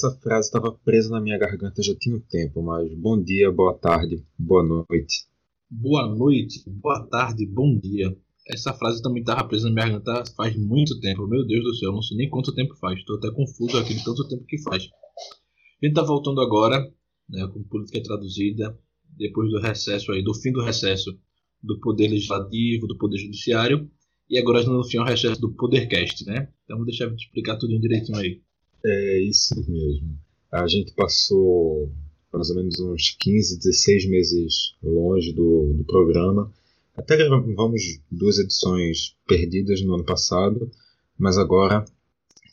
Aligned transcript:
essa 0.00 0.10
frase 0.18 0.46
estava 0.46 0.72
presa 0.72 1.10
na 1.10 1.20
minha 1.20 1.36
garganta 1.36 1.82
já 1.82 1.94
tinha 1.94 2.16
um 2.16 2.20
tempo, 2.20 2.62
mas 2.62 2.90
bom 2.94 3.22
dia, 3.22 3.52
boa 3.52 3.74
tarde, 3.74 4.24
boa 4.38 4.62
noite. 4.62 5.26
Boa 5.70 6.06
noite, 6.06 6.62
boa 6.66 7.06
tarde, 7.06 7.46
bom 7.46 7.78
dia. 7.78 8.16
Essa 8.48 8.72
frase 8.72 9.02
também 9.02 9.20
estava 9.20 9.46
presa 9.46 9.68
na 9.68 9.74
minha 9.74 9.86
garganta 9.86 10.24
faz 10.34 10.56
muito 10.56 10.98
tempo. 11.00 11.26
Meu 11.26 11.46
Deus 11.46 11.62
do 11.62 11.76
céu, 11.76 11.92
não 11.92 12.00
sei 12.00 12.16
nem 12.16 12.30
quanto 12.30 12.54
tempo 12.54 12.74
faz. 12.76 12.98
Estou 12.98 13.18
até 13.18 13.30
confuso 13.30 13.76
aqui 13.76 13.92
de 13.92 14.02
tanto 14.02 14.26
tempo 14.26 14.42
que 14.46 14.56
faz. 14.62 14.84
A 14.84 15.86
gente 15.86 15.92
está 15.92 16.02
voltando 16.02 16.40
agora, 16.40 16.80
né, 17.28 17.46
com 17.52 17.62
política 17.64 18.02
traduzida, 18.02 18.74
depois 19.18 19.50
do 19.50 19.60
recesso 19.60 20.12
aí, 20.12 20.24
do 20.24 20.32
fim 20.32 20.50
do 20.50 20.62
recesso 20.62 21.14
do 21.62 21.78
Poder 21.78 22.08
Legislativo, 22.08 22.86
do 22.86 22.96
Poder 22.96 23.18
Judiciário, 23.18 23.90
e 24.30 24.38
agora 24.38 24.64
no 24.64 24.82
fim 24.82 24.96
é 24.96 25.02
o 25.02 25.04
recesso 25.04 25.38
do 25.38 25.52
Podercast, 25.52 26.24
né? 26.24 26.48
Então 26.64 26.78
vou 26.78 26.86
deixar 26.86 27.04
eu 27.04 27.14
te 27.14 27.26
explicar 27.26 27.58
tudo 27.58 27.78
direitinho 27.78 28.16
aí. 28.16 28.40
É 28.84 29.18
isso 29.20 29.54
mesmo. 29.68 30.18
A 30.50 30.66
gente 30.66 30.92
passou 30.92 31.92
mais 32.32 32.50
ou 32.50 32.56
menos 32.56 32.78
uns 32.80 33.16
15, 33.18 33.58
16 33.58 34.08
meses 34.08 34.74
longe 34.82 35.32
do, 35.32 35.74
do 35.74 35.84
programa. 35.84 36.52
Até 36.96 37.16
gravamos 37.16 38.00
duas 38.10 38.38
edições 38.38 39.16
perdidas 39.26 39.82
no 39.82 39.94
ano 39.94 40.04
passado, 40.04 40.70
mas 41.18 41.38
agora 41.38 41.84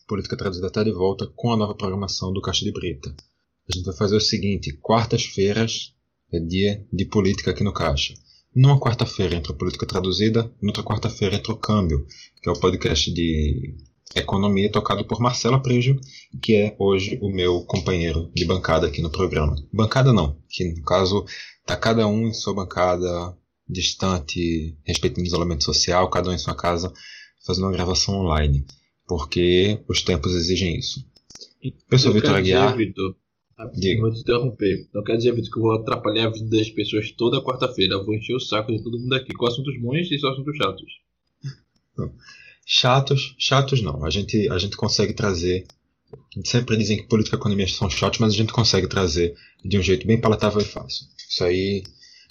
Política 0.07 0.37
Traduzida 0.37 0.67
está 0.67 0.83
de 0.83 0.91
volta 0.91 1.27
com 1.27 1.51
a 1.51 1.57
nova 1.57 1.75
programação 1.75 2.31
do 2.31 2.41
Caixa 2.41 2.63
de 2.63 2.71
Brita. 2.71 3.13
A 3.69 3.75
gente 3.75 3.85
vai 3.85 3.95
fazer 3.95 4.15
o 4.15 4.21
seguinte: 4.21 4.73
quartas-feiras 4.73 5.93
é 6.31 6.39
dia 6.39 6.85
de 6.91 7.05
política 7.05 7.51
aqui 7.51 7.63
no 7.63 7.73
Caixa. 7.73 8.13
Numa 8.55 8.79
quarta-feira 8.79 9.35
entra 9.35 9.53
Política 9.53 9.85
Traduzida, 9.85 10.51
noutra 10.61 10.83
quarta-feira 10.83 11.35
entra 11.35 11.51
o 11.51 11.57
Câmbio, 11.57 12.07
que 12.41 12.49
é 12.49 12.51
o 12.51 12.59
podcast 12.59 13.11
de 13.13 13.75
economia 14.15 14.71
tocado 14.71 15.05
por 15.05 15.19
Marcelo 15.19 15.61
Prígio, 15.61 15.99
que 16.41 16.55
é 16.55 16.75
hoje 16.79 17.19
o 17.21 17.29
meu 17.29 17.61
companheiro 17.65 18.31
de 18.33 18.45
bancada 18.45 18.87
aqui 18.87 19.01
no 19.01 19.09
programa. 19.09 19.55
Bancada 19.71 20.13
não, 20.13 20.37
que 20.49 20.63
no 20.65 20.83
caso 20.83 21.25
está 21.61 21.75
cada 21.75 22.07
um 22.07 22.27
em 22.27 22.33
sua 22.33 22.53
bancada, 22.53 23.35
distante, 23.67 24.77
respeitando 24.85 25.23
o 25.23 25.27
isolamento 25.27 25.63
social, 25.63 26.09
cada 26.09 26.29
um 26.29 26.33
em 26.33 26.37
sua 26.37 26.55
casa, 26.55 26.91
fazendo 27.45 27.65
uma 27.65 27.73
gravação 27.73 28.15
online, 28.15 28.65
porque 29.07 29.83
os 29.87 30.01
tempos 30.01 30.33
exigem 30.33 30.77
isso. 30.77 31.05
Eu 31.91 31.99
sou 31.99 32.13
Vitor 32.13 32.35
Aguiar. 32.35 32.75
Vitor, 32.77 33.15
vou 33.99 34.11
te 34.11 34.21
interromper. 34.21 34.87
Não 34.93 35.03
quer 35.03 35.17
dizer, 35.17 35.33
Vitor, 35.33 35.51
que 35.51 35.57
eu 35.57 35.63
vou 35.63 35.73
atrapalhar 35.73 36.27
a 36.27 36.29
vida 36.29 36.57
das 36.57 36.69
pessoas 36.69 37.11
toda 37.11 37.43
quarta-feira. 37.43 37.95
Eu 37.95 38.05
vou 38.05 38.15
encher 38.15 38.35
o 38.35 38.39
saco 38.39 38.71
de 38.71 38.81
todo 38.81 38.99
mundo 38.99 39.13
aqui 39.13 39.33
com 39.33 39.47
assuntos 39.47 39.77
bons 39.81 40.09
e 40.11 40.19
só 40.19 40.29
assuntos 40.29 40.55
chatos. 40.55 40.91
Chatos, 42.69 43.33
chatos 43.39 43.81
não. 43.81 44.03
A 44.03 44.09
gente, 44.09 44.49
a 44.49 44.57
gente 44.57 44.75
consegue 44.75 45.13
trazer. 45.13 45.65
Sempre 46.43 46.75
dizem 46.75 46.97
que 46.97 47.07
política 47.07 47.37
e 47.37 47.39
economia 47.39 47.65
são 47.65 47.89
chatos, 47.89 48.19
mas 48.19 48.33
a 48.33 48.35
gente 48.35 48.51
consegue 48.51 48.87
trazer 48.87 49.33
de 49.63 49.77
um 49.77 49.81
jeito 49.81 50.05
bem 50.05 50.19
palatável 50.19 50.59
e 50.59 50.65
fácil. 50.65 51.05
Isso 51.29 51.45
aí, 51.45 51.81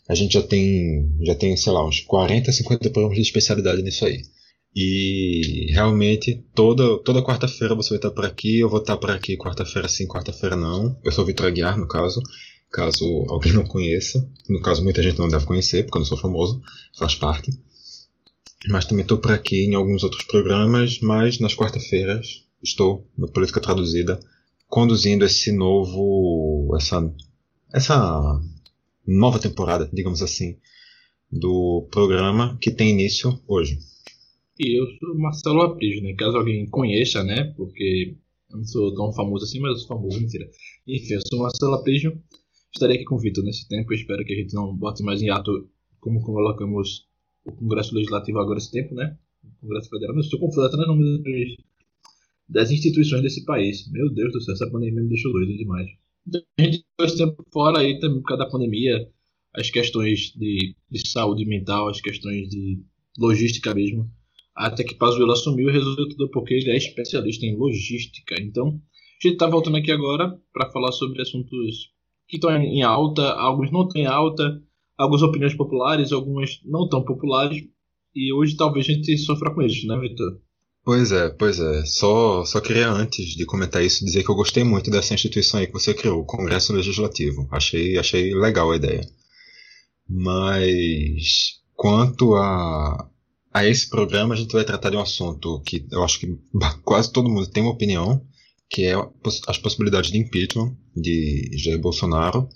a 0.07 0.15
gente 0.15 0.35
já 0.35 0.43
tem, 0.43 1.11
já 1.23 1.35
tem, 1.35 1.57
sei 1.57 1.73
lá, 1.73 1.87
uns 1.87 2.01
40, 2.01 2.53
50 2.53 2.91
programas 2.91 3.17
de 3.17 3.23
especialidade 3.23 3.83
nisso 3.83 4.05
aí. 4.05 4.23
E 4.75 5.73
realmente, 5.73 6.45
toda, 6.55 6.99
toda 6.99 7.25
quarta-feira 7.25 7.75
você 7.75 7.89
vai 7.89 7.99
estar 7.99 8.11
por 8.11 8.27
aqui, 8.27 8.59
eu 8.59 8.69
vou 8.69 8.81
estar 8.81 8.99
por 8.99 9.11
aqui 9.11 9.39
quarta-feira 9.39 9.89
sim, 9.89 10.07
quarta-feira 10.07 10.55
não. 10.55 11.01
Eu 11.03 11.13
sou 11.13 11.25
o 11.25 11.27
Vitor 11.27 11.47
Aguiar, 11.47 11.79
no 11.79 11.89
caso, 11.89 12.21
caso 12.71 13.07
alguém 13.31 13.55
não 13.55 13.65
conheça. 13.65 14.29
No 14.51 14.61
caso, 14.61 14.85
muita 14.85 15.03
gente 15.03 15.19
não 15.19 15.29
deve 15.29 15.47
conhecer, 15.47 15.85
porque 15.85 15.97
eu 15.97 16.01
não 16.01 16.07
sou 16.07 16.19
famoso, 16.19 16.61
faz 16.95 17.15
parte. 17.15 17.51
Mas 18.69 18.85
também 18.85 19.03
estou 19.03 19.19
por 19.19 19.33
aqui 19.33 19.65
em 19.65 19.75
alguns 19.75 20.03
outros 20.03 20.25
programas, 20.25 21.01
mas 21.01 21.39
nas 21.39 21.55
quarta-feiras 21.55 22.45
estou 22.63 23.09
no 23.17 23.31
Política 23.31 23.61
Traduzida 23.61 24.19
conduzindo 24.69 25.25
esse 25.25 25.53
novo 25.53 26.75
essa 26.77 27.15
essa 27.73 28.41
nova 29.07 29.39
temporada, 29.39 29.89
digamos 29.93 30.23
assim, 30.23 30.59
do 31.31 31.87
programa 31.91 32.59
que 32.61 32.71
tem 32.71 32.91
início 32.91 33.39
hoje. 33.47 33.79
E 34.59 34.81
eu 34.81 34.87
sou 34.99 35.19
Marcelo 35.19 35.63
Aprígio, 35.63 36.03
né? 36.03 36.15
Caso 36.15 36.37
alguém 36.37 36.67
conheça, 36.67 37.23
né? 37.23 37.53
Porque 37.57 38.17
eu 38.51 38.57
não 38.57 38.65
sou 38.65 38.95
tão 38.95 39.13
famoso 39.13 39.45
assim, 39.45 39.61
mas 39.61 39.73
eu 39.73 39.79
sou 39.79 39.89
famoso, 39.89 40.21
mentira. 40.21 40.49
Enfim, 40.87 41.15
eu 41.15 41.21
sou 41.29 41.41
Marcelo 41.41 41.75
Aprígio. 41.75 42.21
Estarei 42.73 42.97
aqui 42.97 43.05
com 43.05 43.17
o 43.17 43.19
Vitor 43.19 43.45
nesse 43.45 43.69
tempo. 43.69 43.93
Espero 43.93 44.25
que 44.25 44.33
a 44.33 44.37
gente 44.37 44.55
não 44.55 44.75
bote 44.75 45.03
mais 45.03 45.21
em 45.21 45.31
ato 45.31 45.69
como 46.01 46.23
colocamos 46.23 47.07
o 47.47 47.53
Congresso 47.53 47.95
Legislativo 47.95 48.39
agora 48.39 48.59
esse 48.59 48.71
tempo, 48.71 48.95
né? 48.95 49.17
O 49.45 49.61
Congresso 49.61 49.89
Federal, 49.89 50.15
mas 50.15 50.25
estou 50.25 50.41
confuso 50.41 50.67
até 50.67 50.77
no 50.77 50.87
nome 50.87 51.57
das 52.49 52.71
instituições 52.71 53.23
desse 53.23 53.45
país. 53.45 53.91
Meu 53.91 54.13
Deus 54.13 54.33
do 54.33 54.41
céu, 54.41 54.55
essa 54.55 54.71
pandemia 54.71 55.03
me 55.03 55.09
deixou 55.09 55.33
doido 55.33 55.57
demais. 55.57 55.89
Então, 56.27 56.43
a 56.59 56.63
gente 56.63 56.79
ficou 56.79 57.07
esse 57.07 57.17
tempo 57.17 57.45
fora 57.53 57.79
aí 57.79 57.99
também 58.01 58.21
por 58.21 58.29
causa 58.29 58.45
da 58.45 58.51
pandemia, 58.51 59.09
as 59.55 59.71
questões 59.71 60.33
de, 60.37 60.75
de 60.91 61.09
saúde 61.09 61.47
mental, 61.47 61.89
as 61.89 62.01
questões 62.01 62.49
de 62.49 62.83
logística 63.19 63.75
mesmo. 63.75 64.11
Até 64.55 64.83
que 64.85 64.95
Pazuello 64.95 65.33
assumiu 65.33 65.69
e 65.69 65.73
resolveu 65.73 66.09
tudo 66.09 66.31
porque 66.31 66.55
ele 66.55 66.71
é 66.71 66.77
especialista 66.77 67.45
em 67.47 67.57
logística. 67.57 68.35
Então, 68.41 68.69
a 68.69 69.27
gente 69.27 69.35
está 69.35 69.47
voltando 69.47 69.77
aqui 69.77 69.93
agora 69.93 70.39
para 70.53 70.71
falar 70.71 70.93
sobre 70.93 71.23
assuntos 71.23 71.93
que 72.27 72.37
estão 72.37 72.51
em 72.57 72.83
alta, 72.83 73.33
alguns 73.33 73.71
não 73.71 73.87
estão 73.87 74.01
em 74.01 74.07
alta, 74.07 74.61
algumas 74.97 75.23
opiniões 75.23 75.55
populares, 75.55 76.13
algumas 76.13 76.61
não 76.65 76.89
tão 76.89 77.05
populares, 77.05 77.65
e 78.15 78.33
hoje 78.33 78.57
talvez 78.57 78.89
a 78.89 78.93
gente 78.93 79.17
sofra 79.19 79.55
com 79.55 79.63
isso, 79.63 79.87
né, 79.87 79.99
Vitor? 79.99 80.41
Pois 80.85 81.11
é, 81.11 81.29
pois 81.31 81.59
é. 81.59 81.85
Só, 81.85 82.45
só 82.45 82.61
queria, 82.61 82.89
antes 82.89 83.35
de 83.35 83.45
comentar 83.45 83.85
isso, 83.85 84.05
dizer 84.05 84.23
que 84.23 84.31
eu 84.31 84.37
gostei 84.37 84.63
muito 84.63 84.91
dessa 84.91 85.15
instituição 85.15 85.59
aí 85.59 85.67
que 85.67 85.73
você 85.73 85.93
criou, 85.93 86.21
o 86.21 86.25
Congresso 86.25 86.73
Legislativo. 86.73 87.49
Achei, 87.51 87.99
achei 87.99 88.33
legal 88.33 88.71
a 88.71 88.77
ideia. 88.77 89.05
Mas, 90.09 91.61
quanto 91.75 92.37
a, 92.37 93.11
a 93.53 93.67
esse 93.67 93.91
programa, 93.91 94.35
a 94.35 94.37
gente 94.37 94.53
vai 94.53 94.65
tratar 94.65 94.91
de 94.91 94.97
um 94.97 95.01
assunto 95.01 95.61
que 95.63 95.85
eu 95.91 96.05
acho 96.05 96.21
que 96.21 96.39
quase 96.85 97.13
todo 97.13 97.29
mundo 97.29 97.49
tem 97.49 97.65
uma 97.65 97.73
opinião, 97.73 98.25
que 98.71 98.85
é 98.85 98.95
as 99.49 99.59
possibilidades 99.59 100.11
de 100.13 100.19
impeachment 100.19 100.77
de 100.95 101.51
Jair 101.55 101.81
Bolsonaro 101.81 102.49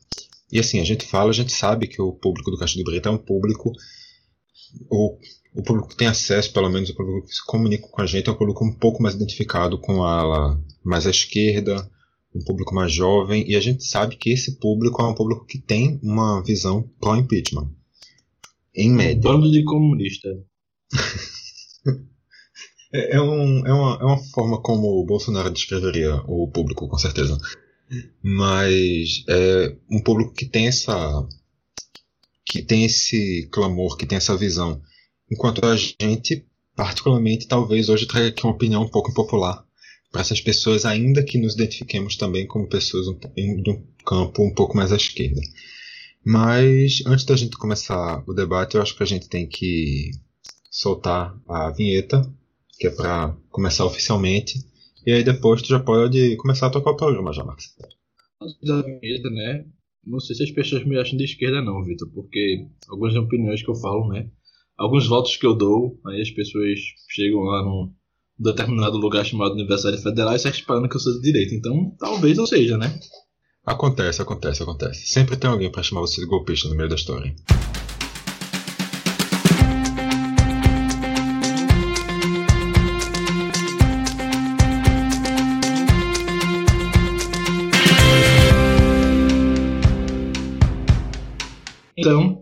e 0.52 0.58
assim, 0.58 0.80
a 0.80 0.84
gente 0.84 1.06
fala, 1.06 1.30
a 1.30 1.34
gente 1.34 1.52
sabe 1.52 1.86
que 1.86 2.02
o 2.02 2.12
público 2.12 2.50
do 2.50 2.58
Caixa 2.58 2.76
de 2.76 2.82
Brita 2.82 3.08
é 3.08 3.12
um 3.12 3.18
público. 3.18 3.72
O, 4.90 5.16
o 5.54 5.62
público 5.62 5.88
que 5.88 5.96
tem 5.96 6.08
acesso, 6.08 6.52
pelo 6.52 6.68
menos 6.68 6.90
o 6.90 6.94
público 6.94 7.26
que 7.26 7.34
se 7.34 7.46
comunica 7.46 7.86
com 7.88 8.02
a 8.02 8.06
gente, 8.06 8.28
é 8.28 8.32
um 8.32 8.36
público 8.36 8.64
um 8.64 8.72
pouco 8.72 9.02
mais 9.02 9.14
identificado 9.14 9.78
com 9.78 10.02
a 10.02 10.20
ala 10.20 10.60
mais 10.82 11.06
à 11.06 11.10
esquerda, 11.10 11.88
um 12.34 12.42
público 12.44 12.74
mais 12.74 12.92
jovem, 12.92 13.48
e 13.48 13.54
a 13.54 13.60
gente 13.60 13.84
sabe 13.84 14.16
que 14.16 14.30
esse 14.30 14.58
público 14.58 15.00
é 15.02 15.06
um 15.06 15.14
público 15.14 15.46
que 15.46 15.58
tem 15.58 16.00
uma 16.02 16.42
visão 16.42 16.82
pró-impeachment. 17.00 17.70
Em 18.74 18.90
média. 18.90 19.18
Um 19.18 19.34
bando 19.34 19.50
de 19.50 19.62
comunista. 19.64 20.28
é, 22.92 23.16
é, 23.16 23.20
um, 23.20 23.66
é, 23.66 23.72
uma, 23.72 23.98
é 24.00 24.04
uma 24.04 24.18
forma 24.32 24.60
como 24.60 24.88
o 24.88 25.04
Bolsonaro 25.04 25.50
descreveria 25.50 26.16
o 26.26 26.48
público, 26.48 26.88
com 26.88 26.98
certeza 26.98 27.38
mas 28.22 29.24
é 29.28 29.76
um 29.90 30.00
público 30.00 30.32
que 30.32 30.46
tem 30.46 30.68
essa 30.68 31.26
que 32.44 32.62
tem 32.62 32.84
esse 32.84 33.48
clamor, 33.52 33.96
que 33.96 34.06
tem 34.06 34.16
essa 34.16 34.36
visão, 34.36 34.82
enquanto 35.30 35.64
a 35.64 35.76
gente 35.76 36.44
particularmente 36.74 37.46
talvez 37.46 37.88
hoje 37.88 38.06
traga 38.06 38.28
aqui 38.28 38.44
uma 38.44 38.54
opinião 38.54 38.82
um 38.82 38.88
pouco 38.88 39.10
impopular 39.10 39.64
para 40.10 40.22
essas 40.22 40.40
pessoas, 40.40 40.84
ainda 40.84 41.22
que 41.22 41.38
nos 41.38 41.54
identifiquemos 41.54 42.16
também 42.16 42.46
como 42.46 42.68
pessoas 42.68 43.06
de 43.06 43.70
um 43.70 43.86
campo 44.04 44.42
um 44.42 44.52
pouco 44.52 44.76
mais 44.76 44.90
à 44.90 44.96
esquerda. 44.96 45.40
Mas 46.24 47.02
antes 47.06 47.24
da 47.24 47.36
gente 47.36 47.56
começar 47.56 48.22
o 48.26 48.32
debate, 48.32 48.74
eu 48.74 48.82
acho 48.82 48.96
que 48.96 49.02
a 49.02 49.06
gente 49.06 49.28
tem 49.28 49.46
que 49.46 50.10
soltar 50.70 51.34
a 51.48 51.70
vinheta, 51.70 52.22
que 52.78 52.88
é 52.88 52.90
para 52.90 53.36
começar 53.50 53.84
oficialmente. 53.84 54.58
E 55.06 55.12
aí 55.12 55.24
depois 55.24 55.62
tu 55.62 55.68
já 55.68 55.80
pode 55.80 56.36
começar 56.36 56.66
a 56.66 56.70
tocar 56.70 56.90
o 56.90 56.96
programa 56.96 57.32
já, 57.32 57.44
Max. 57.44 57.74
Da 58.62 58.80
esquerda, 58.80 59.30
né? 59.30 59.64
Não 60.04 60.20
sei 60.20 60.34
se 60.34 60.44
as 60.44 60.50
pessoas 60.50 60.84
me 60.84 60.98
acham 60.98 61.16
de 61.16 61.24
esquerda 61.24 61.60
não, 61.62 61.82
Vitor, 61.84 62.08
porque 62.12 62.66
algumas 62.88 63.14
opiniões 63.14 63.62
que 63.62 63.70
eu 63.70 63.74
falo, 63.74 64.08
né? 64.08 64.30
Alguns 64.78 65.06
votos 65.06 65.36
que 65.36 65.46
eu 65.46 65.54
dou, 65.54 66.00
aí 66.06 66.22
as 66.22 66.30
pessoas 66.30 66.78
chegam 67.10 67.40
lá 67.40 67.62
num 67.62 67.92
determinado 68.38 68.96
lugar 68.96 69.24
chamado 69.26 69.52
Universidade 69.52 70.02
Federal 70.02 70.34
e 70.34 70.38
se 70.38 70.48
esperando 70.48 70.88
que 70.88 70.96
eu 70.96 71.00
sou 71.00 71.12
de 71.12 71.20
direita. 71.20 71.54
Então, 71.54 71.94
talvez 71.98 72.38
não 72.38 72.46
seja, 72.46 72.78
né? 72.78 72.98
Acontece, 73.64 74.22
acontece, 74.22 74.62
acontece. 74.62 75.06
Sempre 75.06 75.36
tem 75.36 75.50
alguém 75.50 75.70
para 75.70 75.82
chamar 75.82 76.00
você 76.00 76.22
de 76.22 76.26
golpista 76.26 76.68
no 76.68 76.74
meio 76.74 76.88
da 76.88 76.94
história. 76.94 77.34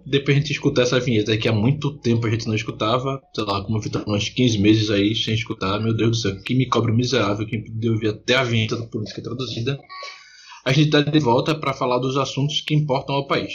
Depois 0.09 0.37
a 0.37 0.41
gente 0.41 0.53
escutar 0.53 0.83
essa 0.83 0.99
vinheta 0.99 1.37
que 1.37 1.49
há 1.49 1.53
muito 1.53 1.99
tempo 1.99 2.27
a 2.27 2.31
gente 2.31 2.47
não 2.47 2.55
escutava, 2.55 3.21
sei 3.35 3.45
lá, 3.45 3.63
como 3.63 3.79
eu 3.79 4.15
uns 4.15 4.29
15 4.31 4.59
meses 4.59 4.91
aí 4.91 5.15
sem 5.15 5.35
escutar, 5.35 5.79
meu 5.81 5.95
Deus 5.95 6.11
do 6.11 6.17
céu, 6.17 6.43
que 6.43 6.55
me 6.55 6.67
cobra 6.67 6.93
miserável, 6.93 7.47
que 7.47 7.59
me 7.59 7.91
ouvir 7.91 8.09
até 8.09 8.35
a 8.35 8.43
vinheta 8.43 8.77
da 8.77 8.87
política 8.87 9.23
traduzida. 9.23 9.79
A 10.65 10.73
gente 10.73 10.87
está 10.87 11.03
de 11.03 11.19
volta 11.19 11.55
para 11.55 11.75
falar 11.75 11.99
dos 11.99 12.17
assuntos 12.17 12.63
que 12.63 12.75
importam 12.75 13.17
ao 13.17 13.27
país. 13.27 13.53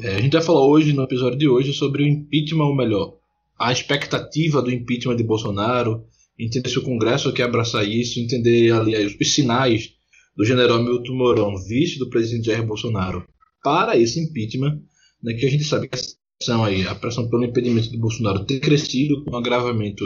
É, 0.00 0.16
a 0.16 0.20
gente 0.20 0.32
vai 0.32 0.42
falar 0.42 0.66
hoje, 0.66 0.92
no 0.92 1.04
episódio 1.04 1.38
de 1.38 1.48
hoje, 1.48 1.72
sobre 1.72 2.02
o 2.02 2.06
impeachment, 2.06 2.64
ou 2.64 2.74
melhor, 2.74 3.14
a 3.56 3.70
expectativa 3.70 4.60
do 4.60 4.72
impeachment 4.72 5.16
de 5.16 5.22
Bolsonaro, 5.22 6.04
entender 6.36 6.68
se 6.68 6.78
o 6.78 6.82
Congresso 6.82 7.32
quer 7.32 7.44
abraçar 7.44 7.88
isso, 7.88 8.18
entender 8.18 8.72
aliás, 8.72 9.14
os 9.18 9.34
sinais 9.34 9.90
do 10.36 10.44
general 10.44 10.82
Milton 10.82 11.14
Mourão, 11.14 11.56
vice 11.56 12.00
do 12.00 12.10
presidente 12.10 12.46
Jair 12.46 12.66
Bolsonaro, 12.66 13.24
para 13.62 13.96
esse 13.96 14.18
impeachment, 14.18 14.80
né, 15.24 15.34
que 15.34 15.46
a 15.46 15.50
gente 15.50 15.64
sabe 15.64 15.88
que 15.88 15.98
a 15.98 16.02
pressão, 16.38 16.64
aí, 16.64 16.86
a 16.86 16.94
pressão 16.94 17.28
pelo 17.28 17.44
impedimento 17.44 17.90
de 17.90 17.98
Bolsonaro 17.98 18.44
tem 18.44 18.60
crescido 18.60 19.24
com 19.24 19.30
o 19.30 19.36
agravamento 19.36 20.04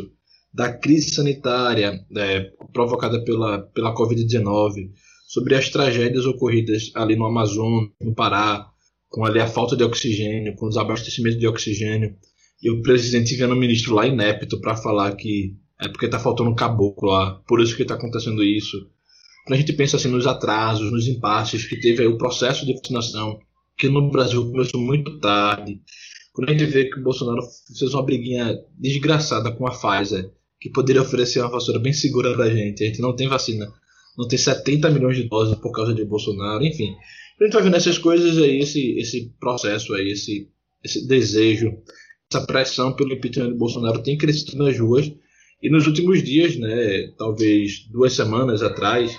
da 0.54 0.72
crise 0.72 1.10
sanitária 1.10 2.04
né, 2.10 2.50
provocada 2.72 3.22
pela, 3.24 3.58
pela 3.58 3.94
Covid-19, 3.94 4.90
sobre 5.26 5.56
as 5.56 5.68
tragédias 5.68 6.24
ocorridas 6.24 6.90
ali 6.94 7.16
no 7.16 7.26
Amazonas, 7.26 7.90
no 8.00 8.14
Pará, 8.14 8.70
com 9.08 9.24
ali 9.24 9.40
a 9.40 9.46
falta 9.46 9.76
de 9.76 9.84
oxigênio, 9.84 10.54
com 10.54 10.66
os 10.66 10.76
abastecimentos 10.76 11.38
de 11.38 11.46
oxigênio, 11.46 12.16
e 12.62 12.70
o 12.70 12.80
presidente 12.82 13.34
enviando 13.34 13.52
o 13.52 13.56
ministro 13.56 13.94
lá 13.94 14.06
inepto 14.06 14.60
para 14.60 14.76
falar 14.76 15.14
que 15.16 15.56
é 15.80 15.88
porque 15.88 16.06
está 16.06 16.18
faltando 16.18 16.50
um 16.50 16.54
caboclo 16.54 17.10
lá, 17.10 17.40
por 17.46 17.60
isso 17.60 17.76
que 17.76 17.82
está 17.82 17.94
acontecendo 17.94 18.42
isso. 18.42 18.76
Quando 19.44 19.54
a 19.54 19.60
gente 19.60 19.72
pensa 19.72 19.96
assim 19.96 20.08
nos 20.08 20.26
atrasos, 20.26 20.90
nos 20.90 21.06
impasses 21.06 21.66
que 21.66 21.78
teve 21.78 22.02
aí 22.02 22.08
o 22.08 22.18
processo 22.18 22.66
de 22.66 22.74
vacinação, 22.74 23.38
que 23.78 23.88
no 23.88 24.10
Brasil 24.10 24.50
começou 24.50 24.80
muito 24.80 25.18
tarde. 25.20 25.80
Quando 26.32 26.50
a 26.50 26.52
gente 26.52 26.66
vê 26.66 26.84
que 26.90 26.98
o 26.98 27.02
Bolsonaro 27.02 27.42
fez 27.78 27.94
uma 27.94 28.02
briguinha 28.02 28.58
desgraçada 28.78 29.52
com 29.52 29.66
a 29.66 29.70
Pfizer, 29.70 30.30
que 30.60 30.70
poderia 30.70 31.02
oferecer 31.02 31.40
uma 31.40 31.50
vassoura 31.50 31.78
bem 31.78 31.92
segura 31.92 32.34
pra 32.34 32.50
gente, 32.50 32.82
a 32.82 32.86
gente 32.86 33.00
não 33.00 33.14
tem 33.14 33.28
vacina, 33.28 33.72
não 34.16 34.26
tem 34.26 34.38
70 34.38 34.90
milhões 34.90 35.16
de 35.16 35.28
doses 35.28 35.56
por 35.56 35.70
causa 35.72 35.94
de 35.94 36.04
Bolsonaro, 36.04 36.64
enfim. 36.64 36.94
A 37.40 37.44
gente 37.44 37.52
vai 37.52 37.62
vendo 37.62 37.76
essas 37.76 37.98
coisas 37.98 38.36
aí, 38.38 38.58
esse, 38.58 38.98
esse 38.98 39.32
processo 39.38 39.94
aí, 39.94 40.10
esse, 40.10 40.48
esse 40.84 41.06
desejo, 41.06 41.72
essa 42.30 42.44
pressão 42.44 42.92
pelo 42.94 43.12
impeachment 43.12 43.52
de 43.52 43.58
Bolsonaro 43.58 44.02
tem 44.02 44.18
crescido 44.18 44.58
nas 44.58 44.78
ruas. 44.78 45.10
E 45.62 45.70
nos 45.70 45.86
últimos 45.86 46.22
dias, 46.22 46.56
né, 46.56 47.12
talvez 47.16 47.86
duas 47.90 48.12
semanas 48.12 48.62
atrás, 48.62 49.16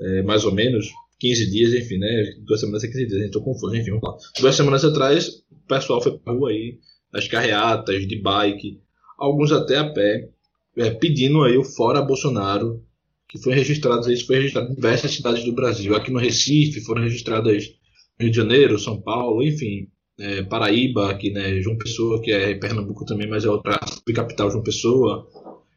é, 0.00 0.22
mais 0.22 0.44
ou 0.44 0.52
menos, 0.52 0.86
15 1.24 1.50
dias, 1.50 1.72
enfim, 1.72 1.96
né, 1.96 2.34
duas 2.44 2.60
semanas 2.60 2.84
e 2.84 2.88
15 2.88 3.06
dias, 3.06 3.18
a 3.18 3.22
gente 3.24 3.32
tô 3.32 3.40
confuso, 3.40 3.74
enfim, 3.74 3.92
vamos 3.92 4.02
lá. 4.02 4.16
Duas 4.38 4.54
semanas 4.54 4.84
atrás, 4.84 5.28
o 5.50 5.66
pessoal 5.66 6.02
foi 6.02 6.18
pra 6.18 6.34
rua 6.34 6.50
aí, 6.50 6.78
nas 7.10 7.26
carreatas, 7.26 8.06
de 8.06 8.20
bike, 8.20 8.78
alguns 9.18 9.50
até 9.50 9.78
a 9.78 9.90
pé, 9.90 10.28
é, 10.76 10.90
pedindo 10.90 11.42
aí 11.42 11.56
o 11.56 11.64
fora 11.64 12.02
Bolsonaro, 12.02 12.84
que 13.26 13.38
foi 13.38 13.54
registrado, 13.54 14.12
isso 14.12 14.26
foi 14.26 14.36
registrado 14.36 14.70
em 14.70 14.74
diversas 14.74 15.12
cidades 15.12 15.42
do 15.44 15.54
Brasil. 15.54 15.96
Aqui 15.96 16.10
no 16.10 16.18
Recife 16.18 16.82
foram 16.82 17.02
registradas 17.02 17.72
Rio 18.20 18.30
de 18.30 18.36
Janeiro, 18.36 18.78
São 18.78 19.00
Paulo, 19.00 19.42
enfim, 19.42 19.88
é, 20.20 20.42
Paraíba, 20.42 21.10
aqui, 21.10 21.30
né, 21.30 21.58
João 21.62 21.78
Pessoa, 21.78 22.20
que 22.20 22.32
é 22.32 22.54
Pernambuco 22.54 23.06
também, 23.06 23.26
mas 23.28 23.46
é 23.46 23.50
outra 23.50 23.80
capital, 24.14 24.50
João 24.50 24.62
Pessoa. 24.62 25.26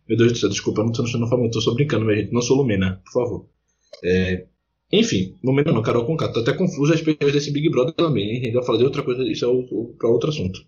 Meu 0.10 0.18
Deus 0.18 0.34
do 0.34 0.38
céu, 0.38 0.50
desculpa, 0.50 0.84
não 0.84 0.92
estou 0.92 1.08
sendo 1.08 1.28
famoso, 1.28 1.48
estou 1.48 1.62
só 1.62 1.74
brincando, 1.74 2.06
minha 2.06 2.20
gente, 2.20 2.34
não 2.34 2.42
sou 2.42 2.58
Lumena, 2.58 3.02
por 3.06 3.14
favor. 3.14 3.50
É, 4.04 4.46
enfim, 4.92 5.36
Lumena 5.44 5.72
não, 5.72 5.82
Carol 5.82 6.06
Conká, 6.06 6.30
tô 6.30 6.40
até 6.40 6.54
confuso 6.54 6.94
as 6.94 7.02
pessoas 7.02 7.34
desse 7.34 7.52
Big 7.52 7.70
Brother 7.70 7.94
também, 7.94 8.46
ainda 8.46 8.64
falar 8.64 8.78
de 8.78 8.86
outra 8.86 9.04
coisa, 9.04 9.24
isso 9.24 9.46
é 9.46 9.98
para 9.98 10.10
outro 10.10 10.30
assunto. 10.30 10.60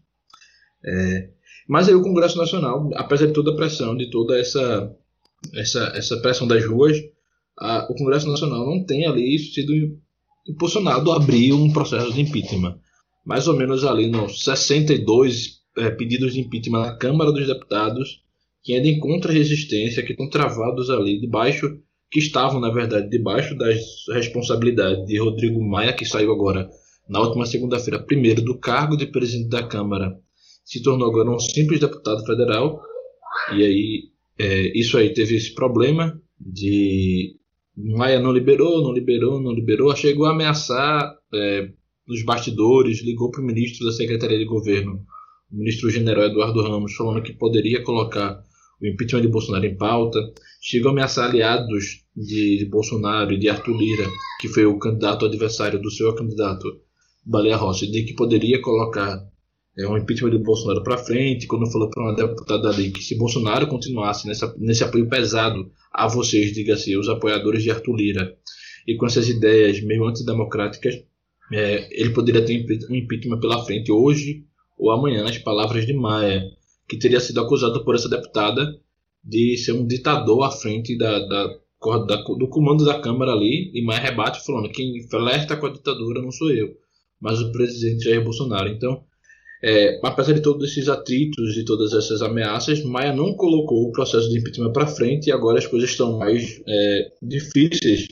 É, 0.86 1.30
mas 1.68 1.88
aí 1.88 1.96
o 1.96 2.02
Congresso 2.02 2.38
Nacional, 2.38 2.90
apesar 2.96 3.28
de 3.28 3.34
toda 3.34 3.52
a 3.52 3.56
pressão, 3.56 3.96
de 3.96 4.10
toda 4.10 4.38
essa 4.38 4.96
essa, 5.56 5.94
essa 5.96 6.18
pressão 6.18 6.48
das 6.48 6.66
ruas, 6.66 6.98
a, 7.58 7.88
o 7.90 7.96
Congresso 7.96 8.28
Nacional 8.28 8.66
não 8.66 8.84
tem 8.84 9.06
ali 9.06 9.38
sido 9.40 9.74
impulsionado 10.48 11.12
a 11.12 11.18
abrir 11.18 11.54
um 11.54 11.72
processo 11.72 12.12
de 12.14 12.22
impeachment. 12.22 12.80
Mais 13.26 13.48
ou 13.48 13.56
menos 13.56 13.84
ali 13.84 14.10
nos 14.10 14.44
62 14.44 15.60
é, 15.78 15.90
pedidos 15.92 16.34
de 16.34 16.42
impeachment 16.42 16.80
na 16.80 16.98
Câmara 16.98 17.32
dos 17.32 17.46
Deputados, 17.46 18.22
que 18.64 18.74
ainda 18.74 18.88
encontram 18.88 19.34
resistência, 19.34 20.04
que 20.04 20.12
estão 20.12 20.30
travados 20.30 20.90
ali 20.90 21.20
debaixo, 21.20 21.80
que 22.12 22.20
estavam, 22.20 22.60
na 22.60 22.70
verdade, 22.70 23.10
debaixo 23.10 23.56
das 23.56 23.80
responsabilidades 24.12 25.06
de 25.06 25.20
Rodrigo 25.20 25.64
Maia, 25.64 25.94
que 25.94 26.06
saiu 26.06 26.32
agora 26.32 26.70
na 27.08 27.20
última 27.22 27.46
segunda-feira, 27.46 28.04
primeiro 28.04 28.42
do 28.42 28.58
cargo 28.58 28.96
de 28.96 29.08
presidente 29.08 29.50
da 29.50 29.64
Câmara, 29.64 30.16
se 30.64 30.82
tornou 30.82 31.10
agora 31.10 31.30
um 31.30 31.40
simples 31.40 31.80
deputado 31.80 32.24
federal, 32.26 32.80
e 33.56 33.64
aí 33.64 34.04
é, 34.38 34.78
isso 34.78 34.98
aí 34.98 35.14
teve 35.14 35.36
esse 35.36 35.54
problema 35.54 36.20
de 36.40 37.36
Maia 37.76 38.20
não 38.20 38.32
liberou, 38.32 38.82
não 38.82 38.92
liberou, 38.92 39.40
não 39.40 39.54
liberou, 39.54 39.96
chegou 39.96 40.26
a 40.26 40.32
ameaçar 40.32 41.16
é, 41.34 41.70
nos 42.08 42.24
bastidores, 42.24 43.04
ligou 43.04 43.32
para 43.32 43.42
o 43.42 43.46
ministro 43.46 43.86
da 43.86 43.92
Secretaria 43.92 44.38
de 44.38 44.46
Governo, 44.46 45.06
o 45.52 45.58
ministro 45.58 45.90
general 45.90 46.26
Eduardo 46.26 46.62
Ramos, 46.62 46.94
falando 46.96 47.24
que 47.24 47.34
poderia 47.34 47.84
colocar 47.84 48.44
o 48.82 48.88
impeachment 48.88 49.22
de 49.22 49.28
Bolsonaro 49.28 49.66
em 49.66 49.76
pauta, 49.76 50.20
chegou 50.62 50.90
a 50.90 50.92
ameaçar 50.92 51.30
aliados 51.30 52.04
de, 52.16 52.66
Bolsonaro 52.70 53.34
e 53.34 53.38
de 53.38 53.50
Arthur 53.50 53.78
Lira, 53.78 54.08
que 54.40 54.48
foi 54.48 54.66
o 54.66 54.80
candidato 54.80 55.26
adversário 55.26 55.82
do 55.82 55.92
seu 55.92 56.14
candidato 56.16 56.82
Baleia 57.26 57.58
Rossi, 57.58 57.90
de 57.92 58.04
que 58.04 58.14
poderia 58.14 58.62
colocar 58.62 59.22
é, 59.78 59.88
um 59.88 59.98
impeachment 59.98 60.32
de 60.32 60.40
Bolsonaro 60.40 60.84
para 60.84 60.98
frente, 60.98 61.48
quando 61.48 61.70
falou 61.72 61.90
para 61.90 62.04
uma 62.04 62.16
deputada 62.16 62.70
ali 62.70 62.92
que 62.92 63.04
se 63.04 63.18
Bolsonaro 63.18 63.68
continuasse 63.68 64.28
nessa, 64.28 64.54
nesse 64.58 64.84
apoio 64.84 65.08
pesado 65.08 65.72
a 65.94 66.08
vocês, 66.08 66.54
diga-se, 66.54 66.98
os 66.98 67.10
apoiadores 67.10 67.64
de 67.64 67.72
Arthur 67.72 67.96
Lira, 67.96 68.38
e 68.88 68.96
com 68.96 69.06
essas 69.06 69.30
ideias 69.30 69.82
meio 69.82 70.06
antidemocráticas, 70.06 70.96
é, 71.52 71.88
ele 71.92 72.12
poderia 72.12 72.44
ter 72.44 72.66
um 72.90 72.96
impeachment 72.96 73.40
pela 73.40 73.64
frente 73.64 73.92
hoje 73.92 74.46
ou 74.78 74.92
amanhã, 74.92 75.24
nas 75.24 75.38
palavras 75.38 75.86
de 75.86 75.94
Maia, 75.94 76.44
que 76.90 76.98
teria 76.98 77.20
sido 77.20 77.40
acusado 77.40 77.86
por 77.86 77.94
essa 77.94 78.10
deputada 78.10 78.66
de 79.24 79.56
ser 79.58 79.74
um 79.74 79.86
ditador 79.86 80.44
à 80.44 80.52
frente 80.52 80.98
da, 80.98 81.20
da, 81.20 81.48
da 82.08 82.16
do 82.24 82.50
comando 82.50 82.84
da 82.84 83.00
Câmara 83.00 83.32
ali, 83.32 83.72
e 83.74 83.84
Maia 83.84 84.00
rebate 84.00 84.44
falando 84.44 84.72
quem 84.72 85.08
flerta 85.08 85.56
com 85.56 85.68
a 85.68 85.72
ditadura 85.72 86.22
não 86.22 86.32
sou 86.32 86.52
eu, 86.52 86.70
mas 87.22 87.40
o 87.40 87.52
presidente 87.52 88.06
Jair 88.06 88.24
Bolsonaro. 88.24 88.70
Então, 88.70 89.04
é, 89.62 90.00
apesar 90.04 90.34
de 90.34 90.42
todos 90.42 90.72
esses 90.72 90.88
atritos 90.88 91.58
e 91.58 91.66
todas 91.66 91.94
essas 91.94 92.22
ameaças, 92.22 92.84
Maia 92.84 93.14
não 93.14 93.34
colocou 93.36 93.88
o 93.88 93.92
processo 93.92 94.30
de 94.30 94.40
impeachment 94.40 94.72
para 94.72 94.88
frente 94.88 95.28
e 95.28 95.32
agora 95.32 95.60
as 95.60 95.68
coisas 95.68 95.92
estão 95.92 96.18
mais 96.18 96.62
é, 96.68 97.12
difíceis, 97.22 98.08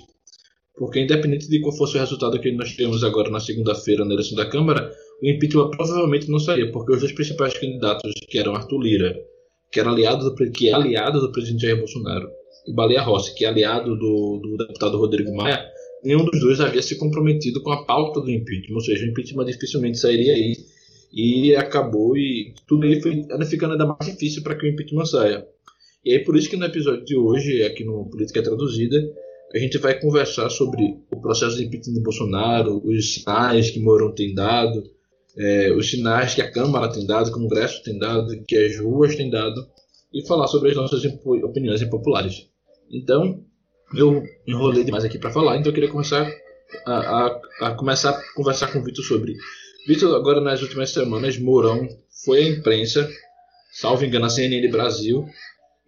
porque 0.78 1.00
independente 1.00 1.50
de 1.50 1.60
qual 1.62 1.76
fosse 1.76 1.98
o 1.98 2.00
resultado 2.00 2.40
que 2.40 2.52
nós 2.52 2.72
tivemos 2.72 3.04
agora 3.04 3.32
na 3.32 3.40
segunda-feira 3.40 4.06
na 4.06 4.14
eleição 4.14 4.38
da 4.38 4.46
Câmara, 4.46 4.92
o 5.22 5.28
impeachment 5.28 5.72
provavelmente 5.72 6.30
não 6.30 6.40
sairia, 6.40 6.72
porque 6.72 6.94
os 6.94 7.00
dois 7.00 7.12
principais 7.12 7.58
candidatos, 7.58 8.14
que 8.28 8.38
eram 8.38 8.56
Arthur 8.56 8.80
Lira, 8.80 9.16
que, 9.72 9.80
era 9.80 9.90
aliado 9.90 10.30
do, 10.30 10.52
que 10.52 10.70
é 10.70 10.74
aliado 10.74 11.20
do 11.20 11.32
presidente 11.32 11.64
Jair 11.64 11.78
Bolsonaro, 11.78 12.30
e 12.68 12.74
Baleia 12.74 13.02
Rossi, 13.02 13.34
que 13.34 13.46
é 13.46 13.48
aliado 13.48 13.96
do, 13.98 14.40
do 14.42 14.58
deputado 14.58 14.98
Rodrigo 14.98 15.36
Maia, 15.36 15.66
nenhum 16.04 16.26
dos 16.26 16.40
dois 16.40 16.60
havia 16.60 16.82
se 16.82 16.98
comprometido 16.98 17.62
com 17.62 17.72
a 17.72 17.86
pauta 17.86 18.22
do 18.22 18.30
impeachment, 18.30 18.76
ou 18.76 18.82
seja, 18.82 19.06
o 19.06 19.10
impeachment 19.10 19.46
dificilmente 19.46 19.98
sairia 19.98 20.34
aí 20.34 20.56
e 21.12 21.56
acabou 21.56 22.18
e 22.18 22.54
tudo 22.68 22.86
aí 22.86 23.02
foi 23.02 23.26
ficando 23.50 23.72
ainda 23.72 23.86
mais 23.86 24.12
difícil 24.12 24.44
para 24.44 24.56
que 24.56 24.66
o 24.66 24.70
impeachment 24.70 25.06
saia. 25.06 25.48
E 26.04 26.14
aí 26.14 26.20
por 26.24 26.36
isso 26.36 26.50
que 26.50 26.58
no 26.58 26.66
episódio 26.66 27.04
de 27.06 27.16
hoje, 27.16 27.64
aqui 27.64 27.84
no 27.84 28.10
Política 28.10 28.44
Traduzida, 28.44 28.98
a 29.54 29.58
gente 29.58 29.78
vai 29.78 30.00
conversar 30.00 30.50
sobre 30.50 30.84
o 31.12 31.22
processo 31.22 31.58
de 31.58 31.66
impeachment 31.66 31.94
de 31.96 32.02
Bolsonaro, 32.02 32.82
os 32.86 33.14
sinais 33.14 33.72
que 33.72 33.80
Mourão 33.80 34.14
tem 34.14 34.34
dado, 34.34 34.84
é, 35.38 35.72
os 35.72 35.90
sinais 35.90 36.34
que 36.34 36.42
a 36.42 36.52
Câmara 36.52 36.92
tem 36.92 37.06
dado, 37.06 37.30
o 37.30 37.34
Congresso 37.34 37.84
tem 37.84 37.98
dado, 37.98 38.28
que 38.48 38.58
as 38.58 38.80
ruas 38.80 39.16
têm 39.16 39.30
dado, 39.30 39.68
e 40.14 40.26
falar 40.26 40.48
sobre 40.48 40.72
as 40.72 40.76
nossas 40.76 41.04
opiniões 41.06 41.82
impopulares. 41.82 42.48
Então, 42.92 43.44
eu 43.96 44.24
enrolei 44.48 44.84
demais 44.84 45.06
aqui 45.06 45.20
para 45.20 45.32
falar, 45.32 45.58
então 45.58 45.70
eu 45.70 45.74
queria 45.74 45.90
começar 45.90 46.30
a, 46.86 46.94
a, 46.94 47.42
a 47.62 47.76
começar 47.76 48.12
a 48.12 48.34
conversar 48.34 48.72
com 48.72 48.80
o 48.80 48.84
Vitor 48.84 49.04
sobre 49.04 49.36
Vitor, 49.88 50.14
agora 50.16 50.42
nas 50.42 50.62
últimas 50.62 50.90
semanas, 50.90 51.38
Mourão 51.38 51.88
foi 52.26 52.40
à 52.40 52.50
imprensa, 52.50 53.10
salvo 53.72 54.04
engano, 54.04 54.26
a 54.26 54.30
CNN 54.30 54.68
Brasil, 54.70 55.26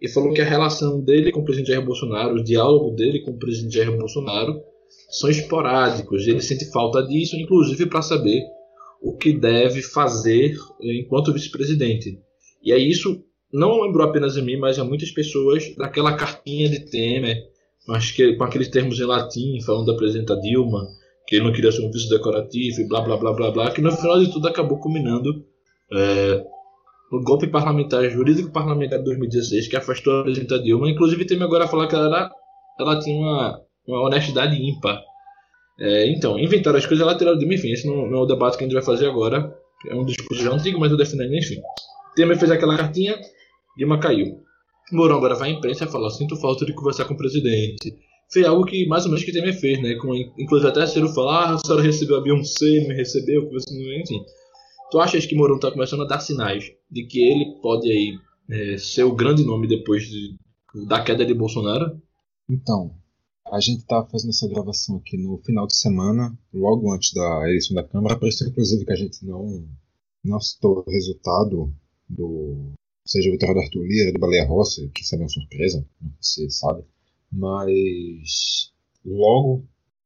e 0.00 0.08
falou 0.08 0.32
que 0.32 0.40
a 0.40 0.44
relação 0.44 1.02
dele 1.02 1.30
com 1.30 1.40
o 1.40 1.44
presidente 1.44 1.72
Jair 1.72 1.84
Bolsonaro, 1.84 2.36
o 2.36 2.42
diálogo 2.42 2.92
dele 2.92 3.20
com 3.20 3.32
o 3.32 3.38
presidente 3.38 3.76
Jair 3.76 3.94
Bolsonaro, 3.94 4.62
são 5.10 5.28
esporádicos. 5.28 6.26
Ele 6.26 6.40
sente 6.40 6.70
falta 6.70 7.02
disso, 7.02 7.36
inclusive 7.36 7.84
para 7.86 8.00
saber 8.00 8.42
o 9.00 9.16
que 9.16 9.32
deve 9.32 9.82
fazer 9.82 10.54
enquanto 10.80 11.32
vice-presidente. 11.32 12.18
E 12.62 12.72
aí 12.72 12.88
isso 12.88 13.24
não 13.52 13.80
lembrou 13.82 14.06
apenas 14.06 14.36
a 14.36 14.42
mim, 14.42 14.56
mas 14.56 14.78
a 14.78 14.84
muitas 14.84 15.10
pessoas 15.10 15.74
daquela 15.76 16.16
cartinha 16.16 16.68
de 16.68 16.80
Temer, 16.90 17.42
com 18.36 18.44
aqueles 18.44 18.68
termos 18.68 19.00
em 19.00 19.04
latim, 19.04 19.60
falando 19.62 19.86
da 19.86 19.96
presidenta 19.96 20.38
Dilma, 20.40 20.86
que 21.26 21.36
ele 21.36 21.44
não 21.44 21.52
queria 21.52 21.72
ser 21.72 21.84
um 21.84 21.90
vice 21.90 22.08
decorativo 22.08 22.80
e 22.80 22.88
blá 22.88 23.00
blá 23.00 23.16
blá 23.16 23.32
blá 23.32 23.50
blá, 23.50 23.70
que 23.70 23.80
no 23.80 23.90
final 23.90 24.20
de 24.20 24.30
tudo 24.30 24.46
acabou 24.46 24.78
culminando 24.78 25.44
é, 25.92 26.44
no 27.10 27.22
golpe 27.22 27.48
parlamentar, 27.48 28.08
jurídico 28.08 28.52
parlamentar 28.52 28.98
de 28.98 29.04
2016, 29.06 29.68
que 29.68 29.76
afastou 29.76 30.20
a 30.20 30.22
presidenta 30.22 30.60
Dilma. 30.60 30.88
Inclusive, 30.88 31.24
tem 31.24 31.42
agora 31.42 31.66
falar 31.66 31.88
que 31.88 31.94
ela, 31.94 32.06
era, 32.06 32.30
ela 32.78 33.00
tinha 33.00 33.16
uma, 33.16 33.60
uma 33.86 34.02
honestidade 34.02 34.56
ímpar. 34.56 35.02
É, 35.80 36.06
então, 36.10 36.38
inventaram 36.38 36.76
as 36.76 36.84
coisas, 36.84 37.02
ela 37.02 37.16
tiraram 37.16 37.38
Dilma, 37.38 37.54
enfim, 37.54 37.72
esse 37.72 37.86
não, 37.86 38.06
não, 38.08 38.18
é 38.18 38.22
o 38.22 38.26
debate 38.26 38.58
que 38.58 38.64
a 38.64 38.66
gente 38.66 38.74
vai 38.74 38.82
fazer 38.82 39.06
agora. 39.06 39.56
É 39.88 39.94
um 39.94 40.04
discurso 40.04 40.42
já 40.42 40.52
antigo, 40.52 40.78
mas 40.78 40.90
eu 40.90 40.96
defendendo, 40.96 41.34
enfim. 41.34 41.60
Temer 42.14 42.38
fez 42.38 42.50
aquela 42.50 42.76
cartinha, 42.76 43.18
Dilma 43.78 43.98
caiu. 43.98 44.42
Mourão 44.92 45.16
agora 45.16 45.34
vai 45.34 45.50
à 45.50 45.52
imprensa 45.52 45.84
e 45.84 45.88
fala: 45.88 46.10
Sinto 46.10 46.36
falta 46.36 46.66
de 46.66 46.74
conversar 46.74 47.06
com 47.06 47.14
o 47.14 47.16
presidente. 47.16 47.96
Foi 48.30 48.44
algo 48.44 48.64
que 48.64 48.86
mais 48.86 49.04
ou 49.04 49.10
menos 49.10 49.24
que 49.24 49.32
Temer 49.32 49.58
fez, 49.58 49.80
né? 49.80 49.94
Com, 49.94 50.14
inclusive 50.14 50.68
até 50.68 50.86
Ciro 50.86 51.08
falar: 51.08 51.44
Ah, 51.44 51.54
a 51.54 51.58
senhora 51.58 51.82
recebeu 51.82 52.16
a 52.16 52.20
Beyoncé, 52.20 52.86
me 52.86 52.94
recebeu, 52.94 53.46
conversando, 53.46 53.80
enfim. 53.94 54.20
Tu 54.90 55.00
achas 55.00 55.24
que 55.24 55.34
Mourão 55.34 55.56
está 55.56 55.70
começando 55.70 56.02
a 56.02 56.06
dar 56.06 56.20
sinais 56.20 56.64
de 56.90 57.04
que 57.04 57.22
ele 57.22 57.60
pode 57.62 57.90
aí 57.90 58.18
é, 58.50 58.76
ser 58.76 59.04
o 59.04 59.14
grande 59.14 59.44
nome 59.44 59.68
depois 59.68 60.02
de, 60.02 60.36
da 60.88 61.00
queda 61.02 61.24
de 61.24 61.32
Bolsonaro? 61.32 62.00
Então, 62.48 62.90
a 63.50 63.60
gente 63.60 63.80
está 63.80 64.04
fazendo 64.06 64.30
essa 64.30 64.48
gravação 64.48 64.96
aqui 64.96 65.16
no 65.16 65.38
final 65.38 65.66
de 65.66 65.76
semana, 65.76 66.36
logo 66.52 66.92
antes 66.92 67.12
da 67.12 67.42
eleição 67.44 67.74
da 67.74 67.82
Câmara. 67.82 68.18
Parece 68.18 68.48
inclusive 68.48 68.84
que 68.84 68.92
a 68.92 68.96
gente 68.96 69.24
não, 69.26 69.68
não 70.24 70.40
citou 70.40 70.84
o 70.86 70.90
resultado 70.90 71.74
do 72.08 72.72
seja 73.04 73.28
a 73.28 73.32
vitória 73.32 73.54
do 73.54 73.60
Arthur 73.60 73.84
Lira, 73.84 74.12
do 74.12 74.20
Baleia 74.20 74.46
Rossi, 74.46 74.88
que 74.94 75.04
seria 75.04 75.24
uma 75.24 75.28
surpresa, 75.28 75.84
não 76.00 76.12
sei 76.20 76.48
se 76.48 76.58
sabe. 76.58 76.84
Mas 77.32 78.72
logo, 79.04 79.64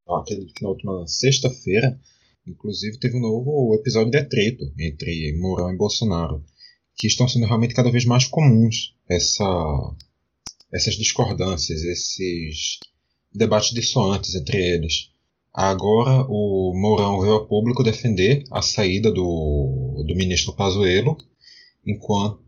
aquele 0.08 0.48
final 0.56 0.74
de 0.74 0.86
uma 0.86 1.06
sexta-feira, 1.06 2.00
inclusive 2.46 2.98
teve 2.98 3.16
um 3.16 3.20
novo 3.20 3.74
episódio 3.74 4.10
de 4.10 4.18
atrito 4.18 4.64
entre 4.78 5.36
Mourão 5.38 5.70
e 5.70 5.76
Bolsonaro, 5.76 6.42
que 6.96 7.06
estão 7.06 7.28
sendo 7.28 7.46
realmente 7.46 7.74
cada 7.74 7.90
vez 7.90 8.06
mais 8.06 8.26
comuns 8.26 8.96
essa, 9.06 9.44
essas 10.72 10.94
discordâncias, 10.94 11.82
esses 11.82 12.78
debates 13.34 13.72
dissoantes 13.72 14.34
entre 14.34 14.58
eles. 14.58 15.10
Agora 15.52 16.24
o 16.28 16.72
Mourão 16.74 17.20
veio 17.20 17.34
ao 17.34 17.46
público 17.46 17.82
defender 17.82 18.44
a 18.50 18.60
saída 18.60 19.10
do, 19.10 20.04
do 20.06 20.14
ministro 20.14 20.52
Pazuello, 20.52 21.16
enquanto 21.86 22.44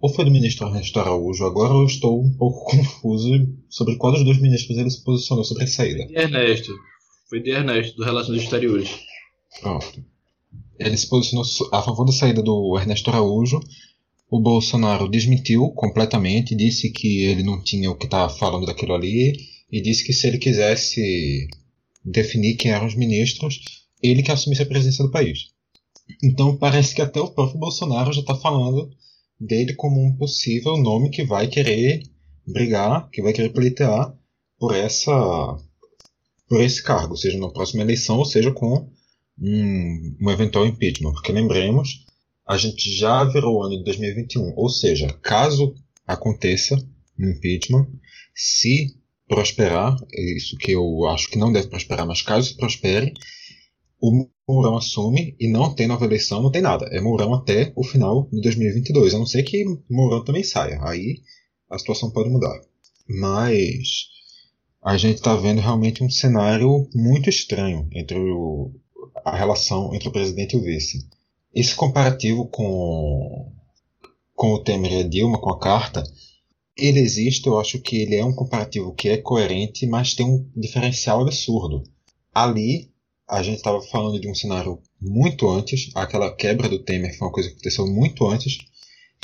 ou 0.00 0.12
foi 0.12 0.24
do 0.26 0.30
ministro 0.30 0.66
Ernesto 0.68 1.00
Araújo? 1.00 1.44
Agora 1.44 1.72
eu 1.72 1.86
estou 1.86 2.22
um 2.22 2.30
pouco 2.30 2.64
confuso 2.70 3.28
sobre 3.68 3.96
qual 3.96 4.12
dos 4.12 4.24
dois 4.24 4.38
ministros 4.38 4.76
ele 4.76 4.90
se 4.90 5.02
posicionou 5.02 5.44
sobre 5.44 5.64
a 5.64 5.66
saída. 5.66 6.04
Foi 6.04 6.12
de 6.12 6.18
Ernesto. 6.18 6.72
Foi 7.28 7.40
de 7.40 7.50
Ernesto, 7.50 7.96
do 7.96 8.04
Relações 8.04 8.42
Exteriores. 8.42 8.90
Pronto. 9.60 10.04
Ele 10.78 10.96
se 10.96 11.08
posicionou 11.08 11.44
a 11.72 11.82
favor 11.82 12.04
da 12.04 12.12
saída 12.12 12.42
do 12.42 12.78
Ernesto 12.78 13.10
Araújo. 13.10 13.58
O 14.30 14.40
Bolsonaro 14.40 15.08
desmentiu 15.08 15.70
completamente, 15.70 16.54
disse 16.54 16.90
que 16.90 17.22
ele 17.24 17.42
não 17.42 17.62
tinha 17.62 17.90
o 17.90 17.96
que 17.96 18.04
estava 18.04 18.30
tá 18.30 18.38
falando 18.38 18.66
daquilo 18.66 18.94
ali 18.94 19.55
e 19.70 19.80
disse 19.80 20.04
que 20.04 20.12
se 20.12 20.26
ele 20.26 20.38
quisesse 20.38 21.48
definir 22.04 22.56
quem 22.56 22.70
eram 22.70 22.86
os 22.86 22.94
ministros, 22.94 23.60
ele 24.02 24.22
que 24.22 24.30
assumisse 24.30 24.62
a 24.62 24.66
presidência 24.66 25.04
do 25.04 25.10
país. 25.10 25.50
Então 26.22 26.56
parece 26.56 26.94
que 26.94 27.02
até 27.02 27.20
o 27.20 27.30
próprio 27.30 27.58
Bolsonaro 27.58 28.12
já 28.12 28.20
está 28.20 28.34
falando 28.34 28.90
dele 29.40 29.74
como 29.74 30.02
um 30.02 30.16
possível 30.16 30.76
nome 30.76 31.10
que 31.10 31.24
vai 31.24 31.48
querer 31.48 32.02
brigar, 32.46 33.10
que 33.10 33.22
vai 33.22 33.32
querer 33.32 33.50
pleitear 33.50 34.14
por 34.58 34.74
essa 34.74 35.58
por 36.48 36.60
esse 36.60 36.80
cargo, 36.80 37.16
seja 37.16 37.38
na 37.38 37.50
próxima 37.50 37.82
eleição 37.82 38.18
ou 38.18 38.24
seja 38.24 38.52
com 38.52 38.88
um, 39.38 40.16
um 40.20 40.30
eventual 40.30 40.64
impeachment, 40.64 41.12
porque 41.12 41.32
lembremos, 41.32 42.06
a 42.46 42.56
gente 42.56 42.88
já 42.96 43.24
virou 43.24 43.56
o 43.56 43.62
ano 43.64 43.76
de 43.78 43.84
2021, 43.84 44.52
ou 44.56 44.68
seja, 44.68 45.12
caso 45.20 45.74
aconteça 46.06 46.76
um 47.18 47.30
impeachment, 47.30 47.88
se 48.32 48.94
prosperar, 49.28 49.96
é 50.12 50.36
isso 50.36 50.56
que 50.56 50.72
eu 50.72 51.06
acho 51.06 51.28
que 51.28 51.38
não 51.38 51.52
deve 51.52 51.68
prosperar, 51.68 52.06
mas 52.06 52.22
caso 52.22 52.56
prospere, 52.56 53.12
o 54.00 54.28
Mourão 54.48 54.76
assume 54.76 55.34
e 55.40 55.48
não 55.48 55.74
tem 55.74 55.86
nova 55.86 56.04
eleição, 56.04 56.42
não 56.42 56.50
tem 56.50 56.62
nada. 56.62 56.86
É 56.92 57.00
Mourão 57.00 57.34
até 57.34 57.72
o 57.74 57.82
final 57.82 58.28
de 58.30 58.40
2022. 58.40 59.14
A 59.14 59.18
não 59.18 59.26
ser 59.26 59.42
que 59.42 59.64
Mourão 59.90 60.24
também 60.24 60.44
saia. 60.44 60.78
Aí 60.82 61.20
a 61.68 61.78
situação 61.78 62.10
pode 62.10 62.30
mudar. 62.30 62.60
Mas 63.08 64.06
a 64.82 64.96
gente 64.96 65.16
está 65.16 65.34
vendo 65.34 65.60
realmente 65.60 66.04
um 66.04 66.10
cenário 66.10 66.88
muito 66.94 67.28
estranho 67.28 67.88
entre 67.92 68.18
o, 68.18 68.70
a 69.24 69.36
relação 69.36 69.92
entre 69.94 70.08
o 70.08 70.12
presidente 70.12 70.54
e 70.54 70.58
o 70.58 70.62
vice. 70.62 71.08
Esse 71.52 71.74
comparativo 71.74 72.46
com, 72.46 73.52
com 74.34 74.52
o 74.52 74.62
Temer 74.62 74.92
e 74.92 75.00
a 75.00 75.08
Dilma, 75.08 75.40
com 75.40 75.50
a 75.50 75.58
carta, 75.58 76.04
ele 76.76 77.00
existe, 77.00 77.46
eu 77.46 77.58
acho 77.58 77.80
que 77.80 77.96
ele 77.96 78.16
é 78.16 78.24
um 78.24 78.34
comparativo 78.34 78.94
que 78.94 79.08
é 79.08 79.16
coerente, 79.16 79.86
mas 79.86 80.14
tem 80.14 80.26
um 80.26 80.48
diferencial 80.54 81.22
absurdo. 81.22 81.82
Ali, 82.34 82.90
a 83.28 83.42
gente 83.42 83.56
estava 83.56 83.80
falando 83.82 84.20
de 84.20 84.28
um 84.28 84.34
cenário 84.34 84.80
muito 85.00 85.48
antes, 85.48 85.90
aquela 85.94 86.34
quebra 86.34 86.68
do 86.68 86.78
Temer 86.78 87.16
foi 87.16 87.26
uma 87.26 87.32
coisa 87.32 87.48
que 87.48 87.54
aconteceu 87.54 87.86
muito 87.86 88.26
antes 88.26 88.58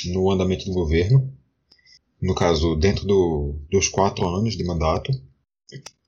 no 0.05 0.31
andamento 0.31 0.65
do 0.65 0.73
governo, 0.73 1.31
no 2.21 2.33
caso, 2.33 2.75
dentro 2.75 3.05
do, 3.05 3.55
dos 3.69 3.87
quatro 3.87 4.27
anos 4.27 4.57
de 4.57 4.63
mandato, 4.63 5.11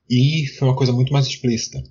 e 0.10 0.48
foi 0.58 0.68
uma 0.68 0.76
coisa 0.76 0.94
muito 0.94 1.14
mais 1.14 1.28
explícita. 1.28 1.84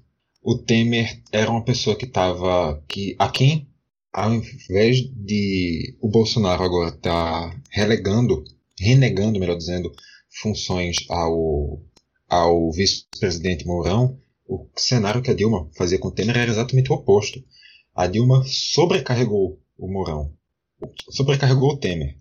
O 0.42 0.58
Temer 0.58 1.22
era 1.32 1.50
uma 1.50 1.64
pessoa 1.64 1.96
que 1.96 2.04
estava. 2.04 2.82
que 2.88 3.16
a 3.18 3.28
quem, 3.28 3.68
ao 4.12 4.34
invés 4.34 5.00
de 5.00 5.96
o 6.00 6.08
Bolsonaro 6.08 6.62
agora 6.62 6.92
tá 6.92 7.60
relegando, 7.70 8.44
renegando, 8.78 9.38
melhor 9.38 9.56
dizendo, 9.56 9.92
funções 10.28 10.96
ao, 11.08 11.82
ao 12.28 12.72
vice-presidente 12.72 13.66
Mourão, 13.66 14.18
o 14.46 14.68
cenário 14.76 15.22
que 15.22 15.30
a 15.30 15.34
Dilma 15.34 15.70
fazia 15.76 15.98
com 15.98 16.08
o 16.08 16.10
Temer 16.10 16.36
era 16.36 16.50
exatamente 16.50 16.90
o 16.92 16.96
oposto. 16.96 17.42
A 17.94 18.06
Dilma 18.06 18.44
sobrecarregou 18.44 19.60
o 19.78 19.88
Mourão, 19.88 20.32
sobrecarregou 21.10 21.70
o 21.70 21.76
Temer. 21.76 22.18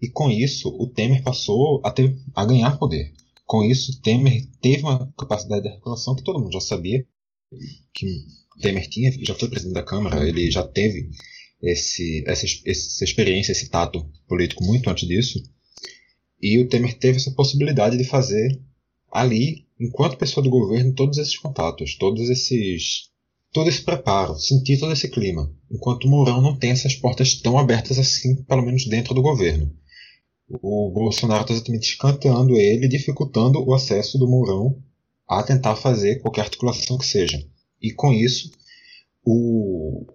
E 0.00 0.08
com 0.08 0.30
isso, 0.30 0.68
o 0.68 0.86
Temer 0.86 1.22
passou 1.22 1.80
a, 1.84 1.90
ter, 1.90 2.16
a 2.34 2.44
ganhar 2.44 2.78
poder. 2.78 3.12
Com 3.44 3.62
isso, 3.62 4.00
Temer 4.00 4.46
teve 4.60 4.82
uma 4.82 5.12
capacidade 5.18 5.62
de 5.62 5.68
articulação 5.68 6.14
que 6.14 6.22
todo 6.22 6.38
mundo 6.38 6.52
já 6.52 6.60
sabia 6.60 7.06
que 7.94 8.24
Temer 8.60 8.88
tinha, 8.88 9.12
já 9.24 9.34
foi 9.34 9.48
presidente 9.48 9.74
da 9.74 9.82
Câmara, 9.82 10.26
ele 10.26 10.50
já 10.50 10.66
teve 10.66 11.10
esse, 11.62 12.24
essa, 12.26 12.46
essa 12.64 13.04
experiência, 13.04 13.52
esse 13.52 13.68
tato 13.68 14.10
político 14.28 14.64
muito 14.64 14.88
antes 14.90 15.06
disso. 15.06 15.42
E 16.40 16.58
o 16.58 16.68
Temer 16.68 16.98
teve 16.98 17.16
essa 17.16 17.30
possibilidade 17.30 17.96
de 17.96 18.04
fazer 18.04 18.60
ali 19.10 19.66
enquanto 19.78 20.16
pessoa 20.16 20.42
do 20.42 20.50
governo, 20.50 20.94
todos 20.94 21.18
esses 21.18 21.36
contatos, 21.36 21.96
todos 21.96 22.28
esses. 22.28 23.10
todo 23.52 23.68
esse 23.68 23.82
preparo, 23.82 24.38
sentir 24.38 24.78
todo 24.78 24.92
esse 24.92 25.08
clima. 25.08 25.50
Enquanto 25.70 26.04
o 26.04 26.08
Mourão 26.08 26.40
não 26.40 26.56
tem 26.56 26.70
essas 26.70 26.94
portas 26.94 27.34
tão 27.34 27.58
abertas 27.58 27.98
assim, 27.98 28.36
pelo 28.42 28.62
menos 28.62 28.86
dentro 28.86 29.14
do 29.14 29.22
governo. 29.22 29.72
O 30.62 30.90
Bolsonaro 30.90 31.42
está 31.42 31.54
exatamente 31.54 31.88
escanteando 31.90 32.56
ele, 32.56 32.88
dificultando 32.88 33.62
o 33.66 33.74
acesso 33.74 34.16
do 34.18 34.28
Mourão 34.28 34.80
a 35.28 35.42
tentar 35.42 35.74
fazer 35.74 36.20
qualquer 36.20 36.42
articulação 36.42 36.96
que 36.96 37.06
seja. 37.06 37.44
E 37.82 37.92
com 37.92 38.12
isso, 38.12 38.52
o, 39.24 40.06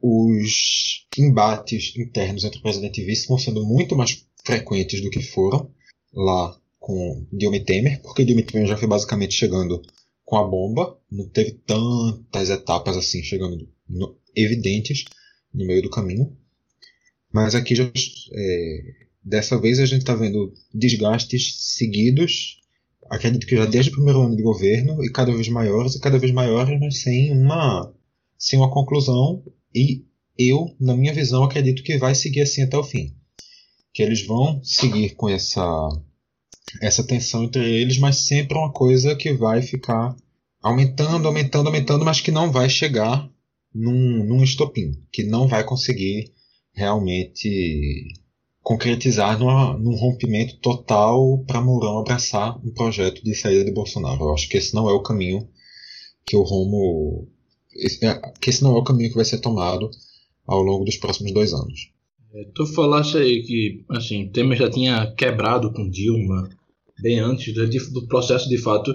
os 0.00 1.06
embates 1.18 1.92
internos 1.96 2.44
entre 2.44 2.62
presidente 2.62 3.00
e 3.00 3.04
vice 3.04 3.26
vão 3.26 3.36
sendo 3.36 3.66
muito 3.66 3.96
mais 3.96 4.24
frequentes 4.44 5.00
do 5.02 5.10
que 5.10 5.22
foram 5.22 5.70
lá 6.12 6.58
com 6.78 7.26
Dilma 7.32 7.60
Temer, 7.60 8.00
porque 8.02 8.24
Dilma 8.24 8.42
Temer 8.42 8.66
já 8.66 8.76
foi 8.76 8.88
basicamente 8.88 9.34
chegando 9.34 9.80
com 10.24 10.36
a 10.36 10.46
bomba, 10.46 10.98
não 11.10 11.28
teve 11.28 11.52
tantas 11.66 12.50
etapas 12.50 12.96
assim 12.96 13.22
chegando 13.22 13.68
no, 13.88 14.16
evidentes 14.34 15.04
no 15.52 15.66
meio 15.66 15.82
do 15.82 15.90
caminho. 15.90 16.36
Mas 17.32 17.54
aqui 17.54 17.74
já, 17.74 17.84
é, 18.32 18.80
dessa 19.24 19.60
vez 19.60 19.78
a 19.78 19.86
gente 19.86 20.00
está 20.00 20.14
vendo 20.14 20.52
desgastes 20.72 21.54
seguidos, 21.76 22.60
acredito 23.10 23.46
que 23.46 23.56
já 23.56 23.66
desde 23.66 23.90
o 23.90 23.94
primeiro 23.94 24.22
ano 24.22 24.36
de 24.36 24.42
governo, 24.42 25.04
e 25.04 25.10
cada 25.10 25.32
vez 25.32 25.48
maiores 25.48 25.94
e 25.94 26.00
cada 26.00 26.18
vez 26.18 26.32
maiores, 26.32 26.78
mas 26.80 27.02
sem 27.02 27.32
uma, 27.32 27.92
sem 28.38 28.58
uma 28.58 28.70
conclusão. 28.70 29.44
E 29.74 30.04
eu, 30.38 30.74
na 30.80 30.96
minha 30.96 31.12
visão, 31.12 31.44
acredito 31.44 31.82
que 31.82 31.98
vai 31.98 32.14
seguir 32.14 32.42
assim 32.42 32.62
até 32.62 32.76
o 32.76 32.84
fim. 32.84 33.14
Que 34.00 34.04
eles 34.04 34.26
vão 34.26 34.64
seguir 34.64 35.10
com 35.10 35.28
essa 35.28 35.62
essa 36.80 37.04
tensão 37.04 37.44
entre 37.44 37.62
eles, 37.62 37.98
mas 37.98 38.16
sempre 38.16 38.56
uma 38.56 38.72
coisa 38.72 39.14
que 39.14 39.34
vai 39.34 39.60
ficar 39.60 40.16
aumentando, 40.62 41.28
aumentando, 41.28 41.66
aumentando, 41.66 42.02
mas 42.02 42.18
que 42.18 42.30
não 42.30 42.50
vai 42.50 42.70
chegar 42.70 43.30
num, 43.74 44.24
num 44.24 44.42
estopim, 44.42 44.92
que 45.12 45.22
não 45.22 45.46
vai 45.46 45.64
conseguir 45.64 46.32
realmente 46.72 48.08
concretizar 48.62 49.38
numa, 49.38 49.76
num 49.76 49.94
rompimento 49.94 50.56
total 50.60 51.44
para 51.46 51.60
Mourão 51.60 51.98
abraçar 51.98 52.56
um 52.64 52.72
projeto 52.72 53.22
de 53.22 53.34
saída 53.34 53.66
de 53.66 53.70
Bolsonaro. 53.70 54.24
Eu 54.24 54.32
acho 54.32 54.48
que 54.48 54.56
esse 54.56 54.72
não 54.72 54.88
é 54.88 54.94
o 54.94 55.02
caminho 55.02 55.46
que 56.24 56.38
o 56.38 56.42
Romo 56.42 57.28
é, 58.00 58.14
que 58.40 58.48
esse 58.48 58.62
não 58.62 58.76
é 58.76 58.78
o 58.78 58.82
caminho 58.82 59.10
que 59.10 59.16
vai 59.16 59.26
ser 59.26 59.40
tomado 59.40 59.90
ao 60.46 60.62
longo 60.62 60.86
dos 60.86 60.96
próximos 60.96 61.34
dois 61.34 61.52
anos. 61.52 61.92
É, 62.32 62.44
tu 62.54 62.64
falaste 62.66 63.16
aí 63.16 63.42
que 63.42 63.84
assim, 63.90 64.28
Temer 64.30 64.56
já 64.56 64.70
tinha 64.70 65.12
quebrado 65.16 65.72
com 65.72 65.90
Dilma 65.90 66.48
bem 67.02 67.18
antes 67.18 67.52
do, 67.52 67.66
do 67.92 68.06
processo 68.06 68.48
de 68.48 68.58
fato, 68.58 68.94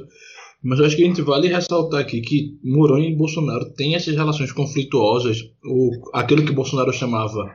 mas 0.64 0.80
eu 0.80 0.86
acho 0.86 0.96
que 0.96 1.04
a 1.04 1.08
gente 1.08 1.22
vale 1.22 1.48
ressaltar 1.48 2.00
aqui 2.00 2.22
que 2.22 2.58
Mourão 2.64 3.00
e 3.00 3.16
Bolsonaro 3.16 3.74
têm 3.74 3.96
essas 3.96 4.16
relações 4.16 4.52
conflituosas, 4.52 5.40
ou 5.64 5.92
aquilo 6.14 6.46
que 6.46 6.52
Bolsonaro 6.52 6.94
chamava, 6.94 7.52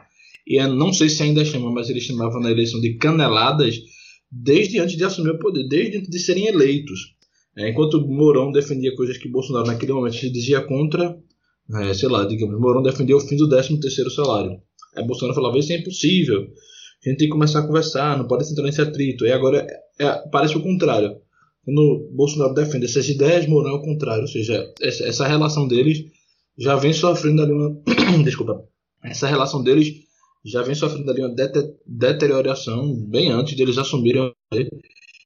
e 0.47 0.59
não 0.67 0.93
sei 0.93 1.09
se 1.09 1.23
ainda 1.23 1.45
chama, 1.45 1.73
mas 1.73 1.89
ele 1.89 2.01
chamava 2.01 2.39
na 2.41 2.51
eleição 2.51 2.81
de 2.81 2.95
caneladas, 2.95 3.81
desde 4.31 4.79
antes 4.79 4.97
de 4.97 5.05
assumir 5.05 5.31
o 5.31 5.39
poder, 5.39 5.67
desde 5.67 5.99
antes 5.99 6.11
de 6.11 6.19
serem 6.19 6.47
eleitos. 6.47 7.15
É, 7.57 7.71
enquanto 7.71 8.07
Mourão 8.07 8.53
defendia 8.53 8.95
coisas 8.95 9.17
que 9.17 9.29
Bolsonaro 9.29 9.67
naquele 9.67 9.93
momento 9.93 10.17
se 10.17 10.31
dizia 10.31 10.61
contra, 10.61 11.17
é, 11.83 11.95
sei 11.95 12.09
lá, 12.09 12.25
digamos, 12.25 12.61
Mourão 12.61 12.83
defendia 12.83 13.17
o 13.17 13.21
fim 13.21 13.37
do 13.37 13.49
13 13.49 13.81
terceiro 13.81 14.11
salário. 14.11 14.61
Aí 14.97 15.07
Bolsonaro 15.07 15.35
falava, 15.35 15.59
isso 15.59 15.73
é 15.73 15.77
impossível, 15.77 16.49
a 17.05 17.09
gente 17.09 17.19
tem 17.19 17.29
que 17.29 17.33
começar 17.33 17.61
a 17.61 17.67
conversar, 17.67 18.19
não 18.19 18.27
pode 18.27 18.51
entrar 18.51 18.65
nesse 18.65 18.81
atrito. 18.81 19.25
E 19.25 19.33
agora 19.33 19.67
é, 19.99 20.29
parece 20.31 20.57
o 20.57 20.63
contrário. 20.63 21.17
Quando 21.65 22.11
Bolsonaro 22.13 22.53
defende 22.53 22.85
essas 22.85 23.09
ideias, 23.09 23.47
Mourão 23.47 23.73
é 23.73 23.75
o 23.75 23.83
contrário. 23.83 24.23
Ou 24.23 24.29
seja, 24.29 24.71
essa, 24.83 25.05
essa 25.05 25.27
relação 25.27 25.67
deles 25.67 26.05
já 26.59 26.77
vem 26.77 26.93
sofrendo 26.93 27.43
ali 27.43 27.53
uma... 27.53 27.81
Desculpa. 28.23 28.65
Essa 29.03 29.27
relação 29.27 29.63
deles 29.63 29.95
já 30.45 30.63
vem 30.63 30.75
sofrendo 30.75 31.11
ali 31.11 31.23
uma 31.23 31.35
deterioração 31.87 32.95
bem 33.09 33.31
antes 33.31 33.57
deles 33.57 33.79
assumirem 33.79 34.23
o 34.23 34.35
poder 34.51 34.69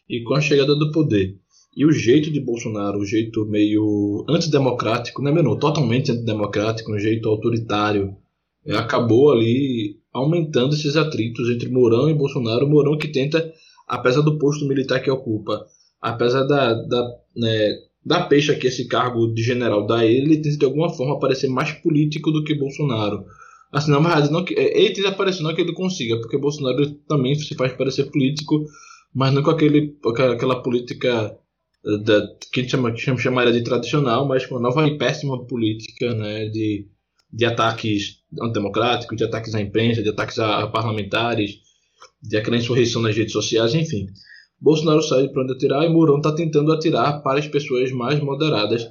e 0.08 0.22
com 0.22 0.34
a 0.34 0.40
chegada 0.40 0.76
do 0.76 0.92
poder. 0.92 1.36
E 1.76 1.84
o 1.84 1.90
jeito 1.90 2.30
de 2.30 2.40
Bolsonaro, 2.40 3.00
o 3.00 3.04
jeito 3.04 3.44
meio 3.46 4.24
antidemocrático, 4.28 5.20
não 5.20 5.32
é 5.32 5.34
mesmo? 5.34 5.58
Totalmente 5.58 6.12
antidemocrático, 6.12 6.92
um 6.92 6.98
jeito 7.00 7.28
autoritário, 7.28 8.16
é, 8.16 8.23
acabou 8.72 9.32
ali 9.32 9.96
aumentando 10.12 10.74
esses 10.74 10.96
atritos 10.96 11.50
entre 11.50 11.68
Mourão 11.68 12.08
e 12.08 12.14
Bolsonaro. 12.14 12.68
Mourão 12.68 12.96
que 12.96 13.08
tenta, 13.08 13.52
apesar 13.86 14.22
do 14.22 14.38
posto 14.38 14.66
militar 14.66 15.00
que 15.00 15.10
ocupa, 15.10 15.66
apesar 16.00 16.44
da, 16.44 16.74
da, 16.74 17.10
né, 17.36 17.74
da 18.04 18.22
peixa 18.22 18.54
que 18.54 18.66
esse 18.66 18.86
cargo 18.86 19.32
de 19.32 19.42
general 19.42 19.86
dá 19.86 19.98
a 19.98 20.06
ele, 20.06 20.34
ele 20.34 20.42
tenta 20.42 20.58
de 20.58 20.64
alguma 20.64 20.90
forma 20.90 21.18
parecer 21.18 21.48
mais 21.48 21.72
político 21.72 22.30
do 22.30 22.44
que 22.44 22.54
Bolsonaro. 22.54 23.24
Assim, 23.72 23.90
na 23.90 23.98
verdade, 23.98 24.30
não, 24.30 24.44
é, 24.56 24.80
ele 24.80 24.94
tenta 24.94 25.12
parecer 25.12 25.42
não 25.42 25.54
que 25.54 25.60
ele 25.60 25.72
consiga, 25.72 26.16
porque 26.20 26.38
Bolsonaro 26.38 26.88
também 27.08 27.34
se 27.34 27.54
faz 27.56 27.72
parecer 27.72 28.04
político, 28.10 28.64
mas 29.12 29.32
não 29.32 29.42
com 29.42 29.50
aquele, 29.50 29.96
aquela 30.32 30.62
política 30.62 31.36
eh, 31.84 31.98
da, 31.98 32.26
que 32.52 32.60
a 32.60 32.62
gente 32.62 32.70
chama, 32.70 32.96
chamaria 32.96 33.52
de 33.52 33.64
tradicional, 33.64 34.26
mas 34.28 34.46
com 34.46 34.54
uma 34.54 34.60
nova 34.60 34.86
e 34.86 34.96
péssima 34.96 35.44
política 35.46 36.14
né, 36.14 36.46
de, 36.48 36.88
de 37.34 37.44
ataques 37.44 38.20
antidemocráticos, 38.40 39.16
de 39.16 39.24
ataques 39.24 39.54
à 39.54 39.60
imprensa, 39.60 40.02
de 40.02 40.08
ataques 40.08 40.38
a 40.38 40.68
parlamentares, 40.68 41.58
de 42.22 42.36
aquela 42.36 42.56
insurreição 42.56 43.02
nas 43.02 43.16
redes 43.16 43.32
sociais, 43.32 43.74
enfim. 43.74 44.06
Bolsonaro 44.60 45.02
sai 45.02 45.28
para 45.28 45.42
onde 45.42 45.52
atirar 45.52 45.84
e 45.84 45.88
Mourão 45.88 46.18
está 46.18 46.32
tentando 46.32 46.72
atirar 46.72 47.22
para 47.22 47.40
as 47.40 47.48
pessoas 47.48 47.90
mais 47.90 48.20
moderadas, 48.20 48.86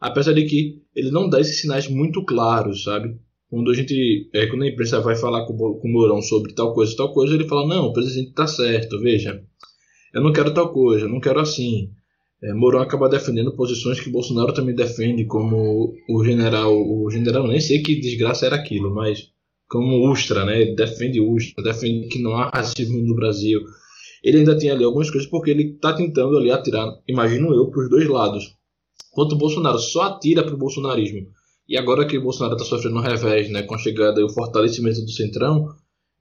apesar 0.00 0.32
de 0.32 0.44
que 0.44 0.80
ele 0.94 1.10
não 1.10 1.28
dá 1.28 1.40
esses 1.40 1.60
sinais 1.60 1.88
muito 1.88 2.24
claros, 2.24 2.84
sabe? 2.84 3.18
Quando 3.50 3.70
a 3.70 3.74
gente, 3.74 4.30
é, 4.32 4.46
quando 4.46 4.62
a 4.62 4.68
imprensa 4.68 5.00
vai 5.00 5.16
falar 5.16 5.44
com, 5.46 5.56
com 5.56 5.88
o 5.88 5.90
Mourão 5.90 6.22
sobre 6.22 6.52
tal 6.52 6.72
coisa, 6.72 6.94
tal 6.96 7.12
coisa, 7.12 7.34
ele 7.34 7.48
fala 7.48 7.66
não, 7.66 7.86
o 7.86 7.92
presidente 7.92 8.30
está 8.30 8.46
certo, 8.46 9.00
veja, 9.00 9.42
eu 10.14 10.22
não 10.22 10.32
quero 10.32 10.54
tal 10.54 10.72
coisa, 10.72 11.06
eu 11.06 11.08
não 11.08 11.20
quero 11.20 11.40
assim. 11.40 11.90
É, 12.42 12.54
Mourão 12.54 12.80
acaba 12.80 13.08
defendendo 13.08 13.54
posições 13.56 14.00
que 14.00 14.10
Bolsonaro 14.10 14.52
também 14.52 14.74
defende, 14.74 15.24
como 15.24 15.92
o 16.08 16.24
general, 16.24 16.72
o 16.72 17.10
general 17.10 17.46
nem 17.48 17.60
sei 17.60 17.82
que 17.82 18.00
desgraça 18.00 18.46
era 18.46 18.56
aquilo, 18.56 18.94
mas 18.94 19.30
como 19.68 20.10
Ustra, 20.10 20.44
né? 20.44 20.62
Ele 20.62 20.74
defende 20.74 21.20
Ustra, 21.20 21.62
defende 21.62 22.08
que 22.08 22.22
não 22.22 22.36
há 22.36 22.48
racismo 22.48 23.02
no 23.02 23.14
Brasil. 23.14 23.60
Ele 24.22 24.38
ainda 24.38 24.56
tem 24.56 24.70
ali 24.70 24.84
algumas 24.84 25.10
coisas 25.10 25.28
porque 25.28 25.50
ele 25.50 25.74
está 25.74 25.92
tentando 25.92 26.36
ali 26.36 26.50
atirar, 26.50 26.88
imagino 27.08 27.52
eu, 27.54 27.70
para 27.70 27.82
os 27.82 27.90
dois 27.90 28.08
lados. 28.08 28.56
Enquanto 29.12 29.32
o 29.32 29.38
Bolsonaro 29.38 29.78
só 29.78 30.02
atira 30.02 30.44
para 30.44 30.54
o 30.54 30.58
bolsonarismo. 30.58 31.26
E 31.68 31.76
agora 31.76 32.06
que 32.06 32.16
o 32.16 32.22
Bolsonaro 32.22 32.56
está 32.56 32.64
sofrendo 32.64 32.96
um 32.96 33.02
revés, 33.02 33.50
né, 33.50 33.62
com 33.62 33.74
a 33.74 33.78
chegada 33.78 34.20
e 34.20 34.24
o 34.24 34.30
fortalecimento 34.30 35.02
do 35.02 35.10
Centrão, 35.10 35.68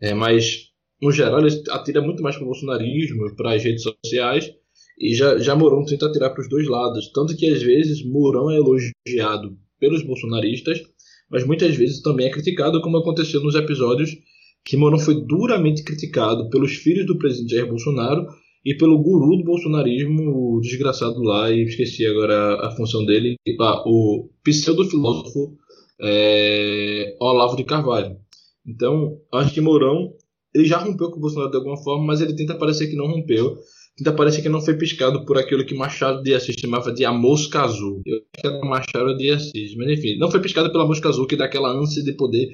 é, 0.02 0.14
mas 0.14 0.68
no 1.02 1.12
geral 1.12 1.40
ele 1.40 1.64
atira 1.70 2.02
muito 2.02 2.22
mais 2.22 2.36
para 2.36 2.44
o 2.44 2.48
bolsonarismo, 2.48 3.36
para 3.36 3.54
as 3.54 3.64
redes 3.64 3.84
sociais, 3.84 4.52
e 4.98 5.14
já, 5.14 5.38
já 5.38 5.56
Mourão 5.56 5.86
tenta 5.86 6.08
atirar 6.08 6.32
para 6.32 6.42
os 6.42 6.50
dois 6.50 6.68
lados. 6.68 7.12
Tanto 7.14 7.36
que 7.36 7.48
às 7.48 7.62
vezes 7.62 8.04
Mourão 8.04 8.50
é 8.50 8.58
elogiado 8.58 9.58
pelos 9.80 10.04
bolsonaristas, 10.04 10.82
mas 11.30 11.46
muitas 11.46 11.76
vezes 11.76 12.02
também 12.02 12.28
é 12.28 12.32
criticado, 12.32 12.82
como 12.82 12.98
aconteceu 12.98 13.42
nos 13.44 13.56
episódios 13.56 14.18
que 14.66 14.76
Mourão 14.76 15.00
foi 15.00 15.24
duramente 15.26 15.84
criticado 15.84 16.50
pelos 16.50 16.74
filhos 16.74 17.06
do 17.06 17.18
presidente 17.18 17.56
Jair 17.56 17.68
Bolsonaro 17.70 18.26
e 18.66 18.76
pelo 18.76 19.02
guru 19.02 19.38
do 19.38 19.44
bolsonarismo, 19.46 20.58
o 20.58 20.60
desgraçado 20.60 21.22
lá, 21.22 21.50
e 21.50 21.64
esqueci 21.64 22.06
agora 22.06 22.68
a, 22.68 22.72
função 22.76 23.06
dele, 23.06 23.36
ah, 23.62 23.84
o 23.88 24.30
pseudo-filósofo 24.44 25.58
é, 26.02 27.16
Olavo 27.18 27.56
de 27.56 27.64
Carvalho. 27.64 28.18
Então, 28.66 29.18
acho 29.32 29.54
que 29.54 29.62
Mourão 29.62 30.14
ele 30.54 30.66
já 30.66 30.80
rompeu 30.80 31.12
com 31.12 31.18
o 31.18 31.22
Bolsonaro 31.22 31.52
de 31.52 31.58
alguma 31.58 31.78
forma, 31.78 32.06
mas 32.06 32.20
ele 32.20 32.36
tenta 32.36 32.56
parecer 32.56 32.88
que 32.88 32.96
não 32.96 33.08
rompeu 33.08 33.58
ainda 34.00 34.14
parece 34.14 34.42
que 34.42 34.50
não 34.50 34.62
foi 34.62 34.76
piscado 34.76 35.26
por 35.26 35.38
aquilo 35.38 35.66
que 35.66 35.74
Machado 35.74 36.22
de 36.22 36.34
Assis 36.34 36.56
chamava 36.60 36.92
de 36.92 37.04
a 37.04 37.12
mosca 37.12 37.62
azul. 37.62 38.02
Eu 38.06 38.18
acho 38.18 38.26
que 38.34 38.48
era 38.48 38.60
Machado 38.60 39.18
de 39.18 39.32
Assis, 39.32 39.76
mas 39.76 39.90
enfim, 39.90 40.18
não 40.18 40.30
foi 40.30 40.40
piscado 40.40 40.72
pela 40.72 40.86
mosca 40.86 41.10
azul 41.10 41.26
que 41.26 41.36
dá 41.36 41.46
aquela 41.46 41.72
ânsia 41.72 42.04
de 42.04 42.14
poder, 42.14 42.50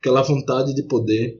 aquela 0.00 0.22
vontade 0.22 0.74
de 0.74 0.82
poder. 0.84 1.38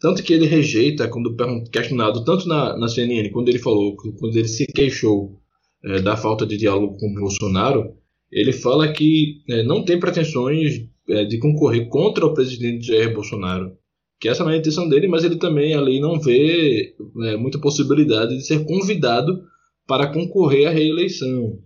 Tanto 0.00 0.22
que 0.22 0.32
ele 0.32 0.46
rejeita, 0.46 1.08
quando 1.08 1.34
questionado, 1.70 2.24
tanto 2.24 2.46
na, 2.46 2.76
na 2.76 2.88
CNN, 2.88 3.30
quando 3.30 3.48
ele 3.48 3.58
falou, 3.58 3.96
quando 3.96 4.36
ele 4.36 4.48
se 4.48 4.66
queixou 4.66 5.40
é, 5.84 6.00
da 6.02 6.16
falta 6.16 6.44
de 6.44 6.56
diálogo 6.56 6.98
com 6.98 7.14
Bolsonaro, 7.14 7.94
ele 8.30 8.52
fala 8.52 8.92
que 8.92 9.42
é, 9.48 9.62
não 9.62 9.84
tem 9.84 9.98
pretensões 9.98 10.86
é, 11.08 11.24
de 11.24 11.38
concorrer 11.38 11.88
contra 11.88 12.26
o 12.26 12.34
presidente 12.34 12.86
Jair 12.86 13.14
Bolsonaro 13.14 13.72
que 14.18 14.28
essa 14.28 14.42
não 14.42 14.50
é 14.50 14.54
a 14.54 14.58
intenção 14.58 14.88
dele, 14.88 15.08
mas 15.08 15.24
ele 15.24 15.36
também 15.36 15.74
ali 15.74 16.00
não 16.00 16.18
vê 16.18 16.94
é, 17.24 17.36
muita 17.36 17.58
possibilidade 17.58 18.36
de 18.36 18.46
ser 18.46 18.64
convidado 18.64 19.42
para 19.86 20.12
concorrer 20.12 20.66
à 20.66 20.70
reeleição. 20.70 21.58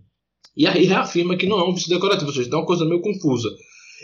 E 0.55 0.67
aí 0.67 0.85
reafirma 0.85 1.37
que 1.37 1.45
não 1.45 1.59
é 1.59 1.63
um 1.63 1.73
vice 1.73 1.89
decorativo, 1.89 2.27
ou 2.27 2.35
seja, 2.35 2.49
é 2.51 2.55
uma 2.55 2.65
coisa 2.65 2.85
meio 2.85 3.01
confusa. 3.01 3.49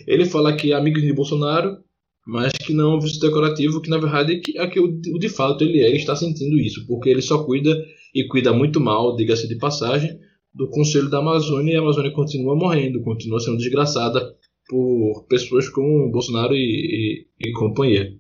Ele 0.08 0.26
fala 0.26 0.56
que 0.56 0.72
é 0.72 0.76
amigo 0.76 1.00
de 1.00 1.14
Bolsonaro, 1.14 1.78
mas 2.26 2.54
que 2.54 2.74
não 2.74 2.94
é 2.94 2.96
um 2.96 3.00
vice 3.00 3.20
decorativo, 3.20 3.82
que 3.82 3.90
na 3.90 3.98
verdade 3.98 4.36
é 4.36 4.40
que, 4.40 4.58
é 4.58 4.68
que 4.68 4.80
o, 4.80 4.88
de 4.88 5.30
fato 5.30 5.64
ele 5.64 5.82
é, 5.82 5.88
ele 5.88 5.98
está 5.98 6.16
sentindo 6.16 6.58
isso, 6.58 6.86
porque 6.88 7.10
ele 7.10 7.22
só 7.22 7.44
cuida 7.44 7.76
e 8.14 8.26
cuida 8.28 8.54
muito 8.54 8.80
mal, 8.80 9.16
diga-se 9.16 9.48
de 9.48 9.58
passagem, 9.58 10.18
do 10.54 10.70
Conselho 10.70 11.10
da 11.10 11.20
Amazônia 11.20 11.74
e 11.74 11.78
a 11.78 11.82
Amazônia 11.82 12.12
continua 12.12 12.56
morrendo, 12.56 13.02
continua 13.02 13.40
sendo 13.40 13.58
desgraçada 13.58 14.36
por 14.68 15.26
pessoas 15.30 15.70
como 15.70 16.12
Bolsonaro 16.12 16.56
e, 16.56 17.28
e, 17.40 17.50
e 17.50 17.52
companhia. 17.54 18.14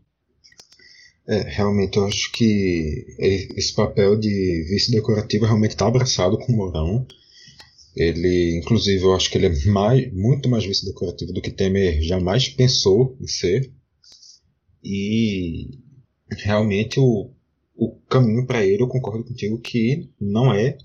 É, 1.27 1.41
realmente 1.41 1.97
eu 1.97 2.05
acho 2.05 2.31
que 2.31 3.05
esse 3.19 3.73
papel 3.73 4.17
de 4.17 4.65
vice 4.69 4.91
decorativo 4.91 5.45
realmente 5.45 5.71
está 5.71 5.85
abraçado 5.85 6.37
com 6.37 6.53
o 6.53 6.55
Mourão. 6.55 7.05
Ele, 7.93 8.57
inclusive, 8.57 9.03
eu 9.03 9.13
acho 9.13 9.29
que 9.29 9.37
ele 9.37 9.47
é 9.47 9.65
mais, 9.65 10.13
muito 10.13 10.47
mais 10.47 10.63
vice 10.63 10.85
decorativo 10.85 11.33
do 11.33 11.41
que 11.41 11.51
Temer 11.51 12.01
jamais 12.01 12.47
pensou 12.47 13.17
em 13.19 13.27
ser. 13.27 13.69
E 14.81 15.79
realmente 16.29 16.97
o, 16.97 17.31
o 17.75 17.91
caminho 18.07 18.45
para 18.45 18.65
ele, 18.65 18.83
eu 18.83 18.87
concordo 18.87 19.25
contigo 19.25 19.59
que 19.59 20.09
não 20.21 20.53
é 20.53 20.77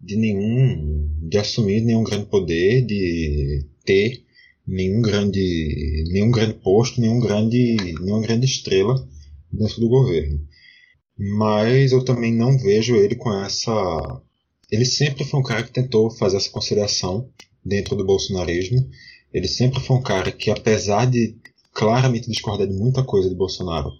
de 0.00 0.16
nenhum 0.16 1.08
de 1.22 1.38
assumir 1.38 1.80
nenhum 1.80 2.02
grande 2.02 2.26
poder, 2.26 2.82
de 2.82 3.64
ter 3.84 4.24
nenhum 4.66 5.00
grande 5.00 6.04
nenhum 6.08 6.30
grande 6.30 6.54
posto, 6.54 7.00
nenhum 7.00 7.20
grande 7.20 7.76
nenhuma 8.00 8.20
grande 8.20 8.46
estrela 8.46 9.08
dentro 9.56 9.80
do 9.80 9.88
governo. 9.88 10.40
Mas 11.16 11.92
eu 11.92 12.04
também 12.04 12.32
não 12.34 12.58
vejo 12.58 12.96
ele 12.96 13.14
com 13.14 13.32
essa. 13.42 13.72
Ele 14.70 14.84
sempre 14.84 15.24
foi 15.24 15.40
um 15.40 15.42
cara 15.44 15.62
que 15.62 15.72
tentou 15.72 16.10
fazer 16.10 16.36
essa 16.36 16.50
conciliação 16.50 17.28
dentro 17.64 17.96
do 17.96 18.04
bolsonarismo. 18.04 18.88
Ele 19.32 19.48
sempre 19.48 19.80
foi 19.80 19.96
um 19.96 20.02
cara 20.02 20.32
que, 20.32 20.50
apesar 20.50 21.06
de 21.06 21.36
claramente 21.72 22.30
discordar 22.30 22.66
de 22.66 22.74
muita 22.74 23.02
coisa 23.04 23.28
de 23.28 23.34
Bolsonaro, 23.34 23.90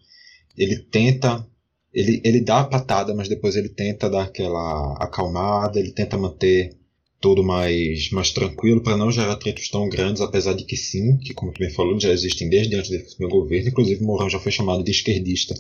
ele 0.57 0.79
tenta. 0.79 1.47
Ele, 1.93 2.21
ele 2.25 2.41
dá 2.41 2.61
a 2.61 2.65
patada, 2.65 3.15
mas 3.15 3.29
depois 3.29 3.55
ele 3.55 3.69
tenta 3.69 4.11
dar 4.11 4.25
aquela 4.25 4.95
acalmada, 4.95 5.79
ele 5.79 5.93
tenta 5.93 6.19
manter 6.19 6.77
tudo 7.25 7.43
mais, 7.43 8.11
mais 8.11 8.31
tranquilo 8.33 8.83
para 8.83 8.99
não 8.99 9.11
gerar 9.11 9.33
atritos 9.33 9.71
tão 9.71 9.89
grandes, 9.89 10.21
apesar 10.21 10.53
de 10.53 10.63
que 10.63 10.77
sim, 10.77 11.17
que 11.17 11.33
como 11.33 11.51
tu 11.55 11.59
bem 11.59 11.71
falou, 11.71 11.99
já 11.99 12.13
existem 12.13 12.51
desde 12.51 12.77
antes 12.77 12.91
do 12.91 13.17
meu 13.19 13.31
governo, 13.31 13.71
inclusive 13.71 14.05
Mourão 14.05 14.29
já 14.29 14.39
foi 14.39 14.53
chamado 14.53 14.85
de 14.85 14.91
esquerdista 14.91 15.55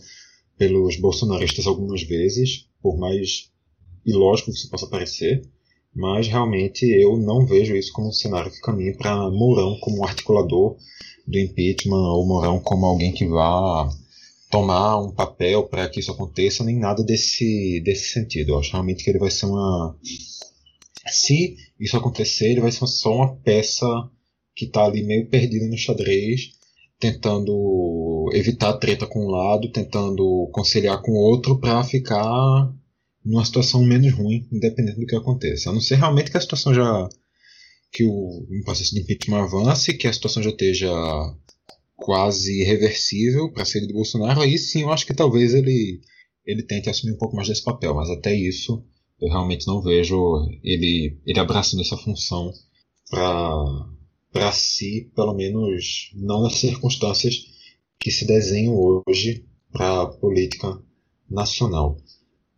pelos 0.59 0.97
bolsonaristas 0.97 1.67
algumas 1.67 2.03
vezes, 2.03 2.67
por 2.83 2.99
mais 2.99 3.49
ilógico 4.05 4.53
que 4.53 4.59
isso 4.59 4.69
possa 4.69 4.87
parecer. 4.89 5.41
mas 5.97 6.29
realmente 6.29 6.85
eu 6.85 7.17
não 7.17 7.47
vejo 7.47 7.75
isso 7.75 7.95
como 7.95 8.09
um 8.09 8.13
cenário 8.13 8.51
que 8.51 8.61
caminha 8.61 8.95
para 8.95 9.31
Mourão 9.31 9.79
como 9.81 10.05
articulador 10.05 10.77
do 11.27 11.39
impeachment 11.39 11.97
ou 11.97 12.27
Mourão 12.27 12.61
como 12.61 12.85
alguém 12.85 13.11
que 13.11 13.27
vá 13.27 13.89
tomar 14.51 14.99
um 15.01 15.13
papel 15.13 15.63
para 15.63 15.89
que 15.89 16.01
isso 16.01 16.13
aconteça, 16.13 16.63
nem 16.63 16.79
nada 16.79 17.03
desse, 17.03 17.81
desse 17.83 18.11
sentido. 18.11 18.51
Eu 18.51 18.59
acho 18.59 18.73
realmente 18.73 19.03
que 19.03 19.09
ele 19.09 19.19
vai 19.19 19.31
ser 19.31 19.47
uma. 19.47 19.97
Se 21.11 21.57
isso 21.79 21.97
acontecer, 21.97 22.53
ele 22.53 22.61
vai 22.61 22.73
ser 22.73 22.87
só 22.87 23.15
uma 23.15 23.37
peça 23.37 23.87
que 24.55 24.67
está 24.67 24.85
ali 24.85 25.03
meio 25.03 25.29
perdida 25.29 25.67
no 25.67 25.77
xadrez, 25.77 26.53
tentando 26.99 28.31
evitar 28.33 28.73
treta 28.75 29.07
com 29.07 29.27
um 29.27 29.31
lado, 29.31 29.71
tentando 29.71 30.49
conciliar 30.53 31.03
com 31.03 31.13
o 31.13 31.21
outro 31.21 31.59
para 31.59 31.83
ficar 31.85 32.73
numa 33.25 33.45
situação 33.45 33.83
menos 33.83 34.13
ruim, 34.13 34.47
independente 34.53 35.01
do 35.01 35.07
que 35.07 35.17
aconteça. 35.17 35.71
A 35.71 35.73
não 35.73 35.81
ser 35.81 35.97
realmente 35.97 36.31
que 36.31 36.37
a 36.37 36.41
situação 36.41 36.73
já. 36.73 37.09
que 37.93 38.05
o 38.05 38.47
um 38.51 38.63
processo 38.65 38.95
de 38.95 39.01
impeachment 39.01 39.45
avance, 39.45 39.95
que 39.95 40.07
a 40.07 40.13
situação 40.13 40.43
já 40.43 40.51
esteja 40.51 40.91
quase 41.97 42.61
irreversível 42.61 43.51
para 43.53 43.65
ser 43.65 43.87
do 43.87 43.95
Bolsonaro, 43.95 44.41
aí 44.41 44.59
sim 44.59 44.83
eu 44.83 44.93
acho 44.93 45.07
que 45.07 45.15
talvez 45.15 45.55
ele, 45.55 46.01
ele 46.45 46.63
tente 46.63 46.91
assumir 46.91 47.13
um 47.13 47.19
pouco 47.19 47.37
mais 47.37 47.49
desse 47.49 47.63
papel, 47.63 47.95
mas 47.95 48.11
até 48.11 48.35
isso 48.35 48.85
eu 49.25 49.31
realmente 49.31 49.67
não 49.67 49.81
vejo 49.81 50.47
ele, 50.63 51.17
ele 51.27 51.41
abraçando 51.41 51.81
essa 51.81 51.97
função 51.97 52.53
para 53.09 54.53
si, 54.53 55.11
pelo 55.17 55.33
menos 55.33 56.11
não 56.15 56.43
nas 56.43 56.57
circunstâncias 56.57 57.47
que 57.99 58.11
se 58.11 58.27
desenham 58.27 58.77
hoje 58.77 59.47
para 59.73 60.03
a 60.03 60.07
política 60.07 60.79
nacional. 61.29 61.97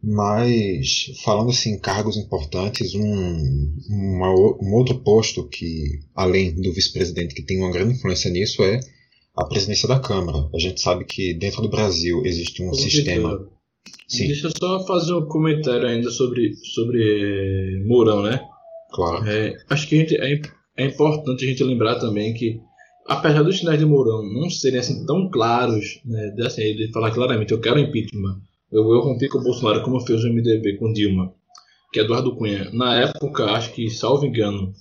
Mas, 0.02 1.12
falando 1.22 1.50
assim, 1.50 1.74
em 1.74 1.78
cargos 1.78 2.16
importantes, 2.16 2.94
um, 2.94 3.76
uma, 3.88 4.30
um 4.60 4.74
outro 4.74 4.98
posto 4.98 5.48
que, 5.48 6.00
além 6.14 6.52
do 6.52 6.72
vice-presidente, 6.72 7.34
que 7.34 7.42
tem 7.42 7.58
uma 7.58 7.70
grande 7.70 7.94
influência 7.94 8.30
nisso, 8.30 8.62
é 8.62 8.80
a 9.36 9.44
presidência 9.44 9.86
da 9.86 10.00
Câmara. 10.00 10.48
A 10.52 10.58
gente 10.58 10.80
sabe 10.80 11.04
que 11.04 11.32
dentro 11.34 11.62
do 11.62 11.68
Brasil 11.68 12.22
existe 12.24 12.62
um 12.62 12.74
sistema. 12.74 13.48
Sim. 14.08 14.28
Deixa 14.28 14.46
eu 14.46 14.52
só 14.56 14.86
fazer 14.86 15.12
um 15.14 15.26
comentário 15.26 15.86
ainda 15.86 16.10
sobre, 16.10 16.54
sobre 16.74 17.82
Mourão, 17.86 18.22
né? 18.22 18.40
Claro. 18.92 19.28
É, 19.28 19.56
acho 19.68 19.88
que 19.88 19.96
gente, 19.96 20.16
é, 20.16 20.40
é 20.76 20.86
importante 20.86 21.44
a 21.44 21.48
gente 21.48 21.64
lembrar 21.64 21.98
também 21.98 22.32
que, 22.32 22.60
apesar 23.06 23.42
dos 23.42 23.58
sinais 23.58 23.78
de 23.78 23.84
Mourão 23.84 24.22
não 24.22 24.48
serem 24.48 24.78
assim 24.78 25.04
tão 25.04 25.28
claros, 25.28 26.00
né, 26.04 26.30
de, 26.30 26.46
assim, 26.46 26.62
ele 26.62 26.90
falar 26.92 27.10
claramente, 27.10 27.52
eu 27.52 27.60
quero 27.60 27.80
impeachment, 27.80 28.40
eu, 28.70 28.82
eu 28.82 29.00
rompi 29.00 29.28
com 29.28 29.38
o 29.38 29.42
Bolsonaro 29.42 29.82
como 29.82 30.00
fez 30.00 30.24
o 30.24 30.28
MDB 30.28 30.76
com 30.76 30.92
Dilma, 30.92 31.32
que 31.92 32.00
é 32.00 32.02
Eduardo 32.02 32.36
Cunha. 32.36 32.70
Na 32.72 33.00
época, 33.00 33.44
acho 33.46 33.72
que, 33.72 33.90
salvo 33.90 34.26
engano, 34.26 34.72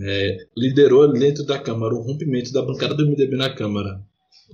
é, 0.00 0.36
liderou 0.56 1.12
dentro 1.12 1.44
da 1.44 1.58
Câmara 1.58 1.94
o 1.94 2.02
rompimento 2.02 2.52
da 2.52 2.62
bancada 2.62 2.94
do 2.94 3.06
MDB 3.06 3.36
na 3.36 3.50
Câmara 3.50 4.00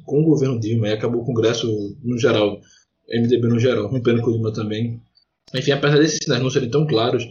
com 0.05 0.21
o 0.21 0.25
governo 0.25 0.61
Dilma 0.61 0.89
e 0.89 0.93
acabou 0.93 1.23
o 1.23 1.25
Congresso 1.25 1.67
no 2.03 2.19
geral, 2.19 2.61
MDB 3.09 3.49
no 3.49 3.59
geral, 3.59 3.89
com 3.89 3.97
o 3.97 4.01
Dilma 4.01 4.53
também. 4.53 5.01
Enfim, 5.55 5.73
apesar 5.73 5.99
desses 5.99 6.19
sinais 6.23 6.43
não 6.43 6.51
serem 6.51 6.71
tão 6.71 6.87
claros, 6.87 7.25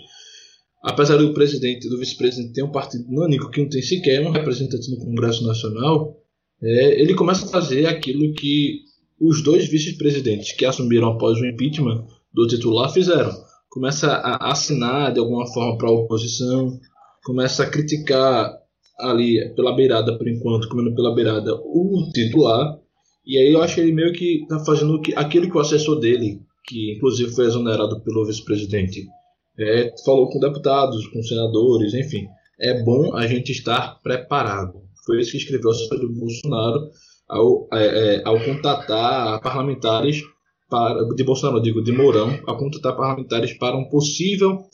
apesar 0.83 1.17
do 1.17 1.33
presidente 1.33 1.85
e 1.85 1.89
do 1.89 1.97
vice-presidente 1.97 2.53
ter 2.53 2.63
um 2.63 2.71
partido 2.71 3.05
único 3.09 3.49
que 3.49 3.61
não 3.61 3.69
tem 3.69 3.81
sequer 3.81 4.25
um 4.25 4.31
representante 4.31 4.89
no 4.91 4.97
Congresso 4.97 5.45
Nacional, 5.45 6.17
é, 6.61 7.01
ele 7.01 7.13
começa 7.13 7.45
a 7.45 7.49
fazer 7.49 7.85
aquilo 7.85 8.33
que 8.33 8.79
os 9.19 9.43
dois 9.43 9.67
vice-presidentes 9.67 10.53
que 10.53 10.65
assumiram 10.65 11.09
após 11.09 11.39
o 11.39 11.45
impeachment 11.45 12.05
do 12.33 12.47
titular 12.47 12.91
fizeram. 12.91 13.31
Começa 13.69 14.07
a 14.07 14.51
assinar 14.51 15.13
de 15.13 15.19
alguma 15.19 15.45
forma 15.47 15.77
para 15.77 15.89
a 15.89 15.93
oposição, 15.93 16.79
começa 17.23 17.63
a 17.63 17.69
criticar 17.69 18.53
ali 18.99 19.53
pela 19.55 19.75
beirada, 19.75 20.17
por 20.17 20.27
enquanto, 20.27 20.69
comendo 20.69 20.95
pela 20.95 21.13
beirada, 21.13 21.53
o 21.55 22.09
titular. 22.13 22.77
E 23.25 23.37
aí 23.37 23.53
eu 23.53 23.61
acho 23.61 23.75
que 23.75 23.81
ele 23.81 23.91
meio 23.91 24.13
que 24.13 24.45
tá 24.47 24.59
fazendo 24.63 25.01
aquilo 25.15 25.49
que 25.49 25.57
o 25.57 25.59
assessor 25.59 25.99
dele, 25.99 26.41
que 26.63 26.93
inclusive 26.95 27.33
foi 27.33 27.45
exonerado 27.45 28.01
pelo 28.01 28.25
vice-presidente, 28.25 29.05
é, 29.57 29.91
falou 30.05 30.29
com 30.29 30.39
deputados, 30.39 31.07
com 31.07 31.21
senadores, 31.23 31.93
enfim. 31.93 32.27
É 32.59 32.83
bom 32.83 33.15
a 33.15 33.25
gente 33.27 33.51
estar 33.51 33.99
preparado. 34.01 34.81
Foi 35.05 35.19
isso 35.19 35.31
que 35.31 35.37
escreveu 35.37 35.69
o 35.69 35.71
assessor 35.71 35.99
do 35.99 36.13
Bolsonaro 36.13 36.89
ao, 37.27 37.67
é, 37.73 37.85
é, 38.15 38.21
ao 38.25 38.39
contatar 38.43 39.41
parlamentares 39.41 40.21
para, 40.69 41.03
de 41.03 41.23
Bolsonaro, 41.23 41.61
digo, 41.61 41.83
de 41.83 41.91
Mourão, 41.91 42.29
a 42.47 42.55
contatar 42.55 42.95
parlamentares 42.95 43.57
para 43.57 43.75
um 43.75 43.87
possível 43.89 44.65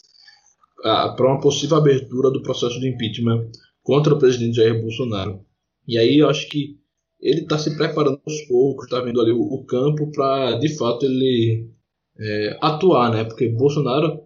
para 0.81 1.27
uma 1.27 1.39
possível 1.39 1.77
abertura 1.77 2.31
do 2.31 2.41
processo 2.41 2.79
de 2.79 2.89
impeachment 2.89 3.51
contra 3.83 4.13
o 4.13 4.19
presidente 4.19 4.55
Jair 4.55 4.81
Bolsonaro. 4.81 5.45
E 5.87 5.97
aí 5.97 6.17
eu 6.17 6.29
acho 6.29 6.47
que 6.49 6.80
ele 7.21 7.41
está 7.41 7.57
se 7.57 7.75
preparando 7.77 8.19
aos 8.25 8.41
poucos, 8.47 8.85
está 8.85 8.99
vendo 9.01 9.21
ali 9.21 9.31
o, 9.31 9.41
o 9.41 9.65
campo 9.65 10.11
para 10.11 10.57
de 10.57 10.75
fato 10.75 11.05
ele 11.05 11.69
é, 12.19 12.57
atuar, 12.61 13.11
né? 13.11 13.23
Porque 13.23 13.49
Bolsonaro, 13.49 14.21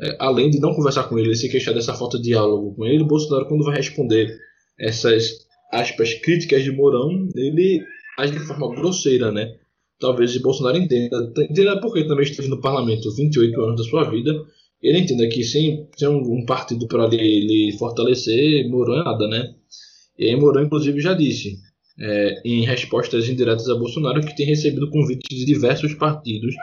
é, 0.00 0.16
além 0.18 0.50
de 0.50 0.60
não 0.60 0.74
conversar 0.74 1.04
com 1.04 1.18
ele, 1.18 1.34
se 1.34 1.48
queixar 1.48 1.74
dessa 1.74 1.94
falta 1.94 2.18
de 2.18 2.24
diálogo 2.24 2.74
com 2.74 2.84
ele, 2.86 3.04
Bolsonaro 3.04 3.46
quando 3.46 3.64
vai 3.64 3.76
responder 3.76 4.36
essas 4.78 5.46
aspas 5.72 6.14
críticas 6.14 6.64
de 6.64 6.72
Mourão, 6.72 7.28
ele 7.36 7.82
age 8.18 8.32
de 8.32 8.40
forma 8.40 8.74
grosseira, 8.74 9.30
né? 9.30 9.54
Talvez 10.00 10.36
Bolsonaro 10.38 10.78
entenda, 10.78 11.32
entenda 11.38 11.80
porque 11.80 12.06
também 12.06 12.24
esteve 12.24 12.48
no 12.48 12.60
parlamento 12.60 13.14
28 13.14 13.60
anos 13.60 13.76
da 13.76 13.88
sua 13.88 14.10
vida 14.10 14.32
ele 14.82 14.98
entenda 14.98 15.28
que 15.28 15.44
sem, 15.44 15.88
sem 15.94 16.08
um, 16.08 16.44
partido 16.46 16.88
para 16.88 17.06
lhe, 17.06 17.76
fortalecer, 17.78 18.68
Mourão 18.68 19.00
é 19.00 19.04
nada, 19.04 19.28
né? 19.28 19.54
E 20.18 20.26
aí 20.26 20.36
Mourão, 20.36 20.64
inclusive, 20.64 21.00
já 21.00 21.12
disse, 21.12 21.58
é, 22.00 22.42
em 22.44 22.64
respostas 22.64 23.28
indiretas 23.28 23.68
a 23.68 23.74
Bolsonaro, 23.74 24.20
que 24.20 24.34
tem 24.34 24.46
recebido 24.46 24.90
convites 24.90 25.38
de 25.38 25.44
diversos 25.44 25.94
partidos 25.94 26.54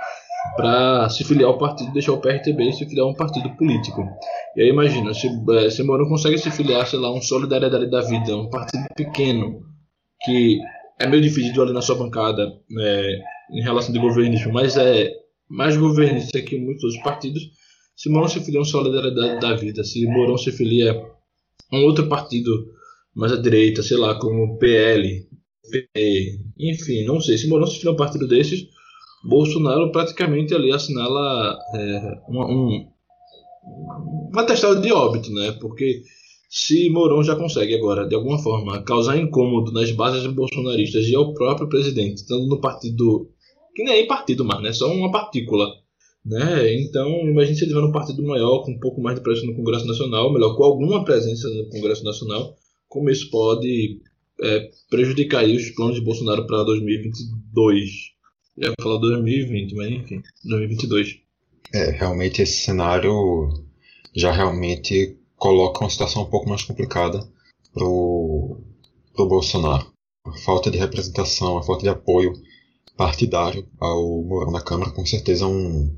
para 0.55 1.09
se 1.09 1.23
filiar 1.23 1.49
ao 1.49 1.57
partido, 1.57 1.91
deixar 1.93 2.13
o 2.13 2.21
PRTB 2.21 2.69
e 2.69 2.73
se 2.73 2.85
filiar 2.85 3.05
a 3.05 3.09
um 3.09 3.13
partido 3.13 3.49
político. 3.57 4.03
E 4.55 4.61
aí 4.61 4.69
imagina, 4.69 5.13
se, 5.13 5.27
é, 5.51 5.69
se 5.69 5.83
Mourão 5.83 6.07
consegue 6.07 6.37
se 6.37 6.49
filiar, 6.49 6.87
sei 6.87 6.99
lá, 6.99 7.13
um 7.13 7.21
Solidariedade 7.21 7.89
da 7.89 8.01
Vida, 8.01 8.35
um 8.35 8.49
partido 8.49 8.85
pequeno, 8.95 9.61
que 10.23 10.59
é 10.99 11.07
meio 11.07 11.21
dividido 11.21 11.61
ali 11.61 11.73
na 11.73 11.81
sua 11.81 11.95
bancada 11.95 12.51
é, 12.79 13.19
em 13.51 13.61
relação 13.61 13.93
de 13.93 13.99
governismo, 13.99 14.51
mas 14.53 14.77
é 14.77 15.11
mais 15.49 15.77
governista 15.77 16.41
que 16.41 16.57
muitos 16.57 16.83
outros 16.83 17.03
partidos, 17.03 17.43
se 17.95 18.09
Mourão 18.09 18.27
se 18.27 18.39
filia 18.39 18.59
a 18.59 18.63
um 18.63 18.65
Solidariedade 18.65 19.39
da 19.39 19.53
Vida, 19.55 19.83
se 19.83 20.05
Mourão 20.05 20.37
se 20.37 20.51
filia 20.51 20.91
a 21.71 21.75
um 21.75 21.83
outro 21.83 22.07
partido 22.07 22.76
mais 23.17 23.31
à 23.31 23.35
direita, 23.35 23.81
sei 23.81 23.97
lá, 23.97 24.15
como 24.19 24.57
PL, 24.59 25.27
PE, 25.71 26.39
enfim, 26.59 27.03
não 27.03 27.19
sei. 27.19 27.37
Se 27.37 27.47
Mourão 27.47 27.65
se 27.65 27.85
a 27.87 27.91
um 27.91 27.95
partido 27.95 28.27
desses, 28.27 28.67
Bolsonaro 29.23 29.91
praticamente 29.91 30.53
ali 30.53 30.71
assinala 30.71 31.57
é, 31.73 32.21
uma, 32.27 32.45
um, 32.45 32.87
uma 34.31 34.45
testada 34.45 34.79
de 34.79 34.91
óbito, 34.91 35.33
né? 35.33 35.51
Porque 35.59 36.03
se 36.47 36.89
Mourão 36.91 37.23
já 37.23 37.35
consegue 37.35 37.73
agora, 37.73 38.07
de 38.07 38.13
alguma 38.13 38.37
forma, 38.37 38.83
causar 38.83 39.17
incômodo 39.17 39.71
nas 39.71 39.91
bases 39.91 40.25
bolsonaristas 40.27 41.07
e 41.07 41.15
ao 41.15 41.33
próprio 41.33 41.67
presidente, 41.67 42.17
estando 42.17 42.45
no 42.45 42.61
partido 42.61 43.31
que 43.75 43.83
nem 43.83 44.03
é 44.03 44.05
partido 44.05 44.45
mais, 44.45 44.61
né? 44.61 44.71
Só 44.71 44.91
uma 44.91 45.11
partícula 45.11 45.67
né? 46.27 46.73
Então, 46.81 47.09
imagine 47.21 47.55
se 47.55 47.63
ele 47.63 47.73
tiver 47.73 47.85
um 47.85 47.91
partido 47.91 48.21
maior, 48.21 48.63
com 48.63 48.71
um 48.71 48.79
pouco 48.79 49.01
mais 49.01 49.15
de 49.15 49.23
presença 49.23 49.47
no 49.47 49.55
Congresso 49.55 49.87
Nacional, 49.87 50.31
melhor, 50.31 50.55
com 50.57 50.63
alguma 50.63 51.05
presença 51.05 51.47
no 51.47 51.69
Congresso 51.69 52.03
Nacional, 52.03 52.53
como 52.87 53.09
isso 53.09 53.29
pode 53.29 54.01
é, 54.41 54.69
prejudicar 54.89 55.45
os 55.45 55.69
planos 55.71 55.95
de 55.95 56.01
Bolsonaro 56.01 56.45
para 56.45 56.63
2022. 56.63 57.91
Eu 58.57 58.69
ia 58.69 58.75
falar 58.81 58.97
2020, 58.97 59.75
mas 59.75 59.91
enfim, 59.91 60.23
2022. 60.43 61.19
É, 61.73 61.91
realmente 61.91 62.41
esse 62.41 62.63
cenário 62.63 63.49
já 64.15 64.31
realmente 64.31 65.17
coloca 65.35 65.81
uma 65.81 65.89
situação 65.89 66.23
um 66.23 66.29
pouco 66.29 66.49
mais 66.49 66.63
complicada 66.63 67.27
pro, 67.73 68.59
pro 69.13 69.27
Bolsonaro. 69.27 69.91
A 70.25 70.33
falta 70.39 70.71
de 70.71 70.77
representação, 70.77 71.57
a 71.57 71.63
falta 71.63 71.83
de 71.83 71.89
apoio 71.89 72.33
partidário 72.95 73.67
ao 73.79 74.23
Mourão 74.23 74.51
na 74.51 74.61
Câmara 74.61 74.91
com 74.91 75.05
certeza 75.05 75.45
é 75.45 75.47
um, 75.47 75.95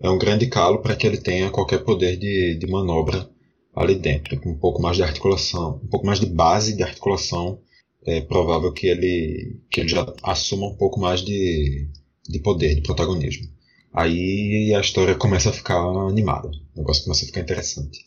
é 0.00 0.10
um 0.10 0.18
grande 0.18 0.48
calo 0.48 0.80
para 0.80 0.96
que 0.96 1.06
ele 1.06 1.16
tenha 1.16 1.50
qualquer 1.50 1.84
poder 1.84 2.16
de, 2.16 2.56
de 2.56 2.66
manobra 2.66 3.30
ali 3.74 3.94
dentro, 3.94 4.38
com 4.40 4.50
um 4.50 4.58
pouco 4.58 4.82
mais 4.82 4.96
de 4.96 5.02
articulação, 5.02 5.80
um 5.82 5.88
pouco 5.88 6.06
mais 6.06 6.20
de 6.20 6.26
base 6.26 6.76
de 6.76 6.82
articulação, 6.82 7.60
é 8.04 8.20
provável 8.20 8.72
que 8.72 8.86
ele, 8.86 9.60
que 9.70 9.80
ele 9.80 9.88
já 9.88 10.06
assuma 10.22 10.68
um 10.68 10.76
pouco 10.76 10.98
mais 10.98 11.20
de, 11.20 11.88
de 12.28 12.38
poder, 12.40 12.74
de 12.74 12.82
protagonismo. 12.82 13.48
Aí 13.92 14.72
a 14.74 14.80
história 14.80 15.14
começa 15.14 15.50
a 15.50 15.52
ficar 15.52 15.78
animada, 15.78 16.48
o 16.48 16.78
negócio 16.78 17.04
começa 17.04 17.24
a 17.24 17.26
ficar 17.26 17.40
interessante. 17.40 18.04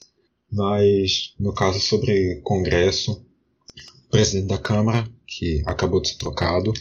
Mas 0.51 1.33
no 1.39 1.53
caso 1.53 1.79
sobre 1.79 2.41
Congresso, 2.43 3.25
presidente 4.09 4.47
da 4.47 4.57
Câmara, 4.57 5.07
que 5.27 5.61
acabou 5.65 5.99
de 6.01 6.09
ser 6.09 6.17
trocado, 6.17 6.71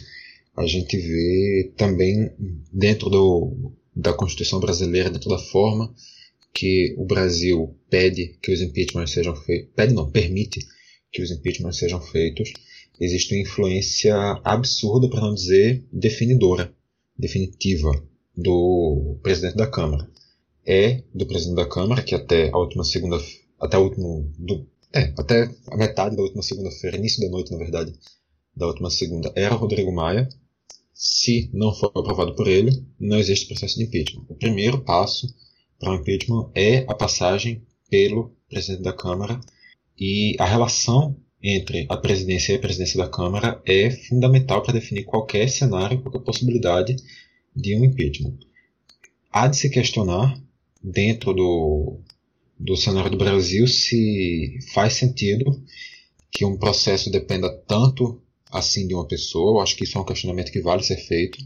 a 0.55 0.65
gente 0.65 0.95
vê 0.95 1.73
também 1.75 2.31
dentro 2.71 3.09
do, 3.09 3.73
da 3.95 4.13
Constituição 4.13 4.59
brasileira, 4.59 5.09
de 5.09 5.19
toda 5.19 5.37
forma, 5.39 5.93
que 6.53 6.93
o 6.97 7.05
Brasil 7.05 7.75
pede 7.89 8.37
que 8.41 8.51
os 8.51 8.61
impeachments 8.61 9.11
sejam 9.11 9.35
feitos, 9.35 9.71
pede 9.75 9.93
não, 9.93 10.09
permite 10.09 10.59
que 11.11 11.21
os 11.21 11.31
impeachments 11.31 11.77
sejam 11.77 11.99
feitos, 11.99 12.53
existe 12.99 13.33
uma 13.33 13.41
influência 13.41 14.15
absurda, 14.43 15.09
para 15.09 15.21
não 15.21 15.33
dizer 15.33 15.83
definidora, 15.91 16.73
definitiva, 17.17 17.91
do 18.35 19.19
presidente 19.21 19.55
da 19.57 19.67
Câmara. 19.67 20.09
É 20.65 21.03
do 21.13 21.25
presidente 21.25 21.57
da 21.57 21.67
Câmara 21.67 22.01
que 22.01 22.15
até 22.15 22.49
a 22.49 22.57
última 22.57 22.83
segunda, 22.83 23.19
até 23.59 23.77
o 23.77 23.83
último, 23.83 24.31
do, 24.37 24.65
é, 24.93 25.13
até 25.17 25.53
a 25.67 25.77
metade 25.77 26.15
da 26.15 26.21
última 26.21 26.41
segunda-feira, 26.41 26.97
início 26.97 27.21
da 27.21 27.29
noite, 27.29 27.51
na 27.51 27.57
verdade, 27.57 27.93
da 28.55 28.67
última 28.67 28.89
segunda, 28.89 29.31
era 29.35 29.55
Rodrigo 29.55 29.91
Maia. 29.91 30.29
Se 30.93 31.49
não 31.51 31.73
for 31.73 31.91
aprovado 31.95 32.35
por 32.35 32.47
ele, 32.47 32.85
não 32.99 33.17
existe 33.17 33.47
processo 33.47 33.77
de 33.77 33.85
impeachment. 33.85 34.25
O 34.29 34.35
primeiro 34.35 34.83
passo 34.83 35.27
para 35.83 35.91
o 35.91 35.95
impeachment 35.95 36.49
é 36.55 36.85
a 36.87 36.95
passagem 36.95 37.61
pelo 37.89 38.31
presidente 38.49 38.83
da 38.83 38.93
Câmara 38.93 39.39
e 39.99 40.35
a 40.39 40.45
relação 40.45 41.15
entre 41.41 41.85
a 41.89 41.97
presidência 41.97 42.53
e 42.53 42.55
a 42.55 42.59
presidência 42.59 42.97
da 42.97 43.09
Câmara 43.09 43.61
é 43.65 43.91
fundamental 43.91 44.63
para 44.63 44.73
definir 44.73 45.03
qualquer 45.03 45.49
cenário, 45.49 46.01
qualquer 46.01 46.21
possibilidade 46.21 46.95
de 47.53 47.75
um 47.75 47.83
impeachment. 47.83 48.37
Há 49.29 49.47
de 49.47 49.57
se 49.57 49.69
questionar, 49.69 50.41
dentro 50.81 51.33
do, 51.33 51.99
do 52.57 52.77
cenário 52.77 53.11
do 53.11 53.17
Brasil, 53.17 53.67
se 53.67 54.57
faz 54.73 54.93
sentido 54.93 55.61
que 56.31 56.45
um 56.45 56.57
processo 56.57 57.11
dependa 57.11 57.53
tanto 57.67 58.21
assim 58.49 58.87
de 58.87 58.93
uma 58.93 59.07
pessoa. 59.07 59.57
Eu 59.57 59.59
acho 59.59 59.75
que 59.75 59.83
isso 59.83 59.97
é 59.97 60.01
um 60.01 60.05
questionamento 60.05 60.51
que 60.51 60.61
vale 60.61 60.81
ser 60.81 60.97
feito. 60.97 61.37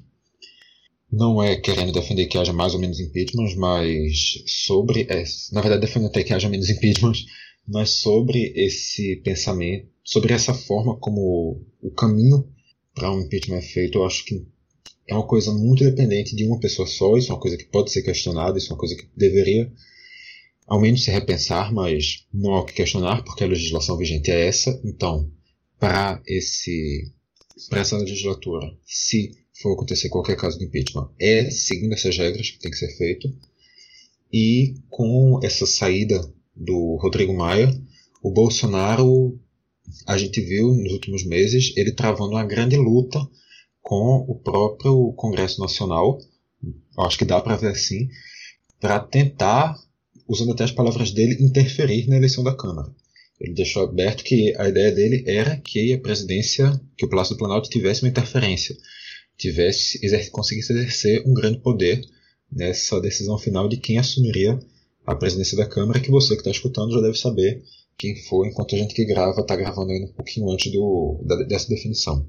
Não 1.12 1.41
é 1.41 1.56
querendo 1.56 1.93
defender 1.93 2.26
que 2.26 2.38
haja 2.38 2.52
mais 2.52 2.74
ou 2.74 2.80
menos 2.80 3.00
impeachments, 3.00 3.56
mas 3.56 4.43
sobre. 4.46 5.08
Na 5.52 5.62
verdade, 5.62 5.82
defendendo 5.82 6.10
até 6.10 6.24
que 6.24 6.34
haja 6.34 6.50
menos 6.50 6.70
impeachments, 6.70 7.26
mas 7.67 7.91
sobre 7.91 8.52
esse 8.56 9.15
pensamento, 9.17 9.88
sobre 10.04 10.34
essa 10.34 10.54
forma 10.54 10.98
como 10.98 11.65
o 11.82 11.91
caminho 11.91 12.48
para 12.93 13.12
um 13.12 13.22
impeachment 13.22 13.58
é 13.58 13.62
feito, 13.62 14.00
eu 14.00 14.06
acho 14.06 14.26
que 14.26 14.46
é 15.08 15.13
uma 15.13 15.26
coisa 15.26 15.54
muito 15.54 15.84
dependente 15.84 16.36
de 16.36 16.46
uma 16.46 16.60
pessoa 16.60 16.88
só. 16.88 17.15
Isso 17.15 17.32
é 17.32 17.36
uma 17.36 17.41
coisa 17.41 17.58
que 17.58 17.65
pode 17.65 17.91
ser 17.91 18.02
questionada, 18.02 18.58
isso 18.58 18.70
é 18.70 18.74
uma 18.74 18.80
coisa 18.80 18.96
que 18.96 19.08
deveria 19.15 19.72
ao 20.67 20.82
menos 20.82 21.06
se 21.06 21.12
repensar, 21.12 21.74
mas 21.74 22.26
não 22.34 22.54
há 22.54 22.62
o 22.62 22.65
que 22.65 22.74
questionar, 22.74 23.24
porque 23.24 23.43
a 23.43 23.48
legislação 23.48 23.98
vigente 23.98 24.30
é 24.30 24.48
essa. 24.48 24.80
Então, 24.84 25.32
para 25.80 26.22
esse 26.28 27.13
para 27.70 27.80
essa 27.80 27.98
legislatura, 27.98 28.78
se 28.86 29.32
for 29.62 29.74
acontecer 29.74 30.10
qualquer 30.10 30.36
caso 30.36 30.58
de 30.58 30.65
impeachment, 30.65 31.10
é 31.20 31.50
seguindo 31.50 31.93
essas 31.93 32.17
regras 32.17 32.50
que 32.52 32.60
tem 32.60 32.72
que 32.72 32.78
ser 32.78 32.96
feito. 32.96 33.34
E 34.32 34.76
com 34.89 35.39
essa 35.43 35.65
saída 35.65 36.22
do 36.56 36.98
Rodrigo 36.98 37.34
Maia, 37.34 37.70
o 38.22 38.32
Bolsonaro, 38.32 39.39
a 40.06 40.17
gente 40.17 40.41
viu 40.41 40.74
nos 40.74 40.91
últimos 40.91 41.26
meses, 41.26 41.74
ele 41.76 41.91
travando 41.91 42.32
uma 42.32 42.46
grande 42.46 42.76
luta 42.76 43.20
com 43.82 44.26
o 44.28 44.36
próprio 44.36 45.13
Congresso 45.13 45.62
Nacional, 45.62 46.20
acho 47.00 47.17
que 47.17 47.26
dá 47.26 47.39
para 47.39 47.56
ver 47.56 47.72
assim, 47.72 48.10
para 48.80 49.00
tentar, 49.00 49.76
usando 50.28 50.52
até 50.52 50.65
as 50.65 50.72
palavras 50.72 51.12
dele, 51.12 51.38
interferir 51.39 52.08
na 52.08 52.17
eleição 52.17 52.43
da 52.43 52.56
Câmara. 52.56 52.93
Ele 53.39 53.54
deixou 53.54 53.84
aberto 53.84 54.24
que 54.24 54.54
a 54.58 54.67
ideia 54.67 54.91
dele 54.91 55.24
era 55.26 55.58
que 55.58 55.93
a 55.93 56.00
presidência, 56.00 56.80
que 56.98 57.06
o 57.06 57.10
Palácio 57.10 57.36
do 57.36 57.38
Planalto 57.38 57.70
tivesse 57.70 58.02
uma 58.02 58.10
interferência, 58.10 58.76
tivesse 59.38 60.04
exerce, 60.04 60.32
conseguisse 60.32 60.73
exercer 60.73 61.23
um 61.26 61.34
grande 61.34 61.60
poder 61.60 62.02
nessa 62.52 63.00
decisão 63.00 63.38
final 63.38 63.67
de 63.67 63.78
quem 63.78 63.97
assumiria 63.97 64.60
a 65.06 65.15
presidência 65.15 65.58
da 65.58 65.65
Câmara, 65.65 66.00
que 66.00 66.12
você 66.12 66.34
que 66.34 66.41
está 66.41 66.52
escutando 66.52 66.93
já 66.93 67.02
deve 67.02 67.17
saber 67.17 67.63
quem 67.97 68.15
foi, 68.23 68.50
enquanto 68.50 68.76
a 68.76 68.78
gente 68.78 68.93
que 68.93 69.06
grava 69.06 69.41
está 69.41 69.56
gravando 69.56 69.91
ainda 69.91 70.08
um 70.08 70.13
pouquinho 70.13 70.50
antes 70.50 70.71
do, 70.71 71.21
da, 71.26 71.36
dessa 71.43 71.69
definição. 71.69 72.28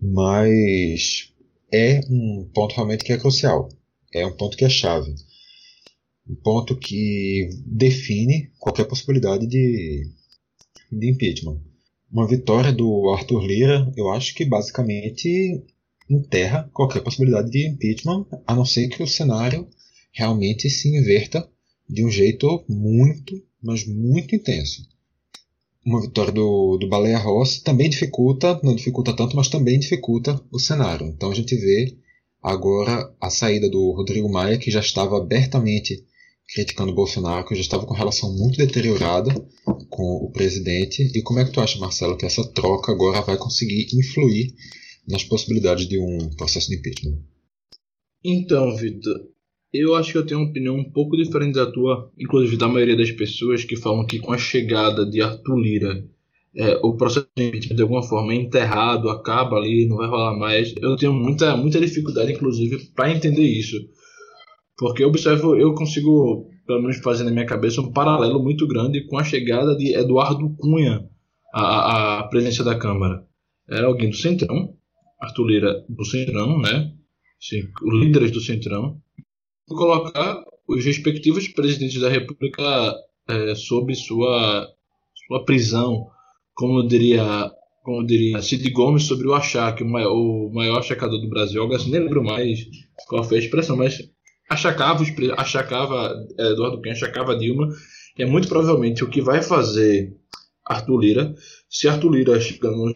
Mas 0.00 1.32
é 1.72 2.00
um 2.08 2.48
ponto 2.52 2.74
realmente 2.74 3.04
que 3.04 3.12
é 3.12 3.18
crucial, 3.18 3.68
é 4.12 4.26
um 4.26 4.36
ponto 4.36 4.56
que 4.56 4.64
é 4.64 4.68
chave 4.68 5.14
um 6.30 6.34
ponto 6.36 6.76
que 6.76 7.50
define 7.66 8.50
qualquer 8.58 8.84
possibilidade 8.84 9.46
de, 9.46 10.08
de 10.92 11.10
impeachment. 11.10 11.60
Uma 12.10 12.26
vitória 12.26 12.72
do 12.72 13.10
Arthur 13.10 13.44
Lira, 13.44 13.92
eu 13.96 14.10
acho 14.10 14.34
que 14.34 14.44
basicamente 14.44 15.64
enterra 16.10 16.68
qualquer 16.72 17.02
possibilidade 17.02 17.50
de 17.50 17.66
impeachment, 17.68 18.26
a 18.46 18.54
não 18.54 18.64
ser 18.64 18.88
que 18.88 19.02
o 19.02 19.06
cenário 19.06 19.68
realmente 20.12 20.68
se 20.68 20.88
inverta 20.88 21.48
de 21.88 22.04
um 22.04 22.10
jeito 22.10 22.64
muito, 22.68 23.40
mas 23.62 23.86
muito 23.86 24.34
intenso. 24.34 24.82
Uma 25.84 26.00
vitória 26.02 26.32
do, 26.32 26.76
do 26.78 26.88
Baleia 26.88 27.18
Rossi 27.18 27.62
também 27.62 27.88
dificulta, 27.88 28.60
não 28.62 28.74
dificulta 28.74 29.14
tanto, 29.14 29.36
mas 29.36 29.48
também 29.48 29.78
dificulta 29.78 30.40
o 30.52 30.58
cenário. 30.58 31.06
Então 31.06 31.30
a 31.30 31.34
gente 31.34 31.54
vê 31.56 31.96
agora 32.42 33.12
a 33.20 33.30
saída 33.30 33.68
do 33.68 33.92
Rodrigo 33.92 34.28
Maia, 34.28 34.58
que 34.58 34.70
já 34.70 34.80
estava 34.80 35.16
abertamente 35.16 36.04
criticando 36.52 36.90
o 36.90 36.94
Bolsonaro, 36.94 37.46
que 37.46 37.54
já 37.54 37.60
estava 37.60 37.86
com 37.86 37.94
relação 37.94 38.36
muito 38.36 38.58
deteriorada 38.58 39.32
com 39.88 40.16
o 40.16 40.30
presidente. 40.30 41.10
E 41.14 41.22
como 41.22 41.38
é 41.38 41.44
que 41.44 41.52
tu 41.52 41.60
acha, 41.60 41.78
Marcelo, 41.78 42.16
que 42.16 42.26
essa 42.26 42.44
troca 42.44 42.92
agora 42.92 43.22
vai 43.22 43.36
conseguir 43.36 43.88
influir 43.94 44.52
nas 45.10 45.24
possibilidades 45.24 45.88
de 45.88 45.98
um 45.98 46.30
processo 46.36 46.68
de 46.68 46.76
impeachment? 46.76 47.18
Então, 48.24 48.74
Vitor, 48.76 49.20
eu 49.72 49.94
acho 49.94 50.12
que 50.12 50.18
eu 50.18 50.26
tenho 50.26 50.40
uma 50.40 50.50
opinião 50.50 50.76
um 50.76 50.90
pouco 50.90 51.16
diferente 51.16 51.54
da 51.54 51.70
tua, 51.70 52.10
inclusive 52.18 52.56
da 52.56 52.68
maioria 52.68 52.96
das 52.96 53.10
pessoas 53.10 53.64
que 53.64 53.76
falam 53.76 54.06
que 54.06 54.18
com 54.18 54.32
a 54.32 54.38
chegada 54.38 55.08
de 55.08 55.20
Arthur 55.20 55.56
Lira 55.56 56.04
é, 56.56 56.76
o 56.82 56.96
processo 56.96 57.28
de 57.36 57.44
impeachment 57.44 57.76
de 57.76 57.82
alguma 57.82 58.02
forma 58.02 58.32
é 58.32 58.36
enterrado, 58.36 59.08
acaba 59.08 59.56
ali, 59.56 59.86
não 59.86 59.96
vai 59.96 60.08
rolar 60.08 60.36
mais. 60.36 60.74
Eu 60.80 60.96
tenho 60.96 61.12
muita, 61.12 61.56
muita 61.56 61.80
dificuldade, 61.80 62.32
inclusive, 62.32 62.90
para 62.94 63.10
entender 63.10 63.42
isso. 63.44 63.76
Porque 64.76 65.04
eu 65.04 65.08
observo, 65.08 65.56
eu 65.56 65.74
consigo, 65.74 66.48
pelo 66.66 66.80
menos 66.80 66.98
fazer 66.98 67.24
na 67.24 67.30
minha 67.30 67.46
cabeça, 67.46 67.80
um 67.80 67.92
paralelo 67.92 68.42
muito 68.42 68.66
grande 68.66 69.06
com 69.06 69.18
a 69.18 69.24
chegada 69.24 69.76
de 69.76 69.94
Eduardo 69.94 70.50
Cunha 70.56 71.08
à, 71.54 72.20
à 72.20 72.22
presidência 72.24 72.64
da 72.64 72.76
Câmara. 72.76 73.24
Era 73.68 73.86
alguém 73.86 74.10
do 74.10 74.16
Centrão, 74.16 74.74
Arthur 75.20 75.46
Lira 75.46 75.84
do 75.88 76.04
Centrão, 76.04 76.58
né? 76.58 76.92
Os 77.82 77.94
líderes 77.94 78.30
do 78.30 78.40
Centrão. 78.40 79.00
Colocar 79.68 80.42
os 80.66 80.84
respectivos 80.84 81.48
presidentes 81.48 82.00
da 82.00 82.08
República 82.08 82.94
é, 83.28 83.54
sob 83.54 83.94
sua, 83.94 84.68
sua 85.26 85.44
prisão, 85.44 86.08
como 86.54 86.86
diria 86.86 87.50
como 87.82 88.06
diria 88.06 88.42
Cid 88.42 88.70
Gomes 88.70 89.04
sobre 89.04 89.26
o 89.26 89.34
Achaque, 89.34 89.82
o 89.82 89.88
maior, 89.88 90.12
o 90.12 90.50
maior 90.52 90.78
achacador 90.78 91.18
do 91.20 91.28
Brasil. 91.28 91.62
Algo 91.62 91.74
assim, 91.74 91.90
nem 91.90 92.00
lembro 92.00 92.22
mais 92.22 92.60
qual 93.08 93.24
foi 93.24 93.38
a 93.38 93.40
expressão, 93.40 93.76
mas 93.76 93.98
achacava, 94.48 95.02
achacava 95.36 96.14
é, 96.38 96.52
Eduardo 96.52 96.80
Cunha, 96.80 96.92
achacava 96.92 97.36
Dilma, 97.36 97.68
é 98.18 98.26
muito 98.26 98.48
provavelmente 98.48 99.02
o 99.02 99.08
que 99.08 99.22
vai 99.22 99.42
fazer 99.42 100.14
Arthur 100.64 100.98
Lira, 100.98 101.34
se 101.68 101.88
Arthur 101.88 102.10
Lira 102.10 102.40
chegando, 102.40 102.92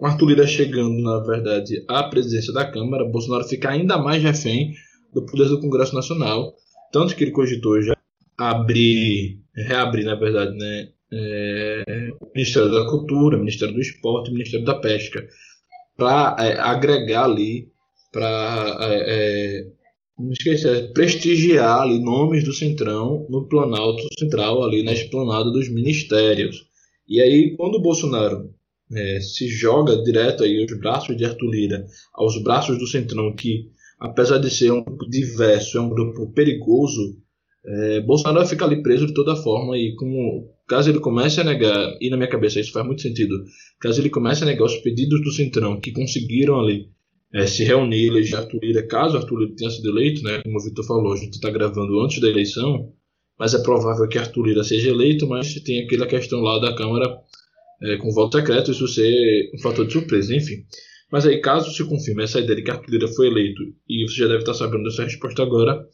com 0.00 0.06
Arthur 0.06 0.28
Lira 0.28 0.46
chegando, 0.46 0.98
na 1.02 1.18
verdade, 1.18 1.84
à 1.86 2.04
presidência 2.04 2.54
da 2.54 2.64
Câmara, 2.64 3.04
Bolsonaro 3.04 3.44
fica 3.44 3.68
ainda 3.68 3.98
mais 3.98 4.22
refém 4.22 4.72
do 5.12 5.26
poder 5.26 5.46
do 5.48 5.60
Congresso 5.60 5.94
Nacional, 5.94 6.54
tanto 6.90 7.14
que 7.14 7.22
ele 7.22 7.32
cogitou 7.32 7.82
já 7.82 7.94
abrir, 8.38 9.38
reabrir, 9.54 10.06
na 10.06 10.14
verdade, 10.14 10.56
né, 10.56 10.88
é, 11.12 12.12
o 12.18 12.30
Ministério 12.34 12.70
da 12.70 12.86
Cultura, 12.86 13.36
o 13.36 13.40
Ministério 13.40 13.74
do 13.74 13.80
Esporte, 13.80 14.30
o 14.30 14.32
Ministério 14.32 14.64
da 14.64 14.76
Pesca, 14.76 15.22
para 15.98 16.34
é, 16.38 16.58
agregar 16.58 17.24
ali, 17.24 17.68
para 18.10 18.78
é, 18.80 19.04
é 19.06 19.66
não 20.18 20.32
esqueça, 20.32 20.68
é 20.70 20.82
prestigiar 20.94 21.82
ali 21.82 21.98
nomes 21.98 22.42
do 22.42 22.54
Centrão 22.54 23.26
no 23.28 23.46
Planalto 23.48 24.02
Central, 24.18 24.62
ali 24.62 24.82
na 24.82 24.92
esplanada 24.92 25.50
dos 25.50 25.68
ministérios. 25.68 26.66
E 27.06 27.20
aí, 27.20 27.54
quando 27.56 27.76
o 27.76 27.82
Bolsonaro 27.82 28.50
é, 28.92 29.20
se 29.20 29.48
joga 29.48 30.02
direto 30.02 30.42
aí 30.42 30.60
aos 30.60 30.78
braços 30.78 31.16
de 31.16 31.24
Arthur 31.24 31.50
Lira, 31.50 31.86
aos 32.14 32.42
braços 32.42 32.78
do 32.78 32.86
Centrão, 32.86 33.34
que 33.34 33.68
apesar 33.98 34.38
de 34.38 34.50
ser 34.50 34.72
um 34.72 34.82
grupo 34.82 35.08
diverso, 35.08 35.78
é 35.78 35.80
um 35.80 35.90
grupo 35.90 36.32
perigoso, 36.32 37.18
é, 37.64 38.00
Bolsonaro 38.00 38.46
fica 38.46 38.64
ali 38.64 38.82
preso 38.82 39.06
de 39.06 39.14
toda 39.14 39.36
forma 39.36 39.76
e 39.76 39.94
como 39.94 40.50
caso 40.66 40.88
ele 40.88 40.98
comece 40.98 41.40
a 41.40 41.44
negar, 41.44 41.96
e 42.00 42.08
na 42.08 42.16
minha 42.16 42.28
cabeça 42.28 42.58
isso 42.58 42.72
faz 42.72 42.86
muito 42.86 43.02
sentido, 43.02 43.34
caso 43.80 44.00
ele 44.00 44.08
comece 44.08 44.42
a 44.42 44.46
negar 44.46 44.64
os 44.64 44.76
pedidos 44.76 45.22
do 45.22 45.32
Centrão 45.32 45.78
que 45.78 45.92
conseguiram 45.92 46.58
ali 46.58 46.88
é, 47.32 47.46
se 47.46 47.62
reunir, 47.62 48.06
eleger 48.06 48.38
Arthur 48.38 48.60
Lira, 48.62 48.86
caso 48.86 49.16
Arthur 49.16 49.40
Lira 49.40 49.54
tenha 49.56 49.70
sido 49.70 49.90
eleito, 49.90 50.22
né, 50.22 50.40
como 50.42 50.58
o 50.58 50.62
Vitor 50.62 50.84
falou, 50.84 51.12
a 51.12 51.16
gente 51.16 51.34
está 51.34 51.50
gravando 51.50 52.00
antes 52.00 52.20
da 52.20 52.28
eleição, 52.28 52.92
mas 53.38 53.54
é 53.54 53.62
provável 53.62 54.08
que 54.08 54.18
Arthur 54.18 54.46
Lira 54.46 54.64
seja 54.64 54.90
eleito, 54.90 55.28
mas 55.28 55.54
tem 55.54 55.84
aquela 55.84 56.06
questão 56.06 56.40
lá 56.40 56.58
da 56.58 56.74
Câmara 56.74 57.20
é, 57.82 57.96
com 57.96 58.10
voto 58.10 58.38
secreto, 58.38 58.70
isso 58.70 58.86
ser 58.88 59.50
um 59.54 59.58
fator 59.58 59.86
de 59.86 59.92
surpresa, 59.92 60.34
enfim. 60.34 60.64
Mas 61.10 61.26
aí, 61.26 61.40
caso 61.40 61.72
se 61.72 61.84
confirme 61.84 62.22
essa 62.22 62.38
ideia 62.38 62.56
de 62.56 62.62
que 62.62 62.70
Arthur 62.70 62.90
Lira 62.90 63.08
foi 63.08 63.26
eleito, 63.26 63.62
e 63.88 64.08
você 64.08 64.16
já 64.16 64.26
deve 64.26 64.40
estar 64.40 64.54
sabendo 64.54 64.84
dessa 64.84 65.04
resposta 65.04 65.42
agora, 65.42 65.84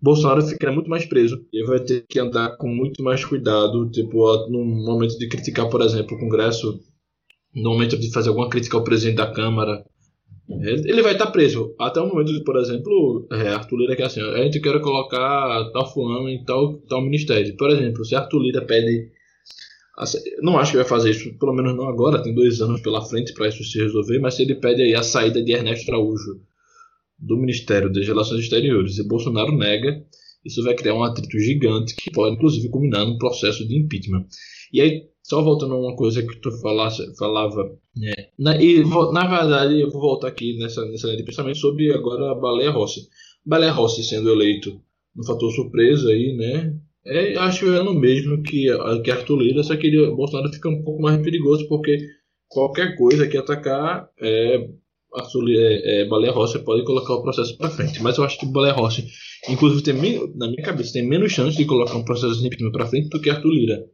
Bolsonaro 0.00 0.42
ficaria 0.42 0.74
muito 0.74 0.88
mais 0.88 1.04
preso 1.04 1.44
e 1.52 1.64
vai 1.64 1.80
ter 1.80 2.04
que 2.08 2.18
andar 2.18 2.56
com 2.56 2.68
muito 2.68 3.02
mais 3.02 3.24
cuidado, 3.24 3.90
tipo, 3.90 4.48
no 4.48 4.64
momento 4.64 5.18
de 5.18 5.28
criticar, 5.28 5.68
por 5.68 5.82
exemplo, 5.82 6.16
o 6.16 6.20
Congresso, 6.20 6.80
no 7.54 7.70
momento 7.70 7.98
de 7.98 8.10
fazer 8.12 8.30
alguma 8.30 8.48
crítica 8.48 8.76
ao 8.76 8.84
presidente 8.84 9.16
da 9.16 9.30
Câmara, 9.30 9.84
ele 10.48 11.02
vai 11.02 11.12
estar 11.12 11.30
preso. 11.30 11.74
Até 11.78 12.00
o 12.00 12.08
momento 12.08 12.32
de, 12.32 12.42
por 12.42 12.56
exemplo, 12.56 13.28
é, 13.30 13.48
Arthur 13.48 13.78
Lira 13.78 13.96
que 13.96 14.02
é 14.02 14.06
assim, 14.06 14.20
a 14.20 14.42
gente 14.42 14.60
quer 14.60 14.80
colocar 14.80 15.70
tal 15.72 15.92
fulano 15.92 16.28
em 16.28 16.42
tal, 16.44 16.78
tal 16.88 17.02
ministério. 17.02 17.56
Por 17.56 17.70
exemplo, 17.70 18.04
se 18.04 18.16
Arthur 18.16 18.40
Lira 18.40 18.62
pede. 18.62 19.10
Não 20.40 20.58
acho 20.58 20.72
que 20.72 20.78
vai 20.78 20.86
fazer 20.86 21.10
isso, 21.10 21.38
pelo 21.38 21.52
menos 21.52 21.76
não 21.76 21.88
agora, 21.88 22.22
tem 22.22 22.34
dois 22.34 22.60
anos 22.60 22.80
pela 22.80 23.04
frente 23.04 23.32
para 23.34 23.48
isso 23.48 23.62
se 23.64 23.78
resolver, 23.78 24.18
mas 24.18 24.34
se 24.34 24.42
ele 24.42 24.54
pede 24.54 24.82
aí 24.82 24.94
a 24.94 25.02
saída 25.02 25.42
de 25.42 25.52
Ernesto 25.52 25.90
Araújo 25.90 26.40
do 27.18 27.36
Ministério 27.36 27.92
das 27.92 28.06
Relações 28.06 28.40
Exteriores 28.40 28.98
e 28.98 29.06
Bolsonaro 29.06 29.52
nega, 29.52 30.02
isso 30.44 30.62
vai 30.62 30.74
criar 30.74 30.94
um 30.94 31.04
atrito 31.04 31.38
gigante 31.38 31.94
que 31.94 32.10
pode, 32.10 32.34
inclusive, 32.34 32.68
culminar 32.70 33.04
num 33.04 33.18
processo 33.18 33.66
de 33.66 33.76
impeachment. 33.76 34.26
E 34.72 34.80
aí, 34.80 35.08
só 35.22 35.42
voltando 35.42 35.74
a 35.74 35.80
uma 35.80 35.94
coisa 35.94 36.22
que 36.22 36.40
tu 36.40 36.50
falasse, 36.60 37.14
falava, 37.16 37.70
é, 38.02 38.30
na, 38.38 38.60
e, 38.60 38.82
na 39.12 39.26
verdade, 39.26 39.80
eu 39.80 39.90
vou 39.90 40.00
voltar 40.00 40.28
aqui 40.28 40.58
nessa, 40.58 40.84
nessa 40.86 41.08
linha 41.08 41.18
de 41.18 41.24
pensamento 41.24 41.58
sobre 41.58 41.92
agora 41.92 42.32
a 42.32 42.34
Baleia 42.34 42.70
Rossi. 42.70 43.06
Baleia 43.44 43.72
Rossi 43.72 44.02
sendo 44.02 44.30
eleito 44.30 44.80
no 45.14 45.24
fator 45.24 45.52
surpresa 45.52 46.08
aí, 46.08 46.34
né? 46.36 46.74
É, 47.04 47.36
acho 47.36 47.66
é 47.72 47.82
no 47.82 47.94
mesmo 47.94 48.42
que, 48.42 48.66
que 49.02 49.10
Arthur 49.10 49.40
Lira, 49.40 49.62
só 49.62 49.76
que 49.76 49.86
ele, 49.86 50.10
Bolsonaro 50.10 50.52
fica 50.52 50.68
um 50.68 50.82
pouco 50.82 51.00
mais 51.00 51.20
perigoso 51.22 51.66
porque 51.66 51.98
qualquer 52.48 52.96
coisa 52.96 53.26
que 53.26 53.38
atacar 53.38 54.10
é, 54.20 54.68
Arthur, 55.14 55.44
é, 55.50 56.02
é, 56.02 56.08
Baleia 56.08 56.32
Rossi 56.32 56.58
pode 56.60 56.84
colocar 56.84 57.14
o 57.14 57.22
processo 57.22 57.56
para 57.56 57.70
frente. 57.70 58.02
Mas 58.02 58.16
eu 58.16 58.24
acho 58.24 58.38
que 58.38 58.46
Baleia 58.46 58.74
Rossi, 58.74 59.06
inclusive, 59.48 59.82
tem, 59.82 59.94
na 60.36 60.48
minha 60.48 60.62
cabeça, 60.62 60.92
tem 60.92 61.06
menos 61.06 61.32
chance 61.32 61.56
de 61.56 61.64
colocar 61.64 61.96
um 61.96 62.04
processo 62.04 62.38
de 62.38 62.46
impeachment 62.46 62.72
para 62.72 62.86
frente 62.86 63.08
do 63.08 63.20
que 63.20 63.30
Arthur 63.30 63.50
Lira. 63.50 63.84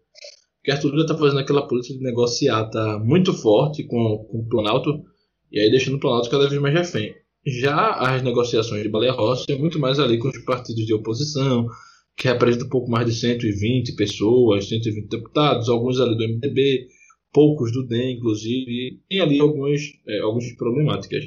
Porque 0.59 0.73
Arthur 0.73 0.91
Lira 0.91 1.03
está 1.03 1.17
fazendo 1.17 1.41
aquela 1.41 1.67
política 1.67 1.99
de 1.99 2.05
negociar 2.05 2.65
tá 2.71 2.99
muito 2.99 3.33
forte 3.33 3.85
com, 3.85 4.27
com 4.31 4.39
o 4.39 4.49
Planalto 4.49 5.03
e 5.51 5.61
aí 5.61 5.71
deixando 5.71 5.97
o 5.97 6.01
Planalto 6.01 6.29
cada 6.29 6.49
vez 6.49 6.61
mais 6.61 6.75
refém. 6.75 7.15
Já 7.47 7.93
as 7.93 8.23
negociações 8.23 8.83
de 8.83 8.89
Baleia 8.89 9.13
Rossi 9.13 9.45
é 9.49 9.57
muito 9.57 9.79
mais 9.79 10.01
ali 10.01 10.19
com 10.19 10.29
os 10.29 10.45
partidos 10.45 10.85
de 10.85 10.93
oposição, 10.93 11.69
que 12.17 12.29
representam 12.29 12.67
um 12.67 12.71
pouco 12.71 12.91
mais 12.91 13.07
de 13.07 13.15
120 13.15 13.95
pessoas, 13.95 14.69
120 14.69 15.09
deputados, 15.09 15.69
alguns 15.69 16.01
ali 16.01 16.17
do 16.17 16.25
MDB, 16.25 16.89
poucos 17.33 17.71
do 17.71 17.87
DEM, 17.87 18.17
inclusive, 18.17 19.03
tem 19.09 19.21
ali 19.21 19.39
algumas, 19.39 19.81
é, 20.09 20.21
algumas 20.21 20.51
problemáticas. 20.53 21.25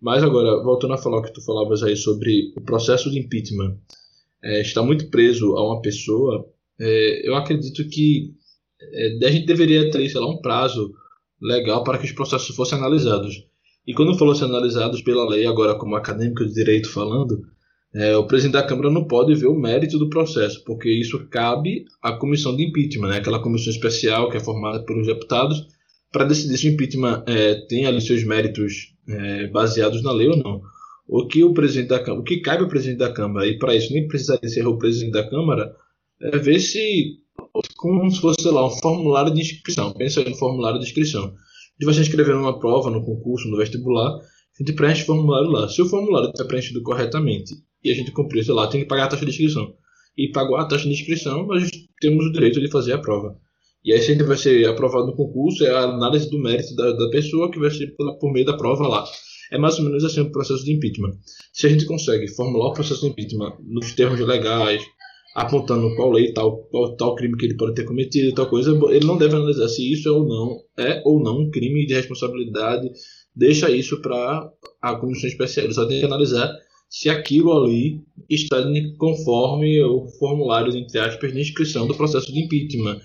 Mas 0.00 0.22
agora, 0.22 0.62
voltando 0.62 0.94
a 0.94 0.98
falar 0.98 1.18
o 1.18 1.22
que 1.22 1.32
tu 1.32 1.44
falavas 1.44 1.82
aí 1.82 1.96
sobre 1.96 2.52
o 2.56 2.60
processo 2.60 3.10
de 3.10 3.18
impeachment, 3.18 3.76
é, 4.42 4.60
está 4.60 4.82
muito 4.82 5.10
preso 5.10 5.56
a 5.56 5.66
uma 5.66 5.80
pessoa, 5.80 6.48
é, 6.80 7.28
eu 7.28 7.34
acredito 7.34 7.88
que 7.88 8.32
é, 8.80 9.26
a 9.26 9.30
gente 9.30 9.46
deveria 9.46 9.90
ter, 9.90 10.08
sei 10.08 10.20
lá, 10.20 10.28
um 10.28 10.40
prazo 10.40 10.92
legal 11.40 11.82
para 11.82 11.98
que 11.98 12.04
os 12.04 12.12
processos 12.12 12.54
fossem 12.54 12.78
analisados. 12.78 13.44
E 13.86 13.92
quando 13.92 14.16
fossem 14.16 14.46
analisados 14.46 15.02
pela 15.02 15.28
lei, 15.28 15.46
agora 15.46 15.76
como 15.76 15.96
acadêmico 15.96 16.46
de 16.46 16.54
direito 16.54 16.88
falando, 16.88 17.42
é, 17.94 18.16
o 18.16 18.26
presidente 18.26 18.54
da 18.54 18.62
Câmara 18.62 18.90
não 18.90 19.04
pode 19.04 19.34
ver 19.34 19.46
o 19.46 19.58
mérito 19.58 19.98
do 19.98 20.08
processo, 20.08 20.64
porque 20.64 20.90
isso 20.90 21.26
cabe 21.28 21.84
à 22.00 22.12
comissão 22.12 22.56
de 22.56 22.64
impeachment, 22.64 23.08
né? 23.08 23.18
aquela 23.18 23.42
comissão 23.42 23.70
especial 23.70 24.30
que 24.30 24.38
é 24.38 24.40
formada 24.40 24.82
pelos 24.84 25.06
deputados, 25.06 25.66
para 26.10 26.24
decidir 26.24 26.56
se 26.56 26.68
o 26.68 26.72
impeachment 26.72 27.24
é, 27.26 27.54
tem 27.66 27.86
ali 27.86 28.00
seus 28.00 28.24
méritos 28.24 28.94
é, 29.08 29.46
baseados 29.48 30.02
na 30.02 30.12
lei 30.12 30.28
ou 30.28 30.36
não. 30.36 30.62
O 31.06 31.26
que 31.26 31.44
o 31.44 31.52
presidente 31.52 31.88
da 31.88 31.98
Câmara, 31.98 32.20
o 32.20 32.24
que 32.24 32.40
cabe 32.40 32.62
ao 32.62 32.68
presidente 32.68 32.98
da 32.98 33.12
Câmara, 33.12 33.46
e 33.46 33.58
para 33.58 33.74
isso 33.74 33.92
nem 33.92 34.08
precisaria 34.08 34.48
ser 34.48 34.66
o 34.66 34.78
presidente 34.78 35.12
da 35.12 35.28
Câmara, 35.28 35.74
é 36.20 36.38
ver 36.38 36.60
se 36.60 37.18
como 37.76 38.10
se 38.10 38.20
fosse, 38.20 38.48
lá, 38.48 38.66
um 38.66 38.70
formulário 38.70 39.34
de 39.34 39.40
inscrição. 39.40 39.92
Pensa 39.92 40.20
aí 40.20 40.28
no 40.28 40.36
formulário 40.36 40.78
de 40.78 40.86
inscrição. 40.86 41.34
De 41.78 41.84
você 41.84 42.00
escrever 42.00 42.34
uma 42.34 42.58
prova, 42.58 42.90
no 42.90 43.04
concurso, 43.04 43.48
no 43.48 43.56
vestibular, 43.56 44.14
a 44.14 44.22
gente 44.58 44.72
preenche 44.72 45.02
o 45.02 45.06
formulário 45.06 45.50
lá. 45.50 45.68
Se 45.68 45.82
o 45.82 45.86
formulário 45.86 46.30
está 46.30 46.44
preenchido 46.44 46.82
corretamente 46.82 47.54
e 47.84 47.90
a 47.90 47.94
gente 47.94 48.12
cumprir, 48.12 48.44
sei 48.44 48.54
lá, 48.54 48.66
tem 48.66 48.80
que 48.80 48.86
pagar 48.86 49.04
a 49.04 49.08
taxa 49.08 49.24
de 49.24 49.30
inscrição. 49.30 49.74
E 50.16 50.30
pagou 50.30 50.56
a 50.56 50.64
taxa 50.64 50.84
de 50.84 50.92
inscrição, 50.92 51.46
nós 51.46 51.70
temos 52.00 52.26
o 52.26 52.32
direito 52.32 52.60
de 52.60 52.70
fazer 52.70 52.92
a 52.92 52.98
prova. 52.98 53.36
E 53.84 53.92
aí, 53.92 54.00
se 54.00 54.10
a 54.10 54.14
gente 54.14 54.24
vai 54.24 54.36
ser 54.36 54.66
aprovado 54.68 55.06
no 55.06 55.16
concurso, 55.16 55.64
é 55.64 55.70
a 55.70 55.82
análise 55.82 56.30
do 56.30 56.38
mérito 56.38 56.74
da, 56.76 56.92
da 56.92 57.10
pessoa 57.10 57.50
que 57.50 57.58
vai 57.58 57.70
ser 57.70 57.88
por, 57.96 58.18
por 58.18 58.32
meio 58.32 58.46
da 58.46 58.56
prova 58.56 58.86
lá. 58.86 59.04
É 59.50 59.58
mais 59.58 59.78
ou 59.78 59.84
menos 59.84 60.04
assim 60.04 60.20
o 60.20 60.30
processo 60.30 60.64
de 60.64 60.72
impeachment. 60.72 61.12
Se 61.52 61.66
a 61.66 61.70
gente 61.70 61.84
consegue 61.84 62.28
formular 62.28 62.68
o 62.68 62.72
processo 62.72 63.00
de 63.02 63.08
impeachment 63.08 63.56
nos 63.64 63.92
termos 63.92 64.20
legais, 64.20 64.82
apontando 65.34 65.94
qual 65.96 66.10
lei, 66.10 66.32
tal, 66.32 66.64
qual, 66.70 66.96
tal 66.96 67.14
crime 67.14 67.36
que 67.36 67.46
ele 67.46 67.56
pode 67.56 67.74
ter 67.74 67.84
cometido, 67.84 68.34
tal 68.34 68.48
coisa, 68.48 68.70
ele 68.90 69.06
não 69.06 69.18
deve 69.18 69.34
analisar 69.34 69.68
se 69.68 69.92
isso 69.92 70.08
é 70.08 70.12
ou 70.12 70.26
não 70.26 70.58
é 70.78 71.02
ou 71.04 71.22
não 71.22 71.40
um 71.40 71.50
crime 71.50 71.84
de 71.86 71.94
responsabilidade. 71.94 72.90
Deixa 73.34 73.70
isso 73.70 74.00
para 74.00 74.48
a 74.80 74.96
comissão 74.96 75.28
especial. 75.28 75.66
Ele 75.66 75.74
só 75.74 75.86
tem 75.86 76.00
que 76.00 76.06
analisar 76.06 76.50
se 76.92 77.08
aquilo 77.08 77.50
ali 77.56 78.02
está 78.28 78.62
conforme 78.98 79.82
o 79.82 80.06
formulário, 80.18 80.76
entre 80.76 80.98
aspas, 80.98 81.32
de 81.32 81.40
inscrição 81.40 81.86
do 81.86 81.94
processo 81.94 82.30
de 82.30 82.38
impeachment. 82.38 83.00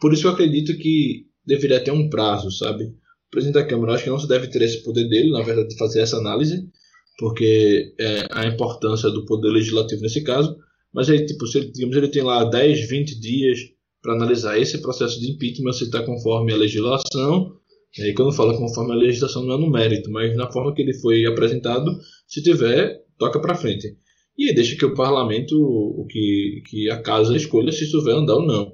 Por 0.00 0.12
isso 0.12 0.26
eu 0.26 0.32
acredito 0.32 0.76
que 0.76 1.26
deveria 1.46 1.78
ter 1.78 1.92
um 1.92 2.10
prazo, 2.10 2.50
sabe? 2.50 2.82
O 2.82 3.30
presidente 3.30 3.54
da 3.54 3.64
Câmara 3.64 3.94
acho 3.94 4.02
que 4.02 4.10
não 4.10 4.18
se 4.18 4.26
deve 4.26 4.48
ter 4.48 4.60
esse 4.62 4.82
poder 4.82 5.08
dele, 5.08 5.30
na 5.30 5.42
verdade, 5.42 5.68
de 5.68 5.76
fazer 5.76 6.00
essa 6.00 6.16
análise, 6.16 6.68
porque 7.16 7.94
é 8.00 8.26
a 8.32 8.44
importância 8.48 9.08
do 9.08 9.24
poder 9.24 9.50
legislativo 9.50 10.02
nesse 10.02 10.24
caso. 10.24 10.56
Mas 10.92 11.08
aí, 11.08 11.24
tipo, 11.24 11.46
se 11.46 11.58
ele, 11.58 11.70
digamos, 11.70 11.96
ele 11.96 12.08
tem 12.08 12.24
lá 12.24 12.42
10, 12.42 12.88
20 12.88 13.20
dias 13.20 13.60
para 14.02 14.14
analisar 14.14 14.58
esse 14.58 14.82
processo 14.82 15.20
de 15.20 15.30
impeachment, 15.30 15.74
se 15.74 15.84
está 15.84 16.02
conforme 16.02 16.52
a 16.52 16.56
legislação. 16.56 17.52
E 17.96 18.02
aí, 18.02 18.14
quando 18.14 18.32
fala 18.32 18.58
conforme 18.58 18.92
a 18.94 18.96
legislação, 18.96 19.44
não 19.44 19.54
é 19.54 19.58
no 19.60 19.70
mérito, 19.70 20.10
mas 20.10 20.36
na 20.36 20.50
forma 20.50 20.74
que 20.74 20.82
ele 20.82 20.94
foi 20.94 21.24
apresentado, 21.24 21.88
se 22.26 22.42
tiver, 22.42 23.06
toca 23.18 23.40
para 23.40 23.54
frente. 23.54 23.96
E 24.36 24.54
deixa 24.54 24.76
que 24.76 24.84
o 24.84 24.94
parlamento, 24.94 25.54
o 25.60 26.06
que, 26.06 26.62
que 26.68 26.90
a 26.90 27.02
casa 27.02 27.36
escolha 27.36 27.72
se 27.72 27.84
isso 27.84 28.02
vai 28.04 28.14
andar 28.14 28.36
ou 28.36 28.46
não. 28.46 28.72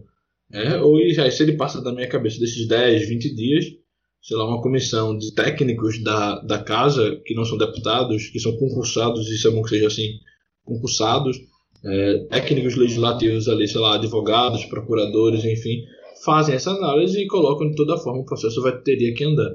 É, 0.52 0.76
ou 0.80 0.98
aí, 0.98 1.30
se 1.30 1.42
ele 1.42 1.57
passa 1.57 1.83
da 1.83 1.92
minha 1.92 2.09
cabeça 2.09 2.38
desses 2.38 2.68
10, 2.68 3.09
20 3.09 3.35
dias, 3.35 3.64
sei 4.22 4.37
lá, 4.37 4.46
uma 4.46 4.62
comissão 4.62 5.16
de 5.16 5.35
técnicos 5.35 6.02
da, 6.02 6.40
da 6.40 6.62
casa, 6.62 7.20
que 7.24 7.35
não 7.35 7.44
são 7.44 7.59
deputados, 7.59 8.28
que 8.28 8.38
são 8.38 8.57
concursados, 8.57 9.28
isso 9.30 9.48
é 9.48 9.50
bom 9.50 9.62
que 9.62 9.70
seja 9.70 9.87
assim, 9.87 10.18
concursados, 10.64 11.38
é, 11.85 12.18
técnicos 12.30 12.76
legislativos 12.76 13.48
ali, 13.48 13.66
sei 13.66 13.80
lá, 13.80 13.96
advogados, 13.96 14.64
procuradores, 14.66 15.44
enfim, 15.44 15.83
fazem 16.24 16.54
essa 16.54 16.70
análise 16.70 17.20
e 17.20 17.26
colocam 17.26 17.68
de 17.68 17.76
toda 17.76 17.98
forma 17.98 18.20
o 18.20 18.24
processo 18.24 18.62
vai 18.62 18.80
teria 18.80 19.14
que 19.14 19.24
andar. 19.24 19.50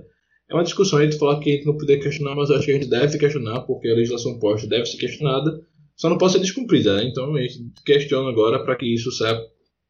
É 0.50 0.54
uma 0.54 0.64
discussão 0.64 1.00
aí 1.00 1.08
de 1.08 1.18
falar 1.18 1.40
que 1.40 1.52
a 1.52 1.54
gente 1.54 1.66
não 1.66 1.78
poder 1.78 2.00
questionar, 2.00 2.36
mas 2.36 2.50
eu 2.50 2.56
acho 2.56 2.66
que 2.66 2.72
a 2.72 2.74
gente 2.76 2.90
deve 2.90 3.18
questionar, 3.18 3.62
porque 3.62 3.88
a 3.88 3.94
legislação 3.94 4.40
posta 4.40 4.68
deve 4.68 4.86
ser 4.86 4.98
questionada, 4.98 5.62
só 5.96 6.10
não 6.10 6.18
pode 6.18 6.34
ser 6.34 6.40
descumprida, 6.40 6.96
né? 6.96 7.04
Então 7.06 7.36
a 7.36 7.42
gente 7.42 7.72
questiona 7.86 8.30
agora 8.30 8.64
para 8.64 8.76
que 8.76 8.86
isso 8.86 9.12
saia, 9.12 9.40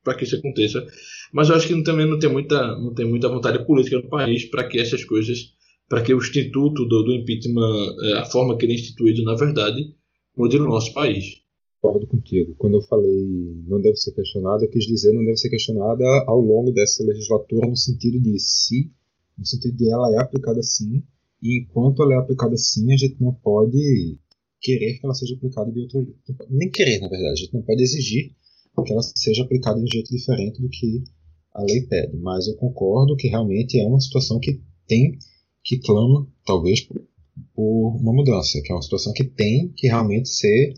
para 0.04 0.16
que 0.16 0.26
isso 0.26 0.36
aconteça. 0.36 0.86
Mas 1.32 1.50
eu 1.50 1.56
acho 1.56 1.68
que 1.68 1.84
também 1.84 2.06
não 2.06 2.20
tem 2.20 2.30
muita, 2.30 2.76
não 2.78 2.94
tem 2.94 3.06
muita 3.06 3.30
vontade 3.30 3.66
política 3.66 3.98
no 3.98 4.10
país 4.10 4.46
para 4.46 4.68
que 4.68 4.80
essas 4.80 5.06
coisas, 5.06 5.54
para 5.88 6.02
que 6.02 6.14
o 6.14 6.18
instituto 6.18 6.86
do, 6.86 7.04
do 7.04 7.14
impeachment, 7.14 7.96
é, 8.04 8.14
a 8.20 8.26
forma 8.26 8.58
que 8.58 8.66
ele 8.66 8.74
é 8.74 8.76
instituído, 8.76 9.24
na 9.24 9.36
verdade, 9.36 9.96
mude 10.36 10.58
no 10.58 10.68
nosso 10.68 10.94
país 10.94 11.40
concordo 11.82 12.08
contigo. 12.08 12.56
Quando 12.58 12.76
eu 12.76 12.82
falei 12.82 13.64
não 13.68 13.82
deve 13.82 13.96
ser 13.96 14.12
questionada, 14.14 14.64
eu 14.64 14.70
quis 14.70 14.86
dizer 14.86 15.14
não 15.14 15.24
deve 15.24 15.38
ser 15.38 15.50
questionada 15.50 16.04
ao 16.28 16.40
longo 16.40 16.72
dessa 16.72 17.04
legislatura 17.04 17.68
no 17.68 17.76
sentido 17.76 18.20
de 18.20 18.38
se, 18.40 18.92
no 19.40 19.46
sentido 19.46 19.76
de 19.76 19.92
ela 19.92 20.14
é 20.14 20.18
aplicada 20.18 20.62
sim, 20.62 21.04
e 21.42 21.62
enquanto 21.62 22.04
ela 22.04 22.16
é 22.16 22.18
aplicada 22.18 22.56
sim, 22.58 22.92
a 22.94 22.98
gente 22.98 23.20
não 23.20 23.34
pode 23.34 24.20
querer 24.62 25.00
que 25.00 25.06
ela 25.06 25.16
seja 25.16 25.36
aplicada 25.36 25.72
de 25.72 25.80
outro 25.80 26.04
jeito. 26.04 26.46
Nem 26.50 26.70
querer, 26.70 27.00
na 27.00 27.08
verdade, 27.08 27.32
a 27.32 27.36
gente 27.36 27.54
não 27.54 27.62
pode 27.62 27.82
exigir 27.82 28.36
que 28.84 28.94
ela 28.94 29.02
seja 29.02 29.44
aplicada 29.44 29.78
de 29.78 29.84
um 29.84 29.92
jeito 29.92 30.10
diferente 30.10 30.62
do 30.62 30.70
que 30.70 31.04
a 31.54 31.64
lei 31.64 31.82
pede. 31.82 32.18
Mas 32.18 32.48
eu 32.48 32.56
concordo 32.56 33.16
que 33.16 33.28
realmente 33.28 33.80
é 33.80 33.86
uma 33.86 34.00
situação 34.00 34.40
que 34.40 34.62
tem, 34.88 35.18
que 35.64 35.80
clama, 35.80 36.28
talvez, 36.46 36.82
por, 36.82 37.02
por 37.54 37.98
uma 37.98 38.14
mudança, 38.14 38.62
que 38.64 38.72
é 38.72 38.76
uma 38.76 38.82
situação 38.82 39.14
que 39.14 39.24
tem 39.24 39.70
que 39.76 39.88
realmente 39.88 40.30
ser 40.30 40.74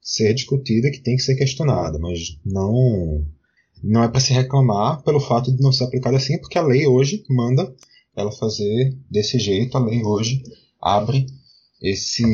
ser 0.00 0.34
discutida, 0.34 0.90
que 0.90 1.00
tem 1.00 1.16
que 1.16 1.22
ser 1.22 1.34
questionada, 1.34 1.98
mas 1.98 2.38
não 2.44 3.26
não 3.82 4.02
é 4.02 4.08
para 4.08 4.20
se 4.20 4.34
reclamar 4.34 5.02
pelo 5.02 5.18
fato 5.18 5.50
de 5.50 5.62
não 5.62 5.72
ser 5.72 5.84
aplicada 5.84 6.16
assim, 6.16 6.38
porque 6.38 6.58
a 6.58 6.62
lei 6.62 6.86
hoje 6.86 7.24
manda 7.28 7.74
ela 8.16 8.32
fazer 8.32 8.96
desse 9.10 9.38
jeito, 9.38 9.76
a 9.76 9.84
lei 9.84 10.02
hoje 10.02 10.42
abre 10.80 11.26
esse, 11.80 12.24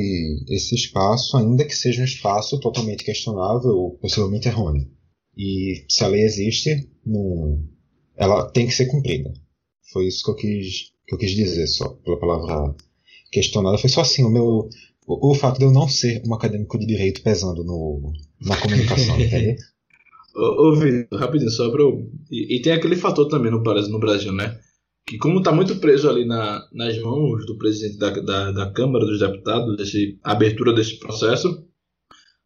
esse 0.48 0.74
espaço, 0.74 1.36
ainda 1.36 1.64
que 1.64 1.74
seja 1.74 2.02
um 2.02 2.04
espaço 2.04 2.58
totalmente 2.60 3.04
questionável 3.04 3.70
ou 3.70 3.90
possivelmente 3.98 4.48
errôneo. 4.48 4.88
E 5.36 5.84
se 5.88 6.04
a 6.04 6.08
lei 6.08 6.22
existe, 6.22 6.88
não, 7.04 7.64
ela 8.16 8.50
tem 8.50 8.66
que 8.66 8.74
ser 8.74 8.86
cumprida. 8.86 9.32
Foi 9.92 10.06
isso 10.06 10.22
que 10.24 10.30
eu 10.30 10.34
quis, 10.36 10.92
que 11.06 11.14
eu 11.14 11.18
quis 11.18 11.32
dizer 11.32 11.66
só, 11.66 11.88
pela 11.88 12.18
palavra 12.18 12.74
questionada. 13.32 13.78
Foi 13.78 13.90
só 13.90 14.02
assim, 14.02 14.24
o 14.24 14.30
meu, 14.30 14.68
o, 15.06 15.30
o, 15.30 15.34
fato 15.34 15.58
de 15.58 15.64
eu 15.64 15.72
não 15.72 15.88
ser 15.88 16.22
um 16.26 16.34
acadêmico 16.34 16.78
de 16.78 16.86
direito 16.86 17.22
pesando 17.22 17.64
no, 17.64 18.12
na 18.40 18.56
comunicação, 18.56 19.18
entendeu? 19.20 19.56
Ô, 20.36 20.68
ô 20.68 20.76
Vitor, 20.76 21.18
rapidinho, 21.18 21.50
só 21.50 21.70
pra 21.70 21.80
eu... 21.82 22.08
e, 22.30 22.56
e, 22.56 22.62
tem 22.62 22.72
aquele 22.72 22.94
fator 22.94 23.26
também 23.26 23.50
no, 23.50 23.58
no 23.58 23.98
Brasil, 23.98 24.32
né? 24.32 24.60
Que 25.10 25.18
como 25.18 25.42
tá 25.42 25.50
muito 25.50 25.74
preso 25.80 26.08
ali 26.08 26.24
na, 26.24 26.64
nas 26.72 26.96
mãos 27.02 27.44
do 27.44 27.58
presidente 27.58 27.98
da, 27.98 28.10
da, 28.10 28.52
da 28.52 28.70
Câmara 28.70 29.04
dos 29.04 29.18
Deputados, 29.18 29.76
desse, 29.76 30.16
a 30.22 30.30
abertura 30.30 30.72
desse 30.72 31.00
processo, 31.00 31.66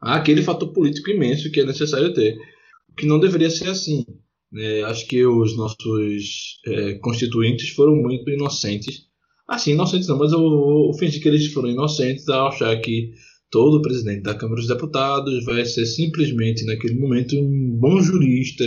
há 0.00 0.14
aquele 0.14 0.42
fator 0.42 0.72
político 0.72 1.10
imenso 1.10 1.52
que 1.52 1.60
é 1.60 1.66
necessário 1.66 2.14
ter. 2.14 2.34
Que 2.96 3.04
não 3.04 3.20
deveria 3.20 3.50
ser 3.50 3.68
assim. 3.68 4.06
Né? 4.50 4.82
Acho 4.84 5.06
que 5.06 5.26
os 5.26 5.54
nossos 5.54 6.58
é, 6.66 6.94
constituintes 6.94 7.68
foram 7.68 7.96
muito 7.96 8.30
inocentes. 8.30 9.08
Assim, 9.46 9.72
inocentes 9.72 10.08
não, 10.08 10.16
mas 10.16 10.32
eu 10.32 10.38
vou 10.38 10.94
fingir 10.94 11.20
que 11.20 11.28
eles 11.28 11.52
foram 11.52 11.68
inocentes 11.68 12.26
ao 12.30 12.48
achar 12.48 12.74
que 12.80 13.12
todo 13.50 13.82
presidente 13.82 14.22
da 14.22 14.34
Câmara 14.34 14.58
dos 14.58 14.68
Deputados 14.68 15.44
vai 15.44 15.66
ser 15.66 15.84
simplesmente, 15.84 16.64
naquele 16.64 16.98
momento, 16.98 17.36
um 17.38 17.76
bom 17.78 18.00
jurista 18.00 18.64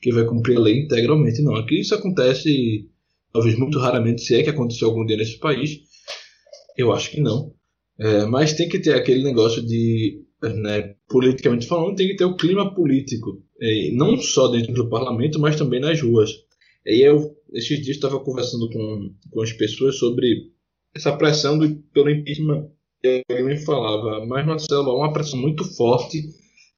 que 0.00 0.12
vai 0.12 0.24
cumprir 0.24 0.56
a 0.56 0.60
lei 0.60 0.84
integralmente. 0.84 1.42
Não, 1.42 1.56
aqui 1.56 1.80
isso 1.80 1.96
acontece, 1.96 2.88
talvez 3.32 3.58
muito 3.58 3.78
raramente, 3.78 4.22
se 4.22 4.34
é 4.34 4.42
que 4.42 4.50
aconteceu 4.50 4.88
algum 4.88 5.04
dia 5.04 5.16
nesse 5.16 5.38
país. 5.38 5.80
Eu 6.76 6.92
acho 6.92 7.10
que 7.10 7.20
não. 7.20 7.52
É, 7.98 8.24
mas 8.26 8.54
tem 8.54 8.68
que 8.68 8.78
ter 8.78 8.94
aquele 8.94 9.22
negócio 9.22 9.62
de, 9.62 10.22
né, 10.42 10.94
politicamente 11.08 11.66
falando, 11.66 11.96
tem 11.96 12.08
que 12.08 12.16
ter 12.16 12.24
o 12.24 12.36
clima 12.36 12.74
político. 12.74 13.42
É, 13.60 13.90
não 13.92 14.16
só 14.16 14.48
dentro 14.48 14.72
do 14.72 14.88
parlamento, 14.88 15.38
mas 15.38 15.56
também 15.56 15.80
nas 15.80 16.00
ruas. 16.00 16.30
E 16.86 17.06
eu, 17.06 17.36
esses 17.52 17.82
dias, 17.82 17.96
estava 17.96 18.18
conversando 18.20 18.70
com, 18.70 19.14
com 19.30 19.42
as 19.42 19.52
pessoas 19.52 19.96
sobre 19.96 20.50
essa 20.94 21.14
pressão 21.16 21.58
do, 21.58 21.76
pelo 21.92 22.10
impeachment 22.10 22.70
ele 23.02 23.42
me 23.42 23.56
falava, 23.56 24.26
mas 24.26 24.46
Marcelo, 24.46 24.90
há 24.90 24.96
uma 24.96 25.12
pressão 25.12 25.38
muito 25.38 25.64
forte 25.64 26.22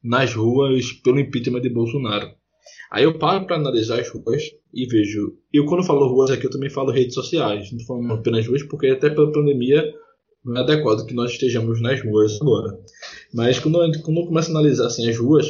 nas 0.02 0.32
ruas 0.34 0.92
pelo 0.92 1.18
impeachment 1.18 1.60
de 1.60 1.70
Bolsonaro. 1.70 2.30
Aí 2.90 3.04
eu 3.04 3.18
paro 3.18 3.46
para 3.46 3.56
analisar 3.56 4.00
as 4.00 4.08
ruas 4.08 4.42
e 4.72 4.86
vejo. 4.86 5.38
Eu, 5.52 5.64
quando 5.66 5.84
falo 5.84 6.06
ruas 6.08 6.30
aqui, 6.30 6.46
eu 6.46 6.50
também 6.50 6.70
falo 6.70 6.90
redes 6.90 7.14
sociais. 7.14 7.70
Não 7.72 7.80
falando 7.86 8.12
apenas 8.12 8.46
ruas, 8.46 8.62
porque 8.62 8.88
até 8.88 9.10
pela 9.10 9.32
pandemia 9.32 9.82
não 10.44 10.56
é 10.56 10.60
adequado 10.60 11.06
que 11.06 11.14
nós 11.14 11.32
estejamos 11.32 11.80
nas 11.80 12.02
ruas 12.02 12.40
agora. 12.40 12.78
Mas 13.32 13.58
quando 13.58 13.78
quando 14.02 14.20
eu 14.20 14.26
começo 14.26 14.48
a 14.48 14.58
analisar 14.58 14.86
assim, 14.86 15.08
as 15.08 15.16
ruas, 15.16 15.46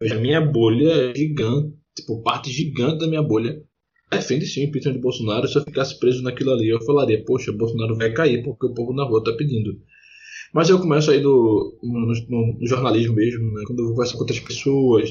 vejo 0.00 0.14
a 0.14 0.20
minha 0.20 0.40
bolha 0.40 0.90
é 0.90 1.14
gigante, 1.14 1.74
tipo, 1.96 2.22
parte 2.22 2.50
gigante 2.50 2.98
da 2.98 3.06
minha 3.06 3.22
bolha 3.22 3.62
defende 4.10 4.46
sim 4.46 4.64
o 4.64 4.68
impeachment 4.68 4.92
de 4.92 5.00
Bolsonaro. 5.00 5.48
Se 5.48 5.58
eu 5.58 5.62
ficasse 5.62 5.98
preso 5.98 6.22
naquilo 6.22 6.52
ali, 6.52 6.68
eu 6.68 6.80
falaria, 6.82 7.24
poxa, 7.24 7.52
Bolsonaro 7.52 7.96
vai 7.96 8.12
cair 8.12 8.42
porque 8.42 8.66
o 8.66 8.74
povo 8.74 8.92
na 8.92 9.04
rua 9.04 9.18
está 9.18 9.32
pedindo. 9.32 9.80
Mas 10.52 10.68
eu 10.68 10.78
começo 10.78 11.10
aí 11.10 11.20
do, 11.20 11.78
no, 11.82 12.12
no, 12.28 12.58
no 12.58 12.66
jornalismo 12.66 13.14
mesmo, 13.14 13.52
né, 13.54 13.64
quando 13.66 13.80
eu 13.80 13.88
converso 13.88 14.14
com 14.14 14.20
outras 14.20 14.40
pessoas. 14.40 15.10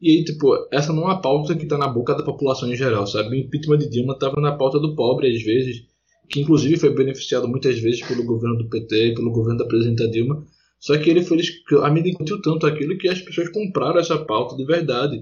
E 0.00 0.10
aí, 0.12 0.24
tipo, 0.24 0.54
essa 0.72 0.92
não 0.92 1.02
é 1.02 1.06
uma 1.06 1.20
pauta 1.20 1.56
que 1.56 1.64
está 1.64 1.76
na 1.76 1.88
boca 1.88 2.14
da 2.14 2.22
população 2.22 2.70
em 2.72 2.76
geral, 2.76 3.06
sabe? 3.06 3.30
O 3.30 3.34
impeachment 3.34 3.78
de 3.78 3.90
Dilma 3.90 4.14
estava 4.14 4.40
na 4.40 4.56
pauta 4.56 4.78
do 4.78 4.94
pobre, 4.94 5.34
às 5.34 5.42
vezes, 5.42 5.82
que 6.28 6.40
inclusive 6.40 6.76
foi 6.76 6.94
beneficiado 6.94 7.48
muitas 7.48 7.78
vezes 7.80 8.06
pelo 8.06 8.24
governo 8.24 8.58
do 8.58 8.68
PT, 8.68 9.14
pelo 9.14 9.32
governo 9.32 9.58
da 9.58 9.66
presidenta 9.66 10.08
Dilma. 10.08 10.46
Só 10.78 10.96
que 10.96 11.10
ele 11.10 11.22
foi. 11.22 11.38
A 11.82 11.90
mídia 11.90 12.10
discutiu 12.10 12.40
tanto 12.40 12.66
aquilo 12.66 12.96
que 12.96 13.08
as 13.08 13.20
pessoas 13.20 13.48
compraram 13.48 13.98
essa 13.98 14.16
pauta 14.24 14.56
de 14.56 14.64
verdade. 14.64 15.20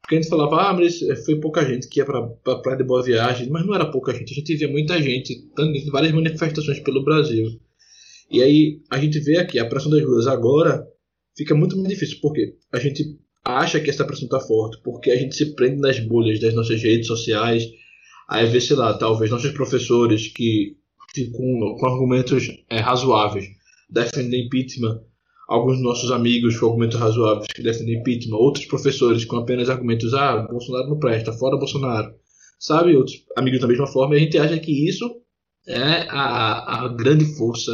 Porque 0.00 0.16
a 0.16 0.20
gente 0.20 0.30
falava, 0.30 0.70
ah, 0.70 0.72
mas 0.72 0.98
foi 1.24 1.38
pouca 1.38 1.64
gente 1.64 1.88
que 1.88 2.00
ia 2.00 2.04
para 2.04 2.18
a 2.18 2.56
Praia 2.56 2.78
de 2.78 2.84
Boa 2.84 3.02
Viagem. 3.02 3.48
Mas 3.50 3.64
não 3.64 3.74
era 3.74 3.90
pouca 3.90 4.12
gente, 4.12 4.32
a 4.32 4.34
gente 4.34 4.56
via 4.56 4.68
muita 4.68 5.00
gente, 5.00 5.48
várias 5.92 6.12
manifestações 6.12 6.80
pelo 6.80 7.04
Brasil. 7.04 7.46
E 8.30 8.42
aí 8.42 8.80
a 8.90 8.98
gente 8.98 9.20
vê 9.20 9.38
aqui 9.38 9.58
a 9.58 9.68
pressão 9.68 9.90
das 9.90 10.02
ruas 10.02 10.26
agora 10.26 10.84
fica 11.36 11.54
muito 11.54 11.76
mais 11.76 11.88
difícil, 11.88 12.18
porque 12.20 12.56
a 12.72 12.78
gente 12.78 13.16
acha 13.48 13.80
que 13.80 13.88
essa 13.88 14.04
pressão 14.04 14.26
está 14.26 14.38
forte, 14.40 14.78
porque 14.84 15.10
a 15.10 15.16
gente 15.16 15.34
se 15.34 15.54
prende 15.54 15.80
nas 15.80 15.98
bolhas 15.98 16.38
das 16.38 16.54
nossas 16.54 16.82
redes 16.82 17.06
sociais, 17.06 17.64
aí 18.28 18.46
vê, 18.46 18.60
sei 18.60 18.76
lá, 18.76 18.92
talvez 18.92 19.30
nossos 19.30 19.52
professores 19.52 20.28
que, 20.28 20.76
que 21.14 21.30
com, 21.30 21.76
com 21.78 21.86
argumentos 21.86 22.46
é, 22.68 22.78
razoáveis 22.78 23.46
defendem 23.88 24.44
impeachment, 24.44 25.00
alguns 25.48 25.80
nossos 25.80 26.10
amigos 26.10 26.58
com 26.58 26.66
argumentos 26.66 26.98
razoáveis 26.98 27.48
que 27.48 27.62
defendem 27.62 28.00
impeachment, 28.00 28.36
outros 28.36 28.66
professores 28.66 29.24
com 29.24 29.36
apenas 29.36 29.70
argumentos, 29.70 30.12
ah, 30.12 30.46
Bolsonaro 30.50 30.90
não 30.90 30.98
presta, 30.98 31.32
fora 31.32 31.56
Bolsonaro, 31.56 32.12
sabe? 32.58 32.94
Outros 32.94 33.16
amigos 33.34 33.60
da 33.60 33.66
mesma 33.66 33.86
forma, 33.86 34.14
e 34.14 34.18
a 34.18 34.20
gente 34.20 34.36
acha 34.36 34.58
que 34.58 34.86
isso 34.86 35.22
é 35.66 36.06
a, 36.10 36.84
a 36.84 36.88
grande 36.88 37.24
força 37.24 37.72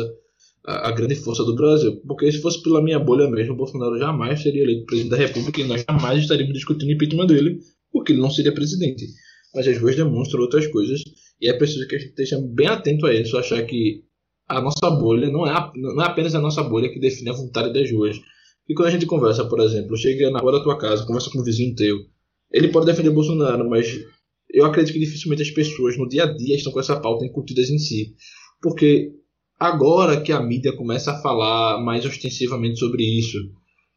a, 0.64 0.90
grande 0.90 1.14
força 1.14 1.44
do 1.44 1.54
Brasil. 1.54 2.00
Porque 2.06 2.30
se 2.32 2.40
fosse 2.40 2.62
pela 2.62 2.82
minha 2.82 2.98
bolha 2.98 3.28
mesmo, 3.30 3.54
o 3.54 3.56
Bolsonaro 3.56 3.98
jamais 3.98 4.42
seria 4.42 4.62
eleito 4.62 4.86
presidente 4.86 5.10
da 5.10 5.16
República 5.16 5.60
e 5.60 5.64
nós 5.64 5.84
jamais 5.88 6.22
estaríamos 6.22 6.54
discutindo 6.54 6.88
o 6.88 6.92
impeachment 6.92 7.26
dele, 7.26 7.58
porque 7.92 8.12
ele 8.12 8.20
não 8.20 8.30
seria 8.30 8.52
presidente. 8.52 9.06
Mas 9.54 9.68
as 9.68 9.78
ruas 9.78 9.94
demonstram 9.94 10.40
outras 10.40 10.66
coisas 10.68 11.00
e 11.40 11.48
é 11.48 11.52
preciso 11.52 11.86
que 11.86 11.96
a 11.96 11.98
gente 11.98 12.10
esteja 12.10 12.40
bem 12.40 12.66
atento 12.66 13.06
a 13.06 13.14
isso, 13.14 13.36
achar 13.36 13.62
que 13.64 14.02
a 14.48 14.60
nossa 14.60 14.90
bolha 14.90 15.30
não 15.30 15.46
é, 15.46 15.50
a, 15.50 15.72
não 15.76 16.02
é 16.02 16.06
apenas 16.06 16.34
a 16.34 16.40
nossa 16.40 16.62
bolha 16.62 16.90
que 16.90 16.98
define 16.98 17.30
a 17.30 17.34
vontade 17.34 17.72
das 17.72 17.90
ruas. 17.90 18.16
E 18.68 18.74
quando 18.74 18.88
a 18.88 18.90
gente 18.90 19.06
conversa, 19.06 19.44
por 19.44 19.60
exemplo, 19.60 19.96
chega 19.96 20.30
na 20.30 20.38
rua 20.38 20.52
da 20.52 20.62
tua 20.62 20.78
casa, 20.78 21.06
conversa 21.06 21.30
com 21.30 21.40
um 21.40 21.44
vizinho 21.44 21.74
teu, 21.74 21.98
ele 22.52 22.68
pode 22.68 22.86
defender 22.86 23.10
Bolsonaro, 23.10 23.68
mas 23.68 24.00
eu 24.50 24.64
acredito 24.64 24.94
que 24.94 25.00
dificilmente 25.00 25.42
as 25.42 25.50
pessoas 25.50 25.98
no 25.98 26.08
dia 26.08 26.24
a 26.24 26.32
dia 26.32 26.56
estão 26.56 26.72
com 26.72 26.80
essa 26.80 26.98
pauta 26.98 27.24
incutidas 27.24 27.68
em 27.68 27.78
si. 27.78 28.14
Porque 28.62 29.12
Agora 29.64 30.20
que 30.20 30.30
a 30.30 30.42
mídia 30.42 30.76
começa 30.76 31.10
a 31.10 31.22
falar 31.22 31.82
mais 31.82 32.04
ostensivamente 32.04 32.78
sobre 32.78 33.02
isso, 33.02 33.38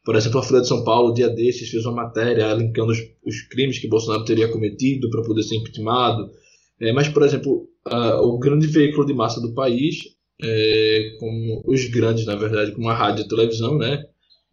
por 0.06 0.16
exemplo, 0.16 0.40
a 0.40 0.44
Folha 0.44 0.62
de 0.62 0.68
São 0.70 0.82
Paulo, 0.86 1.14
dia 1.14 1.28
desses, 1.28 1.70
fez 1.70 1.86
uma 1.86 2.04
matéria 2.06 2.54
linkando 2.54 2.94
os, 2.94 3.00
os 3.26 3.42
crimes 3.50 3.78
que 3.78 3.90
Bolsonaro 3.90 4.24
teria 4.24 4.50
cometido 4.50 5.10
para 5.10 5.24
poder 5.24 5.44
ser 5.44 5.58
impeachmentado. 5.58 6.32
É, 6.80 6.94
mas, 6.94 7.10
por 7.10 7.22
exemplo, 7.22 7.68
o 8.22 8.40
grande 8.40 8.66
veículo 8.66 9.06
de 9.06 9.14
massa 9.14 9.42
do 9.42 9.54
país, 9.54 9.98
é, 10.42 11.18
como 11.20 11.62
os 11.68 11.84
grandes, 11.90 12.26
na 12.26 12.38
verdade, 12.38 12.72
como 12.72 12.88
a 12.88 12.94
rádio 12.94 13.24
e 13.24 13.26
a 13.26 13.28
televisão, 13.28 13.78
né, 13.78 14.06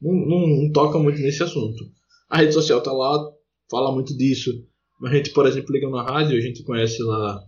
não, 0.03 0.13
não, 0.13 0.47
não 0.49 0.73
toca 0.73 0.99
muito 0.99 1.21
nesse 1.21 1.45
assunto. 1.45 1.85
A 2.29 2.39
rede 2.39 2.55
social 2.55 2.81
está 2.81 2.93
lá, 2.93 3.25
fala 3.71 3.93
muito 3.93 4.17
disso. 4.17 4.51
A 5.05 5.15
gente, 5.15 5.31
por 5.31 5.47
exemplo, 5.47 5.73
liga 5.73 5.89
na 5.89 6.03
rádio, 6.03 6.37
a 6.37 6.41
gente 6.41 6.65
conhece 6.65 7.01
lá 7.05 7.41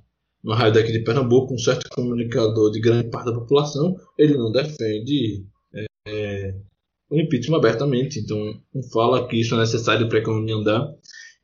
uma 0.46 0.54
rádio 0.54 0.74
daqui 0.74 0.92
de 0.92 1.00
Pernambuco, 1.00 1.52
um 1.52 1.58
certo 1.58 1.88
comunicador 1.90 2.70
de 2.70 2.80
grande 2.80 3.10
parte 3.10 3.26
da 3.26 3.34
população, 3.34 3.96
ele 4.16 4.34
não 4.34 4.52
defende 4.52 5.44
é, 5.74 5.86
é, 6.06 6.54
o 7.10 7.18
impeachment 7.18 7.56
abertamente. 7.56 8.20
Então, 8.20 8.38
não 8.72 8.82
fala 8.92 9.26
que 9.26 9.40
isso 9.40 9.56
é 9.56 9.58
necessário 9.58 10.08
para 10.08 10.18
a 10.18 10.22
economia 10.22 10.54
andar. 10.54 10.88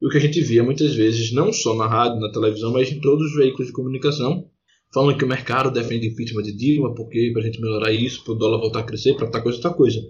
E 0.01 0.07
o 0.07 0.09
que 0.09 0.19
a 0.19 0.21
gente 0.21 0.41
via 0.41 0.63
muitas 0.63 0.95
vezes, 0.95 1.33
não 1.33 1.53
só 1.53 1.75
na 1.75 1.89
rádio, 1.89 2.21
na 2.21 2.31
televisão, 2.31 2.73
mas 2.73 2.93
em 2.93 3.01
todos 3.01 3.33
os 3.33 3.37
veículos 3.37 3.67
de 3.67 3.73
comunicação, 3.73 4.49
falando 4.95 5.19
que 5.19 5.25
o 5.25 5.29
mercado 5.29 5.73
defende 5.73 6.07
impeachment 6.07 6.45
de 6.45 6.57
Dilma, 6.57 6.95
porque 6.95 7.31
para 7.33 7.43
a 7.43 7.45
gente 7.45 7.61
melhorar 7.61 7.93
isso, 7.93 8.23
para 8.23 8.35
o 8.35 8.39
dólar 8.39 8.59
voltar 8.59 8.81
a 8.81 8.85
crescer, 8.85 9.15
para 9.15 9.27
tal 9.27 9.43
coisa, 9.43 9.59
outra 9.59 9.75
coisa. 9.75 10.01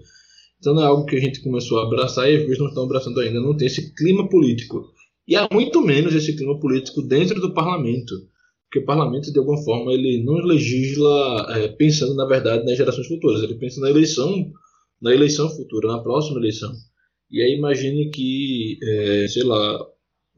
Então 0.59 0.75
não 0.75 0.83
é 0.83 0.85
algo 0.85 1.05
que 1.05 1.15
a 1.15 1.19
gente 1.19 1.41
começou 1.41 1.79
a 1.79 1.87
abraçar 1.87 2.29
e 2.29 2.37
vezes 2.37 2.59
não 2.59 2.67
estão 2.67 2.83
abraçando 2.83 3.19
ainda. 3.19 3.39
Não 3.39 3.57
tem 3.57 3.65
esse 3.65 3.93
clima 3.95 4.29
político. 4.29 4.85
E 5.27 5.35
há 5.35 5.47
muito 5.51 5.81
menos 5.81 6.13
esse 6.13 6.35
clima 6.35 6.59
político 6.59 7.01
dentro 7.01 7.41
do 7.41 7.53
parlamento 7.53 8.13
porque 8.73 8.79
o 8.79 8.85
parlamento, 8.85 9.31
de 9.31 9.37
alguma 9.37 9.63
forma, 9.63 9.93
ele 9.93 10.23
não 10.23 10.33
legisla 10.33 11.45
é, 11.51 11.67
pensando, 11.67 12.15
na 12.15 12.25
verdade, 12.25 12.65
nas 12.65 12.75
gerações 12.75 13.05
futuras. 13.05 13.43
Ele 13.43 13.53
pensa 13.53 13.79
na 13.79 13.87
eleição, 13.87 14.51
na 14.99 15.13
eleição 15.13 15.47
futura, 15.47 15.87
na 15.89 15.99
próxima 15.99 16.39
eleição. 16.39 16.73
E 17.29 17.39
aí 17.39 17.55
imagine 17.55 18.09
que, 18.09 18.79
é, 18.81 19.27
sei 19.27 19.43
lá, 19.43 19.79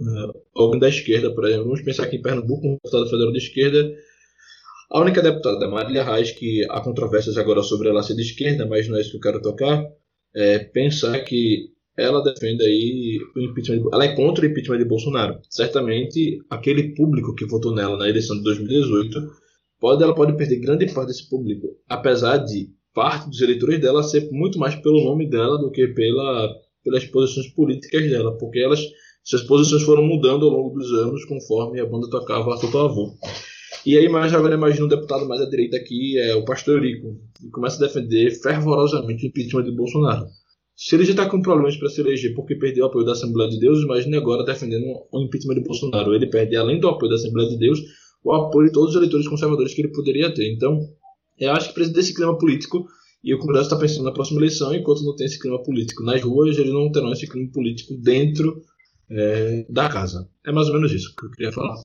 é, 0.02 0.40
alguém 0.54 0.82
da 0.82 0.90
esquerda, 0.90 1.34
por 1.34 1.46
exemplo, 1.46 1.64
vamos 1.64 1.82
pensar 1.82 2.04
aqui 2.04 2.18
em 2.18 2.22
Pernambuco, 2.22 2.68
um 2.68 2.74
deputado 2.74 3.10
federal 3.10 3.32
de 3.32 3.38
esquerda, 3.38 3.96
a 4.92 5.00
única 5.00 5.22
deputada, 5.22 5.70
Marília 5.70 6.04
Reis, 6.04 6.32
que 6.32 6.66
há 6.70 6.82
controvérsias 6.82 7.38
agora 7.38 7.64
sobre 7.64 7.88
ela 7.88 8.04
ser 8.04 8.16
de 8.16 8.22
esquerda, 8.22 8.66
mas 8.66 8.90
não 8.90 8.98
é 8.98 9.02
isso 9.02 9.12
que 9.12 9.18
eu 9.18 9.22
quero 9.22 9.42
tocar, 9.42 9.82
é 10.36 10.60
pensar 10.60 11.18
que 11.22 11.70
ela 11.98 12.24
defende 12.24 12.64
aí 12.64 13.20
o 13.36 13.40
impeachment, 13.40 13.78
de, 13.78 13.90
ela 13.94 14.06
é 14.06 14.16
contra 14.16 14.46
o 14.46 14.48
impeachment 14.48 14.78
de 14.78 14.86
Bolsonaro. 14.86 15.40
Certamente 15.50 16.40
aquele 16.50 16.96
público 16.96 17.34
que 17.36 17.46
votou 17.46 17.74
nela 17.74 17.98
na 17.98 18.10
eleição 18.10 18.36
de 18.38 18.44
2018 18.44 19.20
pode 19.80 20.04
ela 20.04 20.16
pode 20.16 20.36
perder 20.36 20.60
grande 20.60 20.94
parte 20.94 21.08
desse 21.08 21.30
público, 21.30 21.68
apesar 21.88 22.38
de 22.38 22.70
parte 22.94 23.30
dos 23.30 23.42
eleitores 23.42 23.80
dela 23.80 24.04
ser 24.04 24.30
muito 24.32 24.58
mais 24.58 24.76
pelo 24.76 25.04
nome 25.04 25.30
dela 25.30 25.58
do 25.58 25.72
que 25.72 25.88
pela 25.88 26.56
pelas 26.84 27.04
posições 27.06 27.48
políticas 27.48 28.10
dela, 28.10 28.38
porque 28.38 28.60
elas 28.60 28.80
suas 29.24 29.42
posições 29.42 29.82
foram 29.82 30.04
mudando 30.04 30.46
ao 30.46 30.52
longo 30.52 30.78
dos 30.78 30.92
anos 30.94 31.26
conforme 31.26 31.80
a 31.80 31.86
banda 31.86 32.08
tocava 32.12 32.54
a 32.54 32.58
seu 32.58 32.70
favor. 32.70 33.12
E 33.84 33.98
aí, 33.98 34.08
mais 34.08 34.34
agora 34.34 34.54
imagina 34.54 34.86
um 34.86 34.90
deputado 34.90 35.28
mais 35.28 35.42
à 35.42 35.50
direita 35.50 35.78
aqui, 35.78 36.20
é 36.20 36.36
o 36.36 36.46
Pastor 36.46 36.82
Rico, 36.82 37.20
que 37.40 37.50
começa 37.50 37.84
a 37.84 37.88
defender 37.88 38.32
fervorosamente 38.42 39.26
o 39.26 39.28
impeachment 39.28 39.64
de 39.64 39.72
Bolsonaro. 39.72 40.28
Se 40.76 40.96
ele 40.96 41.06
já 41.06 41.12
está 41.12 41.30
com 41.30 41.42
problemas 41.42 41.78
para 41.78 41.90
se 41.90 42.02
eleger 42.02 42.36
porque 42.36 42.56
perdeu 42.56 42.84
o 42.84 42.88
apoio 42.88 43.06
da 43.06 43.14
Assembleia 43.14 43.50
de 43.50 43.60
Deus, 43.60 43.82
imagine 43.82 44.18
agora 44.18 44.44
defendendo 44.44 44.86
o 45.12 45.22
impeachment 45.22 45.56
de 45.56 45.64
Bolsonaro. 45.64 46.14
Ele 46.14 46.28
perde, 46.28 46.56
além 46.58 46.80
do 46.80 46.90
apoio 46.90 47.10
da 47.10 47.16
Assembleia 47.16 47.50
de 47.50 47.58
Deus, 47.58 47.80
o 48.24 48.34
apoio 48.34 48.68
de 48.68 48.74
todos 48.74 48.90
os 48.90 48.96
eleitores 48.96 49.28
conservadores 49.28 49.74
que 49.74 49.82
ele 49.82 49.94
poderia 49.94 50.34
ter. 50.34 50.52
Então, 50.52 50.80
eu 51.40 51.52
acho 51.52 51.74
que 51.74 51.88
desse 51.88 52.14
clima 52.14 52.38
político 52.38 52.86
E 53.26 53.34
o 53.34 53.40
Congresso 53.40 53.64
está 53.64 53.76
pensando 53.76 54.04
na 54.04 54.12
próxima 54.12 54.40
eleição, 54.40 54.72
enquanto 54.72 55.04
não 55.04 55.16
tem 55.16 55.26
esse 55.26 55.40
clima 55.40 55.62
político 55.64 56.04
nas 56.04 56.22
ruas, 56.22 56.56
eles 56.60 56.72
não 56.72 56.92
terão 56.92 57.12
esse 57.12 57.28
clima 57.28 57.50
político 57.52 57.96
dentro 57.98 58.62
é, 59.10 59.66
da 59.68 59.90
casa. 59.90 60.30
É 60.46 60.52
mais 60.52 60.68
ou 60.68 60.76
menos 60.76 60.92
isso 60.92 61.16
que 61.16 61.26
eu 61.26 61.32
queria 61.32 61.52
falar. 61.52 61.82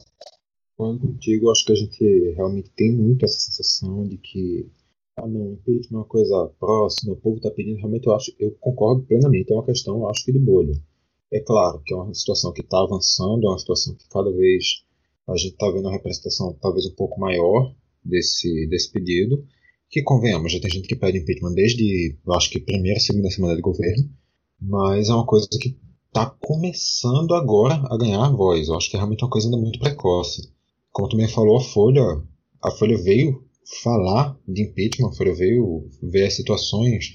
Quando 0.77 1.01
contigo, 1.01 1.51
acho 1.51 1.65
que 1.65 1.73
a 1.73 1.77
gente 1.77 2.35
realmente 2.37 2.71
tem 2.77 2.93
muito 2.93 3.25
essa 3.25 3.39
sensação 3.39 4.07
de 4.07 4.19
que 4.19 4.67
ah 5.17 5.27
não, 5.27 5.53
impeachment 5.53 5.99
é 5.99 6.01
uma 6.01 6.05
coisa 6.05 6.51
próxima, 6.59 7.13
o 7.13 7.17
povo 7.17 7.37
está 7.37 7.51
pedindo, 7.51 7.79
realmente 7.79 8.07
eu 8.07 8.15
acho, 8.15 8.33
eu 8.39 8.53
concordo 8.61 9.03
plenamente, 9.03 9.53
é 9.53 9.55
uma 9.55 9.65
questão, 9.65 10.09
acho 10.09 10.25
que 10.25 10.33
de 10.33 10.39
bolha. 10.39 10.75
É 11.33 11.41
claro 11.41 11.81
que 11.85 11.95
é 11.95 11.97
uma 11.97 12.13
situação 12.15 12.53
que 12.53 12.63
está 12.63 12.81
avançando, 12.81 13.47
é 13.47 13.49
uma 13.49 13.59
situação 13.59 13.95
que 13.95 14.09
cada 14.09 14.31
vez 14.33 14.85
a 15.29 15.37
gente 15.37 15.53
está 15.53 15.71
vendo 15.71 15.87
uma 15.87 15.93
representação 15.93 16.57
talvez 16.61 16.87
um 16.87 16.95
pouco 16.95 17.21
maior 17.21 17.75
desse, 18.05 18.67
desse 18.69 18.91
pedido, 18.91 19.45
que 19.89 20.03
convenhamos, 20.03 20.53
já 20.53 20.61
tem 20.61 20.71
gente 20.71 20.89
que 20.89 20.97
pede 20.97 21.19
impeachment 21.19 21.55
desde, 21.55 22.17
eu 22.27 22.33
acho 22.33 22.51
que 22.51 22.61
primeira, 22.61 22.99
segunda 23.01 23.31
semana 23.31 23.57
de 23.57 23.63
governo, 23.63 24.09
mas 24.61 25.09
é 25.09 25.15
uma 25.15 25.27
coisa 25.27 25.49
que 25.49 25.77
está 26.07 26.27
começando 26.27 27.35
agora 27.35 27.75
a 27.89 27.97
ganhar 27.97 28.31
voz. 28.31 28.69
Eu 28.69 28.77
acho 28.77 28.91
que 28.91 28.97
é 28.97 28.99
realmente 28.99 29.25
uma 29.25 29.31
coisa 29.31 29.47
ainda 29.47 29.59
muito 29.59 29.79
precoce. 29.79 30.53
Como 30.93 31.09
também 31.09 31.29
falou, 31.29 31.57
a 31.57 31.61
Folha, 31.61 32.03
a 32.63 32.71
Folha 32.73 32.99
veio 32.99 33.45
falar 33.83 34.39
de 34.47 34.63
impeachment, 34.63 35.13
Folha 35.13 35.35
veio 35.35 35.89
ver 36.03 36.25
as 36.25 36.35
situações, 36.35 37.15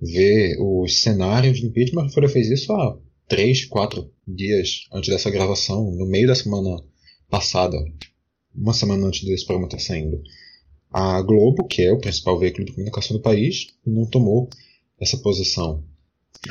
ver 0.00 0.56
os 0.60 1.00
cenários 1.02 1.58
de 1.58 1.66
impeachment. 1.66 2.10
Folha 2.10 2.28
fez 2.28 2.48
isso 2.48 2.72
há 2.72 2.98
três, 3.28 3.64
quatro 3.64 4.10
dias 4.26 4.86
antes 4.92 5.10
dessa 5.10 5.30
gravação, 5.30 5.90
no 5.90 6.06
meio 6.06 6.26
da 6.26 6.34
semana 6.34 6.82
passada, 7.28 7.76
uma 8.54 8.74
semana 8.74 9.06
antes 9.06 9.24
desse 9.24 9.44
programa 9.44 9.66
estar 9.66 9.78
saindo. 9.78 10.22
A 10.90 11.22
Globo, 11.22 11.66
que 11.66 11.82
é 11.82 11.92
o 11.92 11.98
principal 11.98 12.38
veículo 12.38 12.66
de 12.66 12.72
comunicação 12.72 13.16
do 13.16 13.22
país, 13.22 13.68
não 13.84 14.06
tomou 14.06 14.48
essa 15.00 15.16
posição. 15.16 15.82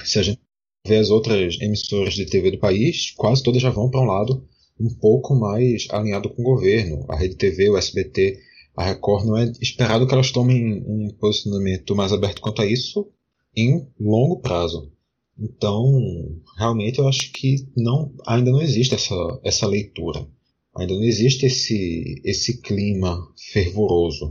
Se 0.04 0.18
a 0.18 0.24
gente 0.24 0.40
vê 0.86 0.98
as 0.98 1.10
outras 1.10 1.60
emissoras 1.62 2.16
de 2.16 2.26
TV 2.26 2.52
do 2.52 2.58
país, 2.58 3.12
quase 3.12 3.44
todas 3.44 3.62
já 3.62 3.70
vão 3.70 3.90
para 3.90 4.02
um 4.02 4.06
lado 4.06 4.48
um 4.80 4.90
pouco 4.90 5.36
mais 5.36 5.86
alinhado 5.92 6.30
com 6.30 6.42
o 6.42 6.46
governo. 6.46 7.06
A 7.08 7.16
Rede 7.16 7.36
TV, 7.36 7.70
o 7.70 7.78
SBT, 7.78 8.40
a 8.76 8.86
Record, 8.86 9.26
não 9.26 9.38
é 9.38 9.52
esperado 9.62 10.08
que 10.08 10.14
elas 10.14 10.32
tomem 10.32 10.84
um 10.86 11.10
posicionamento 11.20 11.96
mais 11.96 12.12
aberto 12.12 12.42
quanto 12.42 12.62
a 12.62 12.66
isso 12.66 13.08
em 13.56 13.86
longo 14.00 14.40
prazo. 14.40 14.92
Então, 15.38 16.40
realmente 16.58 17.00
eu 17.00 17.08
acho 17.08 17.32
que 17.32 17.68
não, 17.76 18.14
ainda 18.26 18.52
não 18.52 18.62
existe 18.62 18.96
essa, 18.96 19.16
essa 19.44 19.68
leitura. 19.68 20.28
Ainda 20.76 20.94
não 20.94 21.04
existe 21.04 21.46
esse, 21.46 22.22
esse 22.24 22.62
clima 22.62 23.28
fervoroso 23.52 24.30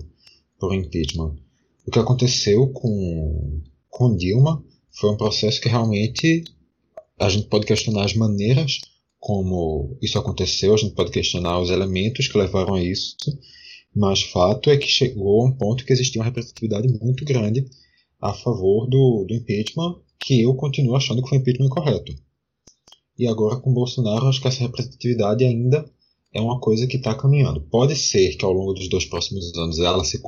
por 0.58 0.74
impeachment. 0.74 1.36
O 1.86 1.90
que 1.90 1.98
aconteceu 1.98 2.68
com, 2.68 3.60
com 3.88 4.16
Dilma 4.16 4.64
foi 4.90 5.10
um 5.10 5.16
processo 5.16 5.60
que 5.60 5.68
realmente 5.68 6.44
a 7.18 7.28
gente 7.28 7.48
pode 7.48 7.66
questionar 7.66 8.04
as 8.04 8.14
maneiras 8.14 8.80
como 9.18 9.98
isso 10.00 10.18
aconteceu, 10.18 10.72
a 10.72 10.78
gente 10.78 10.94
pode 10.94 11.10
questionar 11.10 11.60
os 11.60 11.68
elementos 11.68 12.26
que 12.26 12.38
levaram 12.38 12.74
a 12.74 12.82
isso, 12.82 13.16
mas 13.94 14.22
fato 14.22 14.70
é 14.70 14.76
que 14.76 14.86
chegou 14.86 15.42
a 15.42 15.46
um 15.46 15.52
ponto 15.52 15.84
que 15.84 15.92
existia 15.92 16.20
uma 16.20 16.26
representatividade 16.26 16.88
muito 17.00 17.24
grande 17.24 17.64
a 18.20 18.32
favor 18.32 18.86
do, 18.86 19.24
do 19.26 19.34
impeachment, 19.34 20.00
que 20.18 20.42
eu 20.42 20.54
continuo 20.54 20.94
achando 20.94 21.22
que 21.22 21.28
foi 21.28 21.38
um 21.38 21.40
impeachment 21.40 21.66
incorreto. 21.66 22.14
E 23.18 23.26
agora 23.26 23.56
com 23.56 23.72
Bolsonaro, 23.72 24.26
acho 24.26 24.40
que 24.40 24.48
essa 24.48 24.60
representatividade 24.60 25.44
ainda 25.44 25.84
é 26.32 26.40
uma 26.40 26.60
coisa 26.60 26.86
que 26.86 26.96
está 26.96 27.14
caminhando. 27.14 27.60
Pode 27.62 27.96
ser 27.96 28.36
que 28.36 28.44
ao 28.44 28.52
longo 28.52 28.72
dos 28.72 28.88
dois 28.88 29.04
próximos 29.04 29.54
anos 29.56 29.78
ela 29.78 30.04
se, 30.04 30.20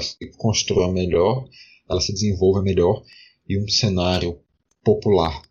se 0.00 0.30
construa 0.36 0.90
melhor, 0.90 1.48
ela 1.88 2.00
se 2.00 2.12
desenvolva 2.12 2.62
melhor 2.62 3.02
e 3.48 3.58
um 3.58 3.68
cenário 3.68 4.38
popular 4.84 5.42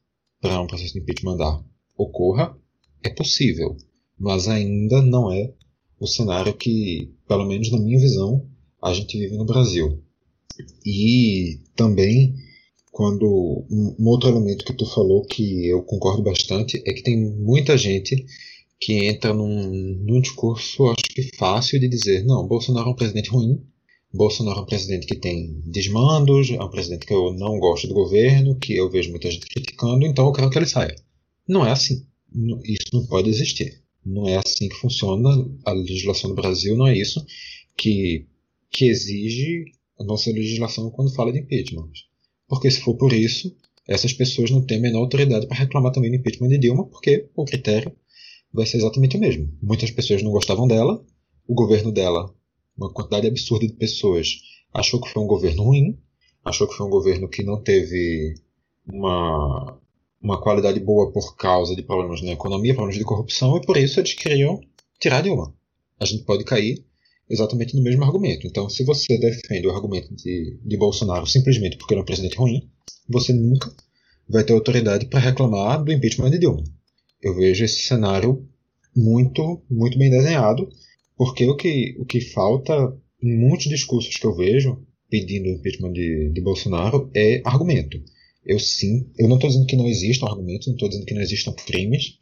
para 0.42 0.62
um 0.62 0.68
processo 0.68 0.94
de 0.94 1.00
impeachment 1.00 1.64
ocorra, 1.98 2.58
é 3.04 3.10
possível, 3.10 3.76
mas 4.18 4.48
ainda 4.48 5.02
não 5.02 5.32
é 5.32 5.54
o 6.00 6.08
cenário 6.08 6.54
que, 6.54 7.14
pelo 7.28 7.46
menos 7.46 7.72
na 7.72 7.80
minha 7.80 8.00
visão, 8.00 8.46
a 8.82 8.94
gente 8.94 9.18
vive 9.18 9.38
no 9.38 9.46
Brasil. 9.46 10.02
E 10.86 11.60
também, 11.76 12.36
quando 12.92 13.66
um 13.70 14.08
outro 14.08 14.30
elemento 14.30 14.66
que 14.66 14.74
tu 14.74 14.86
falou 14.86 15.26
que 15.26 15.68
eu 15.68 15.82
concordo 15.84 16.24
bastante 16.24 16.82
é 16.86 16.94
que 16.94 17.04
tem 17.04 17.18
muita 17.18 17.78
gente 17.78 18.26
que 18.80 19.06
entra 19.06 19.34
num, 19.34 19.72
num 20.06 20.22
discurso, 20.22 20.88
acho 20.88 21.04
que 21.14 21.36
fácil 21.36 21.80
de 21.80 21.88
dizer, 21.88 22.24
não, 22.26 22.48
Bolsonaro 22.48 22.90
é 22.90 22.92
um 22.92 22.96
presidente 22.96 23.30
ruim, 23.30 23.62
Bolsonaro 24.14 24.60
é 24.60 24.62
um 24.62 24.66
presidente 24.66 25.08
que 25.08 25.16
tem 25.16 25.62
desmandos, 25.66 26.50
é 26.52 26.64
um 26.64 26.70
presidente 26.70 27.06
que 27.06 27.14
eu 27.14 27.34
não 27.34 27.60
gosto 27.60 27.88
do 27.88 27.94
governo, 27.94 28.58
que 28.58 28.76
eu 28.76 28.90
vejo 28.90 29.10
muita 29.10 29.30
gente 29.30 29.48
criticando, 29.48 30.06
então 30.06 30.26
eu 30.28 30.32
quero 30.32 30.50
que 30.50 30.58
ele 30.58 30.68
saia. 30.68 30.96
Não 31.48 31.66
é 31.66 31.72
assim. 31.72 32.06
Isso 32.64 32.88
não 32.94 33.06
pode 33.06 33.30
existir. 33.30 33.82
Não 34.08 34.28
é 34.28 34.38
assim 34.38 34.70
que 34.70 34.76
funciona 34.76 35.30
a 35.66 35.74
legislação 35.74 36.30
do 36.30 36.36
Brasil, 36.36 36.78
não 36.78 36.88
é 36.88 36.98
isso 36.98 37.26
que, 37.76 38.26
que 38.70 38.86
exige 38.86 39.66
a 40.00 40.04
nossa 40.04 40.32
legislação 40.32 40.90
quando 40.90 41.14
fala 41.14 41.34
de 41.34 41.40
impeachment. 41.40 41.92
Porque 42.48 42.72
se 42.72 42.80
for 42.80 42.96
por 42.96 43.12
isso, 43.12 43.54
essas 43.86 44.14
pessoas 44.14 44.50
não 44.50 44.66
têm 44.66 44.78
a 44.78 44.82
menor 44.82 45.00
autoridade 45.00 45.46
para 45.46 45.58
reclamar 45.58 45.92
também 45.92 46.10
do 46.10 46.16
impeachment 46.16 46.48
de 46.48 46.58
Dilma, 46.58 46.86
porque 46.88 47.30
o 47.36 47.44
critério 47.44 47.94
vai 48.54 48.66
ser 48.66 48.78
exatamente 48.78 49.18
o 49.18 49.20
mesmo. 49.20 49.52
Muitas 49.62 49.92
pessoas 49.92 50.24
não 50.24 50.32
gostavam 50.32 50.68
dela, 50.68 51.06
o 51.46 51.54
governo 51.54 51.92
dela, 51.92 52.34
uma 52.78 52.92
quantidade 52.94 53.28
absurda 53.28 53.68
de 53.68 53.74
pessoas, 53.74 54.42
achou 54.74 55.02
que 55.02 55.10
foi 55.10 55.22
um 55.22 55.28
governo 55.28 55.64
ruim, 55.64 56.00
achou 56.46 56.66
que 56.66 56.76
foi 56.76 56.86
um 56.86 56.90
governo 56.90 57.28
que 57.28 57.44
não 57.44 57.62
teve 57.62 58.36
uma, 58.88 59.78
uma 60.22 60.42
qualidade 60.42 60.80
boa 60.80 61.12
por 61.12 61.36
causa 61.36 61.76
de 61.76 61.84
problemas 61.84 62.22
na 62.22 62.32
economia, 62.32 62.74
problemas 62.74 62.98
de 62.98 63.06
corrupção, 63.06 63.58
e 63.58 63.66
por 63.66 63.78
isso 63.78 64.00
eles 64.00 64.14
queriam 64.14 64.60
tirar 65.00 65.22
Dilma. 65.22 65.54
A 66.00 66.06
gente 66.06 66.24
pode 66.24 66.44
cair 66.44 66.84
exatamente 67.30 67.76
no 67.76 67.84
mesmo 67.84 68.04
argumento. 68.04 68.48
Então, 68.48 68.70
se 68.70 68.84
você 68.84 69.18
defende 69.18 69.68
o 69.68 69.72
argumento 69.72 70.14
de, 70.16 70.60
de 70.64 70.78
Bolsonaro 70.78 71.28
simplesmente 71.28 71.78
porque 71.78 71.94
ele 71.94 72.00
é 72.00 72.04
um 72.04 72.06
presidente 72.06 72.38
ruim, 72.38 72.70
você 73.08 73.34
nunca 73.34 73.72
vai 74.30 74.44
ter 74.44 74.54
autoridade 74.54 75.06
para 75.08 75.20
reclamar 75.20 75.84
do 75.84 75.92
impeachment 75.92 76.32
de 76.32 76.40
Dilma 76.40 76.64
eu 77.22 77.36
vejo 77.36 77.64
esse 77.64 77.82
cenário 77.82 78.48
muito, 78.96 79.62
muito 79.70 79.98
bem 79.98 80.10
desenhado, 80.10 80.70
porque 81.16 81.48
o 81.48 81.56
que, 81.56 81.96
o 82.00 82.06
que 82.06 82.22
falta 82.22 82.74
em 83.22 83.38
muitos 83.38 83.68
discursos 83.68 84.16
que 84.16 84.26
eu 84.26 84.36
vejo 84.36 84.82
pedindo 85.10 85.48
o 85.48 85.52
impeachment 85.52 85.94
de, 85.94 86.32
de 86.32 86.42
Bolsonaro 86.42 87.10
é 87.16 87.42
argumento. 87.46 87.98
Eu 88.48 88.60
sim, 88.60 89.12
eu 89.20 89.28
não 89.28 89.36
estou 89.36 89.50
dizendo 89.50 89.68
que 89.68 89.76
não 89.76 89.86
existam 89.86 90.26
argumentos, 90.26 90.68
não 90.68 90.76
estou 90.76 90.88
dizendo 90.88 91.06
que 91.06 91.14
não 91.14 91.22
existam 91.22 91.52
crimes, 91.52 92.18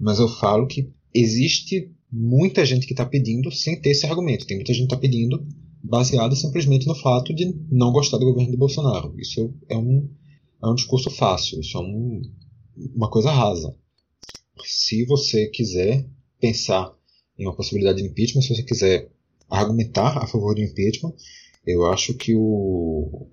mas 0.00 0.18
eu 0.18 0.26
falo 0.26 0.66
que 0.66 0.92
existe 1.14 1.92
muita 2.10 2.66
gente 2.66 2.88
que 2.88 2.92
está 2.92 3.06
pedindo 3.06 3.52
sem 3.52 3.80
ter 3.80 3.90
esse 3.90 4.04
argumento. 4.04 4.46
Tem 4.46 4.56
muita 4.56 4.72
gente 4.72 4.88
que 4.88 4.94
está 4.94 5.00
pedindo 5.00 5.46
baseado 5.80 6.34
simplesmente 6.34 6.88
no 6.88 6.94
fato 6.96 7.32
de 7.32 7.54
não 7.70 7.92
gostar 7.92 8.18
do 8.18 8.24
governo 8.24 8.50
de 8.50 8.56
Bolsonaro. 8.56 9.14
Isso 9.16 9.54
é 9.68 9.76
um, 9.76 10.10
é 10.60 10.66
um 10.66 10.74
discurso 10.74 11.08
fácil, 11.08 11.60
isso 11.60 11.78
é 11.78 11.80
um, 11.80 12.22
uma 12.96 13.08
coisa 13.08 13.30
rasa. 13.30 13.76
Se 14.64 15.04
você 15.04 15.46
quiser 15.46 16.04
pensar 16.40 16.92
em 17.38 17.46
uma 17.46 17.54
possibilidade 17.54 18.02
de 18.02 18.08
impeachment, 18.08 18.42
se 18.42 18.56
você 18.56 18.64
quiser 18.64 19.08
argumentar 19.48 20.18
a 20.18 20.26
favor 20.26 20.56
do 20.56 20.62
impeachment, 20.62 21.14
eu 21.64 21.86
acho 21.86 22.14
que 22.14 22.34
o, 22.34 23.28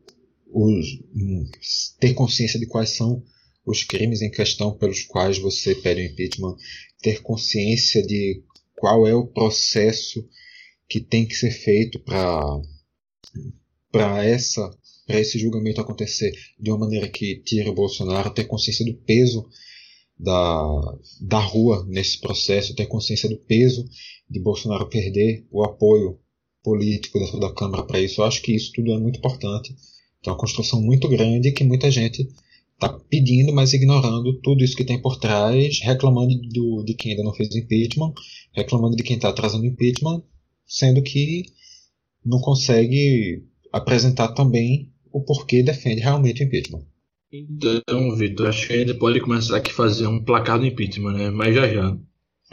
ter 2.00 2.14
consciência 2.14 2.60
de 2.60 2.66
quais 2.66 2.92
são 2.92 3.24
os 3.66 3.84
crimes 3.84 4.22
em 4.22 4.30
questão 4.30 4.78
pelos 4.78 5.04
quais 5.04 5.38
você 5.38 5.74
pede 5.74 6.02
o 6.02 6.06
impeachment, 6.06 6.56
ter 7.02 7.22
consciência 7.22 8.06
de 8.06 8.44
qual 8.76 9.08
é 9.08 9.16
o 9.16 9.28
processo 9.28 10.28
que 10.88 11.00
tem 11.00 11.26
que 11.26 11.36
ser 11.36 11.52
feito 11.52 12.00
para 12.00 12.62
para 13.92 14.26
essa 14.26 14.70
para 15.06 15.20
esse 15.20 15.38
julgamento 15.38 15.82
acontecer 15.82 16.32
de 16.60 16.72
uma 16.72 16.80
maneira 16.80 17.10
que 17.10 17.42
tire 17.44 17.70
o 17.70 17.74
Bolsonaro, 17.74 18.34
ter 18.34 18.46
consciência 18.46 18.86
do 18.86 18.94
peso 18.94 19.46
da, 20.18 20.98
da 21.22 21.40
rua 21.40 21.86
nesse 21.88 22.20
processo, 22.20 22.76
ter 22.76 22.86
consciência 22.86 23.28
do 23.28 23.38
peso 23.38 23.86
de 24.30 24.40
Bolsonaro 24.40 24.88
perder 24.90 25.46
o 25.52 25.64
apoio 25.64 26.20
político 26.64 27.20
dentro 27.20 27.40
da 27.40 27.54
Câmara 27.54 27.84
para 27.84 28.00
isso. 28.00 28.22
Eu 28.22 28.26
acho 28.26 28.42
que 28.42 28.56
isso 28.56 28.72
tudo 28.74 28.94
é 28.94 28.98
muito 28.98 29.20
importante. 29.20 29.76
É 30.26 30.30
uma 30.30 30.38
construção 30.38 30.82
muito 30.82 31.08
grande 31.08 31.52
que 31.52 31.64
muita 31.64 31.92
gente 31.92 32.28
está 32.74 32.90
pedindo, 33.10 33.54
mas 33.54 33.74
ignorando 33.74 34.34
tudo 34.42 34.64
isso 34.64 34.76
que 34.76 34.84
tem 34.84 35.02
por 35.02 35.18
trás, 35.18 35.80
reclamando 35.82 36.36
do, 36.50 36.84
de 36.84 36.94
quem 36.94 37.12
ainda 37.12 37.24
não 37.24 37.34
fez 37.34 37.56
impeachment, 37.56 38.14
reclamando 38.52 38.96
de 38.96 39.04
quem 39.04 39.16
está 39.16 39.30
atrasando 39.30 39.66
impeachment, 39.66 40.24
sendo 40.66 41.02
que 41.02 41.46
não 42.26 42.40
consegue 42.40 43.44
apresentar 43.72 44.30
também 44.30 44.92
o 45.12 45.22
porquê 45.22 45.62
defende 45.62 46.02
realmente 46.02 46.44
o 46.44 46.46
impeachment. 46.46 46.86
Então, 47.32 48.16
Vitor, 48.16 48.48
acho 48.48 48.68
que 48.68 48.74
a 48.74 48.78
gente 48.78 48.94
pode 48.94 49.20
começar 49.20 49.58
aqui 49.58 49.72
a 49.72 49.74
fazer 49.74 50.06
um 50.06 50.24
placar 50.24 50.60
do 50.60 50.66
impeachment, 50.66 51.14
né? 51.14 51.30
Mas 51.32 51.56
já 51.56 51.68
já. 51.68 51.98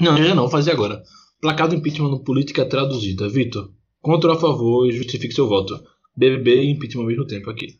Não, 0.01 0.17
já 0.17 0.35
não, 0.35 0.49
fazer 0.49 0.71
agora. 0.71 1.03
Placar 1.41 1.69
do 1.69 1.75
impeachment 1.75 2.09
no 2.09 2.25
Política 2.25 2.65
Traduzida. 2.65 3.29
Vitor, 3.29 3.71
contra 4.01 4.31
ou 4.31 4.37
a 4.37 4.41
favor 4.41 4.89
e 4.89 4.93
justifique 4.93 5.35
seu 5.35 5.47
voto. 5.47 5.79
BBB 6.17 6.63
e 6.63 6.71
impeachment 6.71 7.03
ao 7.03 7.09
mesmo 7.09 7.27
tempo 7.27 7.51
aqui. 7.51 7.79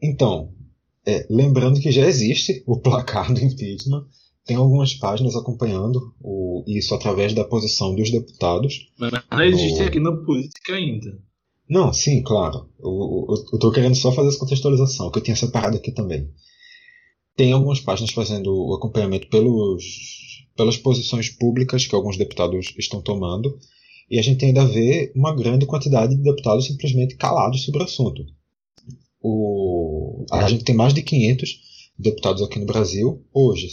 Então, 0.00 0.52
é, 1.06 1.26
lembrando 1.30 1.80
que 1.80 1.92
já 1.92 2.06
existe 2.06 2.62
o 2.66 2.78
placar 2.78 3.32
do 3.32 3.40
impeachment, 3.40 4.06
tem 4.44 4.56
algumas 4.56 4.94
páginas 4.94 5.36
acompanhando 5.36 6.14
o, 6.20 6.64
isso 6.66 6.94
através 6.94 7.32
da 7.32 7.44
posição 7.44 7.94
dos 7.94 8.10
deputados. 8.10 8.90
Mas 8.98 9.12
não 9.30 9.42
existe 9.44 9.80
no... 9.80 9.86
aqui 9.86 10.00
na 10.00 10.12
política 10.12 10.74
ainda. 10.74 11.18
Não, 11.68 11.92
sim, 11.92 12.22
claro. 12.22 12.68
Eu, 12.80 13.58
tô 13.58 13.70
querendo 13.70 13.94
só 13.94 14.12
fazer 14.12 14.28
essa 14.28 14.38
contextualização, 14.38 15.10
que 15.10 15.18
eu 15.18 15.22
tinha 15.22 15.36
separado 15.36 15.76
aqui 15.76 15.92
também. 15.92 16.28
Tem 17.36 17.52
algumas 17.52 17.80
páginas 17.80 18.10
fazendo 18.10 18.52
o 18.52 18.74
acompanhamento 18.74 19.28
pelos, 19.28 20.44
pelas 20.54 20.76
posições 20.76 21.30
públicas 21.30 21.86
que 21.86 21.94
alguns 21.94 22.18
deputados 22.18 22.74
estão 22.78 23.00
tomando, 23.00 23.58
e 24.12 24.18
a 24.18 24.22
gente 24.22 24.44
ainda 24.44 24.66
vê 24.66 25.10
uma 25.16 25.34
grande 25.34 25.64
quantidade 25.64 26.14
de 26.14 26.22
deputados 26.22 26.66
simplesmente 26.66 27.16
calados 27.16 27.64
sobre 27.64 27.80
o 27.80 27.84
assunto. 27.84 28.22
O, 29.22 30.26
a 30.30 30.46
gente 30.50 30.64
tem 30.64 30.74
mais 30.74 30.92
de 30.92 31.00
500 31.00 31.58
deputados 31.98 32.42
aqui 32.42 32.58
no 32.58 32.66
Brasil 32.66 33.24
hoje. 33.32 33.68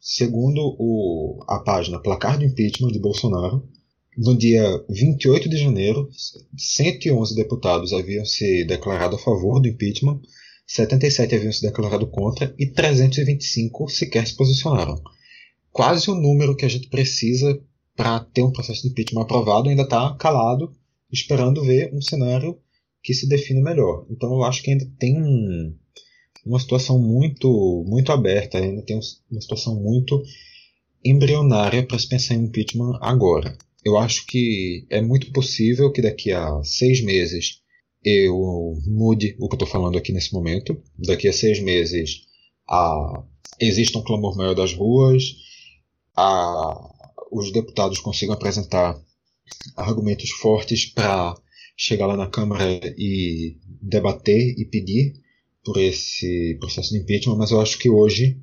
Segundo 0.00 0.76
o, 0.78 1.44
a 1.48 1.58
página 1.58 2.00
Placar 2.00 2.38
do 2.38 2.44
Impeachment 2.44 2.92
de 2.92 3.00
Bolsonaro, 3.00 3.68
no 4.16 4.38
dia 4.38 4.62
28 4.88 5.48
de 5.48 5.56
janeiro, 5.56 6.08
111 6.56 7.34
deputados 7.34 7.92
haviam 7.92 8.24
se 8.24 8.64
declarado 8.64 9.16
a 9.16 9.18
favor 9.18 9.60
do 9.60 9.66
impeachment, 9.66 10.20
77 10.64 11.34
haviam 11.34 11.52
se 11.52 11.62
declarado 11.62 12.06
contra 12.06 12.54
e 12.56 12.66
325 12.66 13.88
sequer 13.88 14.28
se 14.28 14.36
posicionaram. 14.36 15.02
Quase 15.72 16.08
o 16.08 16.14
número 16.14 16.54
que 16.54 16.64
a 16.64 16.68
gente 16.68 16.88
precisa 16.88 17.60
para 17.96 18.20
ter 18.20 18.42
um 18.42 18.52
processo 18.52 18.82
de 18.82 18.88
impeachment 18.88 19.22
aprovado 19.22 19.68
ainda 19.68 19.82
está 19.82 20.14
calado, 20.16 20.72
esperando 21.10 21.64
ver 21.64 21.92
um 21.94 22.00
cenário 22.00 22.58
que 23.02 23.14
se 23.14 23.28
defina 23.28 23.60
melhor. 23.60 24.06
Então 24.10 24.32
eu 24.32 24.42
acho 24.44 24.62
que 24.62 24.70
ainda 24.70 24.86
tem 24.98 25.20
um, 25.20 25.76
uma 26.46 26.58
situação 26.58 26.98
muito, 26.98 27.84
muito 27.86 28.12
aberta, 28.12 28.58
ainda 28.58 28.82
tem 28.82 28.98
uma 29.30 29.40
situação 29.40 29.74
muito 29.74 30.22
embrionária 31.04 31.84
para 31.86 31.98
se 31.98 32.08
pensar 32.08 32.34
em 32.34 32.44
impeachment 32.44 32.98
agora 33.00 33.56
eu 33.84 33.98
acho 33.98 34.26
que 34.26 34.86
é 34.88 35.00
muito 35.00 35.32
possível 35.32 35.90
que 35.90 36.00
daqui 36.00 36.32
a 36.32 36.62
seis 36.62 37.02
meses 37.02 37.60
eu 38.04 38.78
mude 38.86 39.36
o 39.38 39.48
que 39.48 39.54
eu 39.54 39.56
estou 39.56 39.68
falando 39.68 39.98
aqui 39.98 40.12
nesse 40.12 40.32
momento. 40.32 40.80
Daqui 40.98 41.28
a 41.28 41.32
seis 41.32 41.60
meses 41.60 42.22
a, 42.68 43.22
exista 43.60 43.98
um 43.98 44.04
clamor 44.04 44.36
maior 44.36 44.54
das 44.54 44.72
ruas, 44.72 45.22
a, 46.16 46.91
os 47.32 47.52
deputados 47.52 47.98
consigam 47.98 48.34
apresentar 48.34 49.00
argumentos 49.76 50.30
fortes 50.30 50.86
para 50.86 51.34
chegar 51.76 52.06
lá 52.06 52.16
na 52.16 52.28
Câmara 52.28 52.64
e 52.96 53.58
debater 53.80 54.54
e 54.58 54.64
pedir 54.66 55.14
por 55.64 55.78
esse 55.78 56.56
processo 56.60 56.90
de 56.90 56.98
impeachment, 56.98 57.36
mas 57.36 57.50
eu 57.50 57.60
acho 57.60 57.78
que 57.78 57.88
hoje 57.88 58.38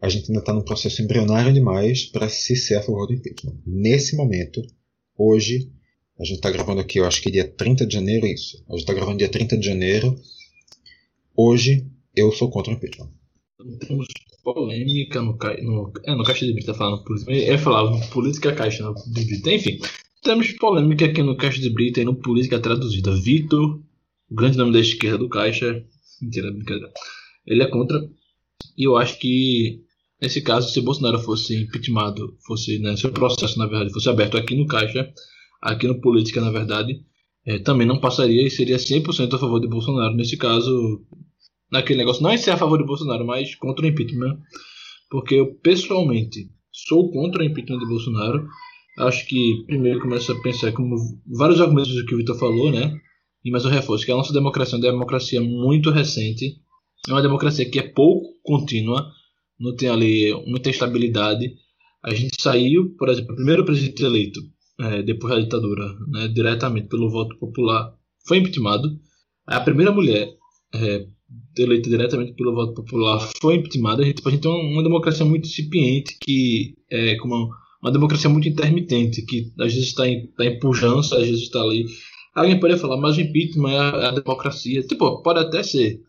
a 0.00 0.08
gente 0.08 0.28
ainda 0.28 0.40
está 0.40 0.52
num 0.52 0.62
processo 0.62 1.00
embrionário 1.02 1.52
demais 1.52 2.04
para 2.04 2.28
se 2.28 2.54
ser 2.54 2.74
a 2.76 2.82
favor 2.82 3.06
do 3.06 3.14
impeachment. 3.14 3.56
Nesse 3.64 4.14
momento, 4.16 4.62
Hoje, 5.16 5.70
a 6.18 6.24
gente 6.24 6.36
está 6.36 6.50
gravando 6.50 6.80
aqui, 6.80 6.98
eu 6.98 7.06
acho 7.06 7.22
que 7.22 7.30
dia 7.30 7.46
30 7.46 7.86
de 7.86 7.94
janeiro, 7.94 8.26
isso. 8.26 8.64
A 8.68 8.72
gente 8.72 8.80
está 8.80 8.92
gravando 8.92 9.18
dia 9.18 9.28
30 9.28 9.56
de 9.56 9.64
janeiro. 9.64 10.20
Hoje, 11.36 11.86
eu 12.16 12.32
sou 12.32 12.50
contra 12.50 12.72
o 12.72 12.76
impeachment. 12.76 13.12
Temos 13.86 14.06
polêmica 14.44 15.20
no, 15.20 15.36
no, 15.62 15.92
é, 16.04 16.14
no 16.14 16.22
Caixa 16.22 16.46
de 16.46 16.52
Brita 16.52 16.74
falando 16.74 17.02
política. 17.02 17.32
Eu 17.32 17.58
falava 17.58 17.98
política 18.08 18.52
caixa 18.52 18.84
de 19.06 19.24
Brita. 19.24 19.52
Enfim, 19.52 19.80
temos 20.22 20.52
polêmica 20.52 21.06
aqui 21.06 21.22
no 21.22 21.36
Caixa 21.36 21.60
de 21.60 21.70
Brita 21.70 22.00
e 22.00 22.04
no 22.04 22.14
Política 22.14 22.60
Traduzida. 22.60 23.14
Vitor, 23.16 23.80
o 24.30 24.34
grande 24.34 24.58
nome 24.58 24.72
da 24.72 24.80
esquerda 24.80 25.18
do 25.18 25.28
Caixa. 25.28 25.82
Mentira, 26.20 26.52
brincadeira. 26.52 26.92
Ele 27.46 27.62
é 27.62 27.66
contra. 27.66 27.98
E 28.76 28.86
eu 28.86 28.96
acho 28.96 29.18
que 29.18 29.84
Nesse 30.24 30.40
caso, 30.40 30.72
se 30.72 30.80
Bolsonaro 30.80 31.18
fosse 31.18 31.54
impeachmentado, 31.54 32.34
fosse, 32.46 32.78
né, 32.78 32.94
processo, 33.12 33.58
na 33.58 33.66
verdade, 33.66 33.92
fosse 33.92 34.08
aberto 34.08 34.38
aqui 34.38 34.56
no 34.56 34.66
Caixa, 34.66 35.12
aqui 35.60 35.86
no 35.86 36.00
Política, 36.00 36.40
na 36.40 36.50
verdade, 36.50 36.98
é, 37.44 37.58
também 37.58 37.86
não 37.86 38.00
passaria 38.00 38.46
e 38.46 38.50
seria 38.50 38.78
100% 38.78 39.34
a 39.34 39.38
favor 39.38 39.60
de 39.60 39.68
Bolsonaro. 39.68 40.14
Nesse 40.14 40.38
caso, 40.38 41.04
naquele 41.74 41.98
negócio, 41.98 42.22
não 42.22 42.30
é 42.30 42.36
ser 42.36 42.52
a 42.52 42.56
favor 42.56 42.78
de 42.78 42.86
Bolsonaro, 42.86 43.26
mas 43.26 43.54
contra 43.56 43.84
o 43.84 43.88
impeachment, 43.88 44.38
porque 45.10 45.34
eu, 45.34 45.54
pessoalmente, 45.56 46.48
sou 46.72 47.10
contra 47.10 47.42
o 47.42 47.44
impeachment 47.44 47.80
de 47.80 47.86
Bolsonaro. 47.86 48.48
Acho 49.00 49.26
que, 49.26 49.64
primeiro, 49.66 50.00
começa 50.00 50.32
a 50.32 50.40
pensar 50.40 50.72
como 50.72 50.94
vários 51.26 51.60
argumentos 51.60 51.92
do 51.92 52.06
que 52.06 52.14
o 52.14 52.18
Vitor 52.18 52.38
falou, 52.38 52.70
né? 52.70 52.96
E 53.44 53.50
mais 53.50 53.64
um 53.64 53.68
reforço, 53.68 54.06
que 54.06 54.12
a 54.12 54.16
nossa 54.16 54.32
democracia 54.32 54.76
é 54.76 54.78
uma 54.78 54.92
democracia 54.92 55.40
muito 55.40 55.90
recente, 55.90 56.56
é 57.08 57.12
uma 57.12 57.20
democracia 57.20 57.68
que 57.68 57.78
é 57.78 57.82
pouco 57.82 58.28
contínua, 58.42 59.10
não 59.58 59.74
tem 59.74 59.88
ali 59.88 60.32
muita 60.46 60.70
estabilidade. 60.70 61.54
A 62.02 62.14
gente 62.14 62.40
saiu, 62.40 62.94
por 62.96 63.08
exemplo, 63.08 63.32
o 63.32 63.36
primeiro 63.36 63.64
presidente 63.64 64.04
eleito 64.04 64.40
é, 64.80 65.02
depois 65.02 65.34
da 65.34 65.40
ditadura, 65.40 65.84
né, 66.08 66.28
diretamente 66.28 66.88
pelo 66.88 67.10
voto 67.10 67.36
popular, 67.38 67.92
foi 68.26 68.38
impeachmentado. 68.38 68.88
A 69.46 69.60
primeira 69.60 69.92
mulher 69.92 70.28
é, 70.74 71.06
eleita 71.56 71.88
diretamente 71.88 72.32
pelo 72.34 72.54
voto 72.54 72.74
popular 72.74 73.20
foi 73.40 73.56
impeachmentada. 73.56 74.02
A 74.02 74.04
gente, 74.04 74.16
tipo, 74.16 74.28
a 74.28 74.32
gente 74.32 74.42
tem 74.42 74.50
uma, 74.50 74.82
democracia 74.82 75.24
muito 75.24 75.46
incipiente, 75.46 76.16
que 76.20 76.74
é 76.90 77.16
como 77.16 77.34
uma, 77.34 77.56
uma 77.82 77.92
democracia 77.92 78.30
muito 78.30 78.48
intermitente, 78.48 79.22
que 79.22 79.52
às 79.58 79.72
vezes 79.72 79.88
está 79.88 80.08
em, 80.08 80.26
tá 80.28 80.44
em 80.44 80.58
pujança, 80.58 81.16
às 81.16 81.26
vezes 81.26 81.42
está 81.42 81.60
ali. 81.60 81.86
Alguém 82.34 82.58
poderia 82.58 82.80
falar, 82.80 82.96
mas 82.96 83.16
o 83.16 83.20
impeachment 83.20 83.70
é 83.70 83.78
a, 83.78 83.82
é 83.82 84.06
a 84.06 84.10
democracia. 84.10 84.82
Tipo, 84.82 85.22
pode 85.22 85.40
até 85.40 85.62
ser. 85.62 86.00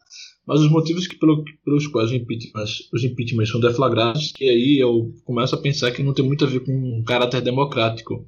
Mas 0.47 0.61
os 0.61 0.69
motivos 0.69 1.07
que, 1.07 1.17
pelo, 1.17 1.43
pelos 1.63 1.88
quais 1.88 2.11
os 2.11 2.15
impeachments, 2.15 2.89
os 2.93 3.03
impeachments 3.03 3.51
são 3.51 3.59
deflagrados, 3.59 4.32
e 4.39 4.47
aí 4.47 4.78
eu 4.80 5.11
começo 5.23 5.55
a 5.55 5.61
pensar 5.61 5.91
que 5.91 6.03
não 6.03 6.13
tem 6.13 6.26
muito 6.26 6.45
a 6.45 6.47
ver 6.47 6.59
com 6.59 6.71
um 6.71 7.03
caráter 7.03 7.41
democrático. 7.41 8.28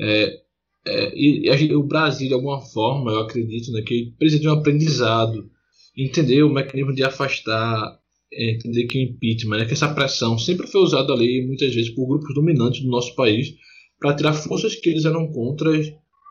É, 0.00 0.40
é, 0.86 1.12
e, 1.14 1.48
e, 1.48 1.74
o 1.74 1.82
Brasil, 1.82 2.28
de 2.28 2.34
alguma 2.34 2.60
forma, 2.60 3.12
eu 3.12 3.20
acredito, 3.20 3.72
né, 3.72 3.82
que 3.82 4.14
precisa 4.18 4.40
de 4.40 4.48
um 4.48 4.52
aprendizado, 4.52 5.50
entender 5.96 6.42
o 6.42 6.52
mecanismo 6.52 6.94
de 6.94 7.02
afastar, 7.02 7.98
é, 8.32 8.52
entender 8.52 8.86
que 8.86 8.98
o 8.98 9.02
impeachment, 9.02 9.58
né, 9.58 9.64
que 9.66 9.74
essa 9.74 9.92
pressão 9.92 10.38
sempre 10.38 10.66
foi 10.66 10.80
usada 10.82 11.12
ali, 11.12 11.46
muitas 11.46 11.74
vezes, 11.74 11.90
por 11.90 12.06
grupos 12.06 12.34
dominantes 12.34 12.82
do 12.82 12.88
nosso 12.88 13.14
país, 13.14 13.54
para 13.98 14.14
tirar 14.14 14.32
forças 14.32 14.74
que 14.74 14.90
eles 14.90 15.04
eram 15.04 15.30
contra, 15.30 15.70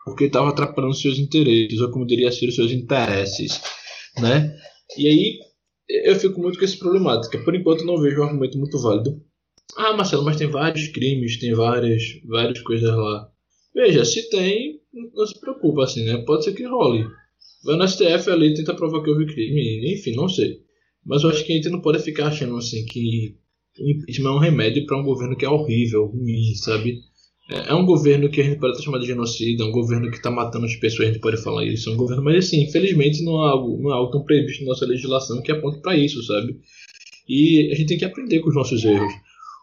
porque 0.04 0.24
estavam 0.24 0.48
atrapalhando 0.48 0.94
seus 0.94 1.18
interesses, 1.18 1.80
ou 1.80 1.90
como 1.90 2.06
diria 2.06 2.30
ser, 2.32 2.50
seus 2.50 2.72
interesses. 2.72 3.60
Né? 4.20 4.54
E 4.98 5.08
aí 5.08 5.38
eu 5.88 6.16
fico 6.16 6.40
muito 6.40 6.58
com 6.58 6.64
essa 6.64 6.76
problemática. 6.76 7.38
Por 7.38 7.54
enquanto 7.54 7.84
não 7.84 8.00
vejo 8.00 8.20
um 8.20 8.24
argumento 8.24 8.58
muito 8.58 8.80
válido. 8.80 9.22
Ah, 9.76 9.96
Marcelo, 9.96 10.24
mas 10.24 10.36
tem 10.36 10.50
vários 10.50 10.88
crimes, 10.88 11.38
tem 11.38 11.54
várias, 11.54 12.02
várias 12.28 12.60
coisas 12.60 12.90
lá. 12.90 13.28
Veja, 13.74 14.04
se 14.04 14.28
tem, 14.28 14.80
não 15.14 15.26
se 15.26 15.40
preocupa 15.40 15.84
assim, 15.84 16.04
né? 16.04 16.18
Pode 16.26 16.44
ser 16.44 16.52
que 16.52 16.64
role. 16.64 17.06
Vai 17.64 17.76
no 17.76 17.86
STF 17.86 18.30
ali, 18.30 18.54
tenta 18.54 18.74
provar 18.74 19.02
que 19.02 19.10
houve 19.10 19.26
crime, 19.26 19.94
enfim, 19.94 20.14
não 20.14 20.28
sei. 20.28 20.58
Mas 21.04 21.22
eu 21.22 21.30
acho 21.30 21.44
que 21.44 21.52
a 21.52 21.56
gente 21.56 21.68
não 21.68 21.80
pode 21.80 22.02
ficar 22.02 22.26
achando 22.26 22.56
assim 22.56 22.84
que 22.84 23.36
o 23.78 23.90
impeachment 23.90 24.30
é 24.30 24.34
um 24.34 24.38
remédio 24.38 24.86
para 24.86 24.98
um 24.98 25.04
governo 25.04 25.36
que 25.36 25.44
é 25.44 25.48
horrível, 25.48 26.06
ruim, 26.06 26.54
sabe? 26.56 27.00
É, 27.50 27.70
é 27.70 27.74
um 27.74 27.86
governo 27.86 28.28
que 28.30 28.40
a 28.40 28.44
gente 28.44 28.58
pode 28.58 28.82
chamar 28.82 28.98
de 28.98 29.06
genocida, 29.06 29.64
é 29.64 29.66
um 29.66 29.72
governo 29.72 30.10
que 30.10 30.16
está 30.16 30.30
matando 30.30 30.66
as 30.66 30.76
pessoas, 30.76 31.08
a 31.08 31.12
gente 31.12 31.20
pode 31.20 31.42
falar 31.42 31.64
isso, 31.64 31.90
é 31.90 31.92
um 31.92 31.96
governo, 31.96 32.22
mas 32.22 32.46
assim, 32.46 32.62
infelizmente 32.62 33.24
não 33.24 33.42
há 33.42 33.50
algo, 33.50 33.80
não 33.82 33.90
há 33.90 33.96
algo 33.96 34.12
tão 34.12 34.24
previsto 34.24 34.62
na 34.64 34.70
nossa 34.70 34.86
legislação 34.86 35.42
que 35.42 35.52
aponte 35.52 35.80
para 35.80 35.96
isso, 35.96 36.22
sabe? 36.22 36.58
E 37.28 37.70
a 37.72 37.74
gente 37.74 37.88
tem 37.88 37.98
que 37.98 38.04
aprender 38.04 38.40
com 38.40 38.48
os 38.48 38.54
nossos 38.54 38.84
erros. 38.84 39.12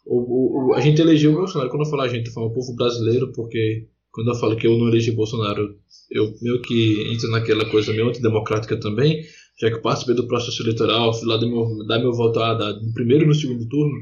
O, 0.06 0.72
o, 0.72 0.74
a 0.74 0.82
gente 0.82 1.02
elegeu 1.02 1.32
o 1.32 1.36
Bolsonaro, 1.36 1.70
quando 1.70 1.84
eu 1.84 1.89
falo 1.89 2.02
a 2.04 2.08
gente, 2.08 2.28
eu 2.28 2.34
falo 2.34 2.47
o 2.47 2.54
povo 2.54 2.74
brasileiro, 2.76 3.32
porque 3.34 3.88
quando 4.12 4.30
eu 4.30 4.36
falo 4.36 4.55
que 4.55 4.68
eu 4.68 4.78
não 4.78 4.88
elegi 4.88 5.12
Bolsonaro, 5.12 5.76
eu 6.12 6.34
meio 6.41 6.62
que 6.62 7.12
entro 7.14 7.30
naquela 7.30 7.70
coisa 7.70 7.93
meio 7.93 8.10
antidemocrática 8.10 8.80
também, 8.80 9.24
já 9.60 9.70
que 9.70 9.76
eu 9.76 9.82
participei 9.82 10.16
do 10.16 10.28
processo 10.28 10.64
eleitoral, 10.64 11.14
fui 11.14 11.28
lá 11.28 11.38
dar 11.38 11.45
meu, 11.45 11.86
dar 11.88 11.99
meu 11.99 12.14
voto 12.14 12.39
no 12.82 12.93
primeiro 12.93 13.26
e 13.26 13.28
no 13.28 13.36
segundo 13.36 13.68
turno, 13.68 13.93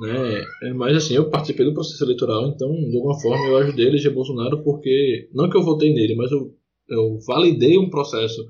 né? 0.00 0.44
É, 0.62 0.72
mas 0.72 0.96
assim, 0.96 1.14
eu 1.14 1.30
participei 1.30 1.64
do 1.64 1.74
processo 1.74 2.02
eleitoral, 2.04 2.48
então 2.48 2.70
de 2.70 2.96
alguma 2.96 3.18
forma 3.20 3.46
eu 3.46 3.56
ajudei 3.58 3.86
a 3.86 3.88
eleger 3.88 4.12
Bolsonaro 4.12 4.62
porque, 4.62 5.28
não 5.32 5.48
que 5.48 5.56
eu 5.56 5.62
votei 5.62 5.92
nele, 5.92 6.14
mas 6.16 6.30
eu, 6.32 6.54
eu 6.88 7.18
validei 7.26 7.78
um 7.78 7.88
processo, 7.90 8.44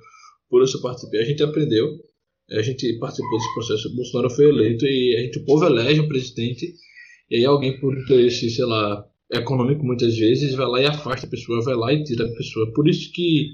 por 0.48 0.62
isso 0.62 0.78
eu 0.78 0.82
participei. 0.82 1.20
A 1.20 1.24
gente 1.24 1.42
aprendeu, 1.42 1.86
a 2.50 2.62
gente 2.62 2.98
participou 2.98 3.38
desse 3.38 3.54
processo, 3.54 3.94
Bolsonaro 3.94 4.30
foi 4.30 4.48
eleito 4.48 4.86
e 4.86 5.16
a 5.16 5.22
gente, 5.22 5.38
o 5.40 5.44
povo 5.44 5.66
elege 5.66 6.00
um 6.00 6.08
presidente 6.08 6.72
e 7.30 7.36
aí 7.36 7.44
alguém 7.44 7.78
por 7.80 7.96
interesse, 7.96 8.48
sei 8.50 8.64
lá, 8.64 9.04
econômico 9.32 9.84
muitas 9.84 10.16
vezes 10.16 10.54
vai 10.54 10.66
lá 10.66 10.82
e 10.82 10.86
afasta 10.86 11.26
a 11.26 11.30
pessoa, 11.30 11.62
vai 11.62 11.74
lá 11.74 11.92
e 11.92 12.04
tira 12.04 12.24
a 12.24 12.34
pessoa. 12.34 12.72
Por 12.72 12.88
isso 12.88 13.10
que, 13.12 13.48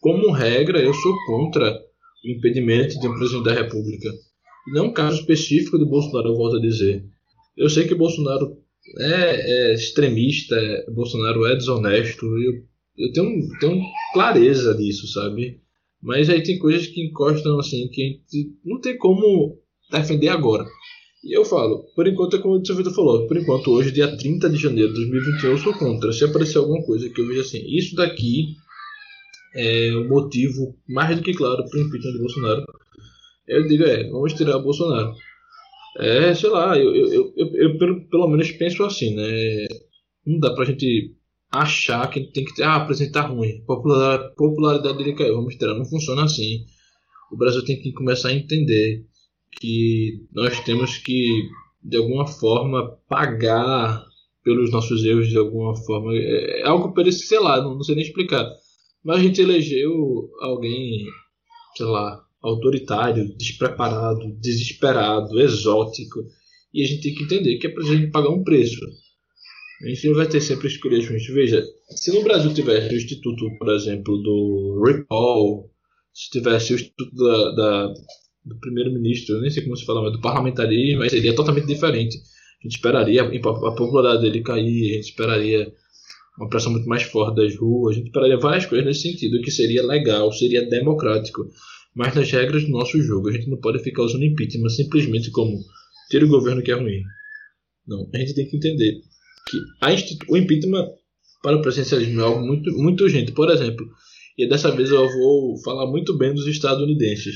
como 0.00 0.30
regra, 0.30 0.80
eu 0.80 0.94
sou 0.94 1.14
contra 1.26 1.72
o 2.24 2.30
impedimento 2.30 2.98
de 3.00 3.08
um 3.08 3.14
presidente 3.14 3.44
da 3.44 3.54
república. 3.54 4.10
Não 4.72 4.84
é 4.84 4.88
um 4.88 4.92
caso 4.92 5.20
específico 5.20 5.78
de 5.78 5.84
Bolsonaro, 5.84 6.28
eu 6.28 6.36
volto 6.36 6.56
a 6.56 6.60
dizer. 6.60 7.04
Eu 7.56 7.68
sei 7.68 7.86
que 7.86 7.94
Bolsonaro 7.94 8.58
é, 8.98 9.70
é 9.70 9.74
extremista, 9.74 10.54
é, 10.54 10.90
Bolsonaro 10.90 11.46
é 11.46 11.56
desonesto, 11.56 12.26
eu, 12.26 12.52
Eu 12.96 13.12
tenho, 13.12 13.58
tenho 13.58 13.82
clareza 14.12 14.74
disso, 14.74 15.06
sabe? 15.08 15.60
Mas 16.02 16.28
aí 16.30 16.42
tem 16.42 16.58
coisas 16.58 16.86
que 16.86 17.04
encostam 17.04 17.58
assim 17.58 17.88
que 17.88 18.02
a 18.02 18.06
gente 18.06 18.56
não 18.64 18.80
tem 18.80 18.96
como 18.96 19.58
defender 19.90 20.28
agora. 20.28 20.64
E 21.24 21.36
eu 21.36 21.44
falo, 21.44 21.84
por 21.96 22.06
enquanto 22.06 22.36
é 22.36 22.40
como 22.40 22.54
o 22.54 22.60
Vitor 22.62 22.94
falou, 22.94 23.26
por 23.26 23.36
enquanto 23.36 23.72
hoje, 23.72 23.90
dia 23.90 24.16
30 24.16 24.48
de 24.50 24.56
janeiro 24.56 24.88
de 24.92 25.00
2021, 25.00 25.50
eu 25.50 25.58
sou 25.58 25.74
contra. 25.74 26.12
Se 26.12 26.24
aparecer 26.24 26.58
alguma 26.58 26.84
coisa 26.84 27.08
que 27.10 27.20
eu 27.20 27.26
veja 27.26 27.40
assim, 27.40 27.60
isso 27.66 27.96
daqui 27.96 28.54
é 29.54 29.90
o 29.94 30.08
motivo 30.08 30.76
mais 30.88 31.16
do 31.16 31.22
que 31.22 31.34
claro 31.34 31.64
para 31.68 31.78
o 31.78 31.82
impeachment 31.82 32.12
de 32.12 32.18
Bolsonaro, 32.18 32.64
eu 33.48 33.66
digo 33.66 33.84
é, 33.84 34.08
vamos 34.08 34.34
tirar 34.34 34.58
Bolsonaro. 34.58 35.12
É, 35.98 36.32
sei 36.34 36.50
lá, 36.50 36.78
eu, 36.78 36.94
eu, 36.94 37.32
eu, 37.36 37.54
eu, 37.54 37.78
pelo, 37.78 38.08
pelo 38.08 38.28
menos 38.28 38.52
penso 38.52 38.84
assim, 38.84 39.16
né? 39.16 39.66
Não 40.24 40.38
dá 40.38 40.54
pra 40.54 40.64
gente 40.64 41.16
achar 41.50 42.08
que 42.10 42.30
tem 42.30 42.44
que 42.44 42.54
ter, 42.54 42.62
ah, 42.62 42.76
apresentar 42.76 43.22
ruim, 43.22 43.64
popularidade, 43.66 44.34
popularidade 44.36 44.98
dele 44.98 45.14
caiu, 45.14 45.36
vamos 45.36 45.56
tirar. 45.56 45.74
Não 45.74 45.84
funciona 45.84 46.24
assim. 46.24 46.64
O 47.32 47.36
Brasil 47.36 47.64
tem 47.64 47.80
que 47.80 47.92
começar 47.92 48.28
a 48.28 48.34
entender 48.34 49.04
que 49.52 50.26
nós 50.32 50.60
temos 50.60 50.98
que, 50.98 51.48
de 51.82 51.96
alguma 51.96 52.26
forma, 52.26 52.98
pagar 53.08 54.04
pelos 54.42 54.70
nossos 54.70 55.04
erros, 55.04 55.28
de 55.28 55.36
alguma 55.36 55.76
forma. 55.76 56.14
É, 56.14 56.60
é 56.60 56.66
algo 56.66 56.94
parece, 56.94 57.26
sei 57.26 57.38
lá, 57.38 57.60
não, 57.60 57.74
não 57.74 57.82
sei 57.82 57.94
nem 57.94 58.04
explicar. 58.04 58.48
Mas 59.04 59.18
a 59.18 59.22
gente 59.22 59.40
elegeu 59.40 60.30
alguém, 60.40 61.04
sei 61.76 61.86
lá, 61.86 62.24
autoritário, 62.42 63.36
despreparado, 63.36 64.32
desesperado, 64.40 65.40
exótico. 65.40 66.20
E 66.72 66.82
a 66.82 66.86
gente 66.86 67.02
tem 67.02 67.14
que 67.14 67.24
entender 67.24 67.58
que 67.58 67.66
é 67.66 67.82
gente 67.82 68.10
pagar 68.10 68.30
um 68.30 68.44
preço. 68.44 68.80
A 69.82 69.88
gente 69.88 70.08
não 70.08 70.14
vai 70.16 70.28
ter 70.28 70.40
sempre 70.40 70.68
escolhas 70.68 71.06
ruins. 71.06 71.26
Veja, 71.26 71.64
se 71.90 72.12
no 72.12 72.22
Brasil 72.22 72.52
tivesse 72.52 72.94
o 72.94 72.96
instituto, 72.96 73.44
por 73.58 73.72
exemplo, 73.72 74.16
do 74.18 74.82
recall, 74.84 75.70
se 76.12 76.30
tivesse 76.30 76.72
o 76.72 76.76
instituto 76.76 77.14
da, 77.14 77.50
da 77.52 77.94
do 78.48 78.58
primeiro-ministro, 78.58 79.36
eu 79.36 79.40
nem 79.40 79.50
sei 79.50 79.62
como 79.62 79.76
se 79.76 79.84
fala, 79.84 80.02
mas 80.02 80.12
do 80.12 80.20
parlamentarismo, 80.20 81.00
mas 81.00 81.12
seria 81.12 81.34
totalmente 81.34 81.66
diferente. 81.66 82.16
A 82.16 82.62
gente 82.64 82.76
esperaria 82.76 83.22
a 83.22 83.72
popularidade 83.72 84.22
dele 84.22 84.42
cair, 84.42 84.92
a 84.92 84.94
gente 84.96 85.10
esperaria 85.10 85.72
uma 86.36 86.48
pressão 86.48 86.72
muito 86.72 86.88
mais 86.88 87.02
forte 87.02 87.36
das 87.36 87.56
ruas, 87.56 87.94
a 87.94 87.98
gente 87.98 88.06
esperaria 88.06 88.38
várias 88.38 88.66
coisas 88.66 88.86
nesse 88.86 89.02
sentido, 89.02 89.40
que 89.40 89.50
seria 89.50 89.84
legal, 89.84 90.32
seria 90.32 90.68
democrático. 90.68 91.46
Mas 91.94 92.14
nas 92.14 92.30
regras 92.30 92.64
do 92.64 92.70
nosso 92.70 93.00
jogo, 93.02 93.28
a 93.28 93.32
gente 93.32 93.48
não 93.48 93.58
pode 93.58 93.82
ficar 93.82 94.02
usando 94.02 94.24
impeachment 94.24 94.68
simplesmente 94.68 95.30
como 95.30 95.58
ter 96.10 96.22
o 96.22 96.28
governo 96.28 96.62
que 96.62 96.70
é 96.70 96.74
ruim. 96.74 97.02
Não, 97.86 98.08
a 98.14 98.18
gente 98.18 98.34
tem 98.34 98.46
que 98.46 98.56
entender 98.56 99.00
que 99.48 100.18
o 100.28 100.36
impeachment 100.36 100.86
para 101.42 101.56
o 101.56 101.62
presidencialismo 101.62 102.20
é 102.20 102.24
algo 102.24 102.44
muito, 102.44 102.70
muito 102.76 103.04
urgente. 103.04 103.32
Por 103.32 103.50
exemplo, 103.50 103.86
e 104.36 104.48
dessa 104.48 104.70
vez 104.70 104.90
eu 104.90 105.08
vou 105.08 105.60
falar 105.62 105.90
muito 105.90 106.16
bem 106.16 106.34
dos 106.34 106.46
estadunidenses. 106.46 107.34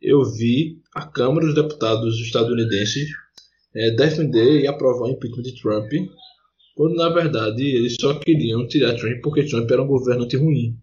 Eu 0.00 0.24
vi 0.24 0.80
a 0.94 1.06
Câmara 1.06 1.46
dos 1.46 1.54
Deputados 1.54 2.18
estadunidenses 2.20 3.08
é, 3.74 3.90
defender 3.90 4.60
e 4.60 4.66
aprovar 4.66 5.08
o 5.08 5.10
impeachment 5.10 5.42
de 5.42 5.60
Trump, 5.60 5.90
quando 6.76 6.94
na 6.94 7.08
verdade 7.08 7.64
eles 7.64 7.96
só 8.00 8.14
queriam 8.14 8.66
tirar 8.66 8.94
Trump 8.94 9.20
porque 9.22 9.44
Trump 9.44 9.70
era 9.70 9.82
um 9.82 9.86
governante 9.86 10.36
ruim. 10.36 10.76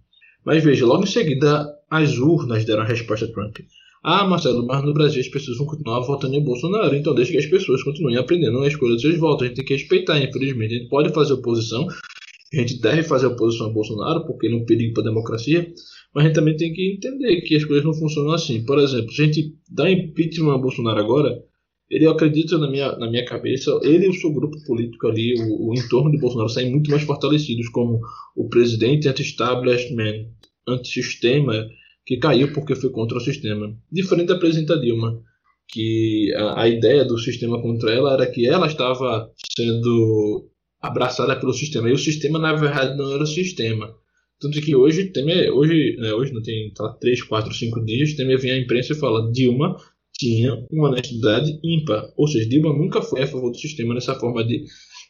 Mas 0.46 0.64
veja, 0.64 0.86
logo 0.86 1.04
em 1.04 1.08
seguida 1.08 1.66
as 1.90 2.18
urnas 2.18 2.66
deram 2.66 2.84
a 2.84 2.86
resposta 2.86 3.26
a 3.26 3.32
Trump. 3.32 3.58
Ah, 4.04 4.24
Marcelo, 4.24 4.68
mas 4.68 4.84
no 4.84 4.94
Brasil 4.94 5.20
as 5.20 5.28
pessoas 5.28 5.58
vão 5.58 5.66
continuar 5.66 6.02
votando 6.02 6.36
em 6.36 6.44
Bolsonaro, 6.44 6.94
então 6.96 7.16
deixa 7.16 7.32
que 7.32 7.40
as 7.40 7.46
pessoas 7.48 7.82
continuem 7.82 8.18
aprendendo 8.18 8.60
a 8.62 8.68
escolha 8.68 8.94
dos 8.94 9.02
seus 9.02 9.18
votos. 9.18 9.44
A 9.44 9.48
gente 9.48 9.56
tem 9.56 9.66
que 9.66 9.74
respeitar, 9.74 10.20
infelizmente. 10.20 10.76
A 10.76 10.78
gente 10.78 10.90
pode 10.90 11.12
fazer 11.12 11.34
oposição, 11.34 11.88
a 12.54 12.58
gente 12.58 12.80
deve 12.80 13.02
fazer 13.02 13.26
oposição 13.26 13.66
a 13.68 13.70
Bolsonaro, 13.72 14.26
porque 14.28 14.46
ele 14.46 14.56
é 14.56 14.58
um 14.60 14.66
perigo 14.66 14.94
para 14.94 15.02
a 15.02 15.08
democracia, 15.08 15.74
mas 16.16 16.24
a 16.24 16.28
gente 16.28 16.36
também 16.36 16.56
tem 16.56 16.72
que 16.72 16.94
entender 16.94 17.42
que 17.42 17.58
as 17.58 17.66
coisas 17.66 17.84
não 17.84 17.94
funcionam 17.94 18.32
assim. 18.32 18.64
Por 18.64 18.80
exemplo, 18.80 19.12
se 19.12 19.22
a 19.22 19.26
gente 19.26 19.54
dá 19.70 19.92
impeachment 19.92 20.56
a 20.56 20.58
Bolsonaro 20.58 20.98
agora, 20.98 21.44
ele, 21.90 22.06
eu 22.06 22.12
acredito 22.12 22.58
na 22.58 22.72
minha, 22.72 22.96
na 22.98 23.10
minha 23.10 23.26
cabeça, 23.26 23.70
ele 23.84 24.06
e 24.06 24.10
o 24.10 24.14
seu 24.14 24.32
grupo 24.32 24.58
político 24.66 25.08
ali, 25.08 25.36
o, 25.38 25.70
o 25.70 25.74
entorno 25.74 26.10
de 26.10 26.18
Bolsonaro, 26.18 26.48
saem 26.48 26.72
muito 26.72 26.90
mais 26.90 27.04
fortalecidos 27.04 27.68
como 27.68 28.00
o 28.34 28.48
presidente 28.48 29.10
anti-establishment, 29.10 30.28
anti-sistema, 30.66 31.68
que 32.06 32.16
caiu 32.16 32.54
porque 32.54 32.76
foi 32.76 32.92
contra 32.92 33.18
o 33.18 33.22
sistema. 33.22 33.76
Diferente 33.92 34.28
da 34.28 34.40
presidenta 34.40 34.80
Dilma, 34.80 35.22
que 35.68 36.34
a, 36.38 36.62
a 36.62 36.70
ideia 36.70 37.04
do 37.04 37.18
sistema 37.18 37.62
contra 37.62 37.92
ela 37.92 38.14
era 38.14 38.26
que 38.26 38.48
ela 38.48 38.68
estava 38.68 39.30
sendo 39.54 40.50
abraçada 40.82 41.38
pelo 41.38 41.52
sistema. 41.52 41.90
E 41.90 41.94
o 41.94 41.98
sistema, 41.98 42.40
na 42.40 42.54
verdade, 42.54 42.96
não 42.96 43.12
era 43.12 43.24
o 43.24 43.28
sistema. 43.28 43.94
Tanto 44.40 44.62
que 44.62 44.76
hoje, 44.76 45.12
Temer, 45.12 45.52
hoje, 45.54 45.96
né, 45.98 46.14
hoje 46.14 46.34
não 46.34 46.42
tem 46.42 46.72
tá, 46.74 46.90
3, 47.00 47.24
4, 47.24 47.54
5 47.54 47.86
dias, 47.86 48.14
Temer 48.14 48.40
vem 48.40 48.52
à 48.52 48.58
imprensa 48.58 48.94
e 48.94 48.98
fala 48.98 49.32
Dilma 49.32 49.76
tinha 50.18 50.66
uma 50.72 50.90
honestidade 50.90 51.60
ímpar. 51.64 52.06
Ou 52.18 52.28
seja, 52.28 52.48
Dilma 52.48 52.74
nunca 52.74 53.02
foi 53.02 53.24
a 53.24 53.28
favor 53.28 53.52
do 53.52 53.58
sistema 53.58 53.94
nessa 53.94 54.16
forma 54.16 54.44
de 54.44 54.64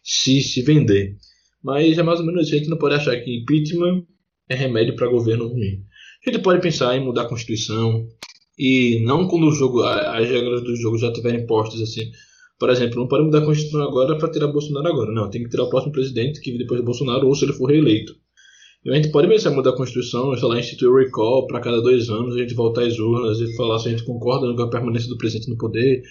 se, 0.04 0.42
se 0.42 0.62
vender. 0.62 1.16
Mas 1.64 1.98
é 1.98 2.04
mais 2.04 2.20
ou 2.20 2.26
menos 2.26 2.46
isso. 2.48 2.56
A 2.56 2.58
gente 2.58 2.70
não 2.70 2.78
pode 2.78 2.96
achar 2.96 3.16
que 3.20 3.40
impeachment 3.40 4.04
é 4.50 4.56
remédio 4.56 4.96
para 4.96 5.08
governo 5.08 5.48
ruim. 5.48 5.84
A 6.26 6.30
gente 6.30 6.42
pode 6.42 6.62
pensar 6.62 6.96
em 6.96 7.04
mudar 7.04 7.24
a 7.24 7.30
Constituição 7.30 8.08
e 8.58 9.02
não 9.04 9.28
quando 9.28 9.48
o 9.48 9.52
jogo, 9.52 9.84
as 9.84 10.30
regras 10.30 10.64
do 10.64 10.76
jogo 10.76 10.98
já 10.98 11.08
estiverem 11.08 11.46
postas 11.46 11.82
assim. 11.82 12.12
Por 12.58 12.70
exemplo, 12.70 13.00
não 13.00 13.08
pode 13.08 13.26
mudar 13.26 13.40
a 13.40 13.46
Constituição 13.46 13.82
agora 13.82 14.18
para 14.18 14.32
tirar 14.32 14.48
Bolsonaro 14.48 14.88
agora. 14.88 15.12
Não, 15.12 15.30
tem 15.30 15.44
que 15.44 15.50
tirar 15.50 15.64
o 15.64 15.70
próximo 15.70 15.92
presidente 15.92 16.40
que 16.40 16.58
depois 16.58 16.80
de 16.80 16.86
Bolsonaro 16.86 17.28
ou 17.28 17.36
se 17.36 17.46
ele 17.46 17.54
for 17.54 17.70
reeleito. 17.70 18.16
A 18.88 18.96
gente 18.96 19.10
pode 19.10 19.28
pensar 19.28 19.50
mudar 19.50 19.72
a 19.72 19.76
Constituição, 19.76 20.36
sei 20.38 20.48
lá, 20.48 20.60
instituir 20.60 20.92
o 20.92 20.96
recall 20.96 21.48
para 21.48 21.60
cada 21.60 21.82
dois 21.82 22.08
anos 22.08 22.36
a 22.36 22.40
gente 22.40 22.54
voltar 22.54 22.84
às 22.84 23.00
urnas 23.00 23.40
e 23.40 23.56
falar 23.56 23.80
se 23.80 23.88
a 23.88 23.92
gente 23.92 24.04
concorda 24.04 24.56
com 24.56 24.62
a 24.62 24.70
permanência 24.70 25.10
do 25.10 25.18
presidente 25.18 25.50
no 25.50 25.58
poder. 25.58 26.04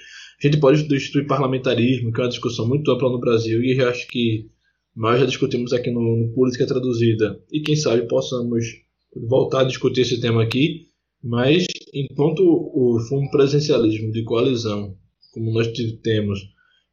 A 0.43 0.47
gente 0.47 0.59
pode 0.59 0.83
instituir 0.93 1.29
parlamentarismo, 1.29 2.12
que 2.12 2.20
é 2.20 2.25
uma 2.25 2.31
discussão 2.31 2.66
muito 2.66 2.91
ampla 2.91 3.09
no 3.09 3.20
Brasil 3.20 3.62
e 3.62 3.81
acho 3.81 4.09
que 4.09 4.49
nós 4.97 5.20
já 5.20 5.27
discutimos 5.27 5.72
aqui 5.72 5.91
no, 5.93 6.01
no 6.01 6.35
Política 6.35 6.66
Traduzida. 6.66 7.41
E 7.53 7.61
quem 7.61 7.77
sabe 7.77 8.09
possamos 8.09 8.64
voltar 9.29 9.61
a 9.61 9.64
discutir 9.64 10.01
esse 10.01 10.20
tema 10.20 10.43
aqui, 10.43 10.89
mas 11.22 11.66
enquanto 11.93 12.41
o, 12.41 12.99
um 13.12 13.31
presencialismo 13.31 14.11
de 14.11 14.25
coalizão, 14.25 14.97
como 15.33 15.53
nós 15.53 15.68
temos, 16.03 16.41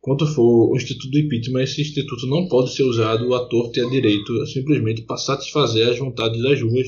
quanto 0.01 0.25
for 0.25 0.71
o 0.71 0.75
Instituto 0.75 1.09
do 1.09 1.19
Impeachment, 1.19 1.63
esse 1.63 1.81
instituto 1.81 2.27
não 2.27 2.47
pode 2.47 2.73
ser 2.73 2.83
usado 2.83 3.33
à 3.33 3.45
torta 3.45 3.79
e 3.79 3.83
à 3.83 3.89
direito, 3.89 4.45
simplesmente 4.47 5.03
para 5.03 5.17
satisfazer 5.17 5.87
as 5.87 5.97
vontades 5.97 6.41
das 6.41 6.61
ruas. 6.61 6.87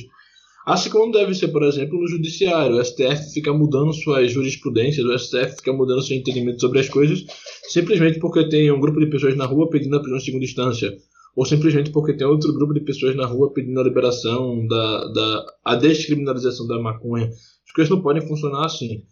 Assim 0.66 0.89
como 0.89 1.11
deve 1.11 1.34
ser, 1.34 1.49
por 1.49 1.64
exemplo, 1.64 1.99
no 1.99 2.07
judiciário. 2.07 2.78
O 2.78 2.84
STF 2.84 3.34
fica 3.34 3.53
mudando 3.53 3.93
suas 3.93 4.32
jurisprudências, 4.32 5.05
o 5.05 5.18
STF 5.18 5.57
fica 5.57 5.74
mudando 5.74 6.01
seu 6.01 6.18
entendimento 6.18 6.59
sobre 6.59 6.80
as 6.80 6.89
coisas, 6.89 7.24
simplesmente 7.70 8.20
porque 8.20 8.49
tem 8.49 8.72
um 8.72 8.80
grupo 8.80 8.99
de 8.99 9.07
pessoas 9.07 9.36
na 9.36 9.45
rua 9.45 9.70
pedindo 9.70 9.95
a 9.95 9.99
prisão 9.99 10.18
em 10.18 10.22
segunda 10.22 10.45
instância 10.45 10.97
ou 11.36 11.45
simplesmente 11.45 11.91
porque 11.91 12.14
tem 12.14 12.28
outro 12.28 12.53
grupo 12.53 12.74
de 12.74 12.82
pessoas 12.82 13.16
na 13.16 13.26
rua 13.26 13.51
pedindo 13.51 13.80
a 13.80 13.84
liberação 13.84 14.66
da, 14.68 15.07
da 15.07 15.45
a 15.66 15.76
descriminalização 15.76 16.68
da 16.68 16.80
maconha. 16.80 17.28
As 17.28 17.74
coisas 17.74 17.89
não 17.89 18.01
podem 18.01 18.26
funcionar 18.28 18.66
assim. 18.66 19.03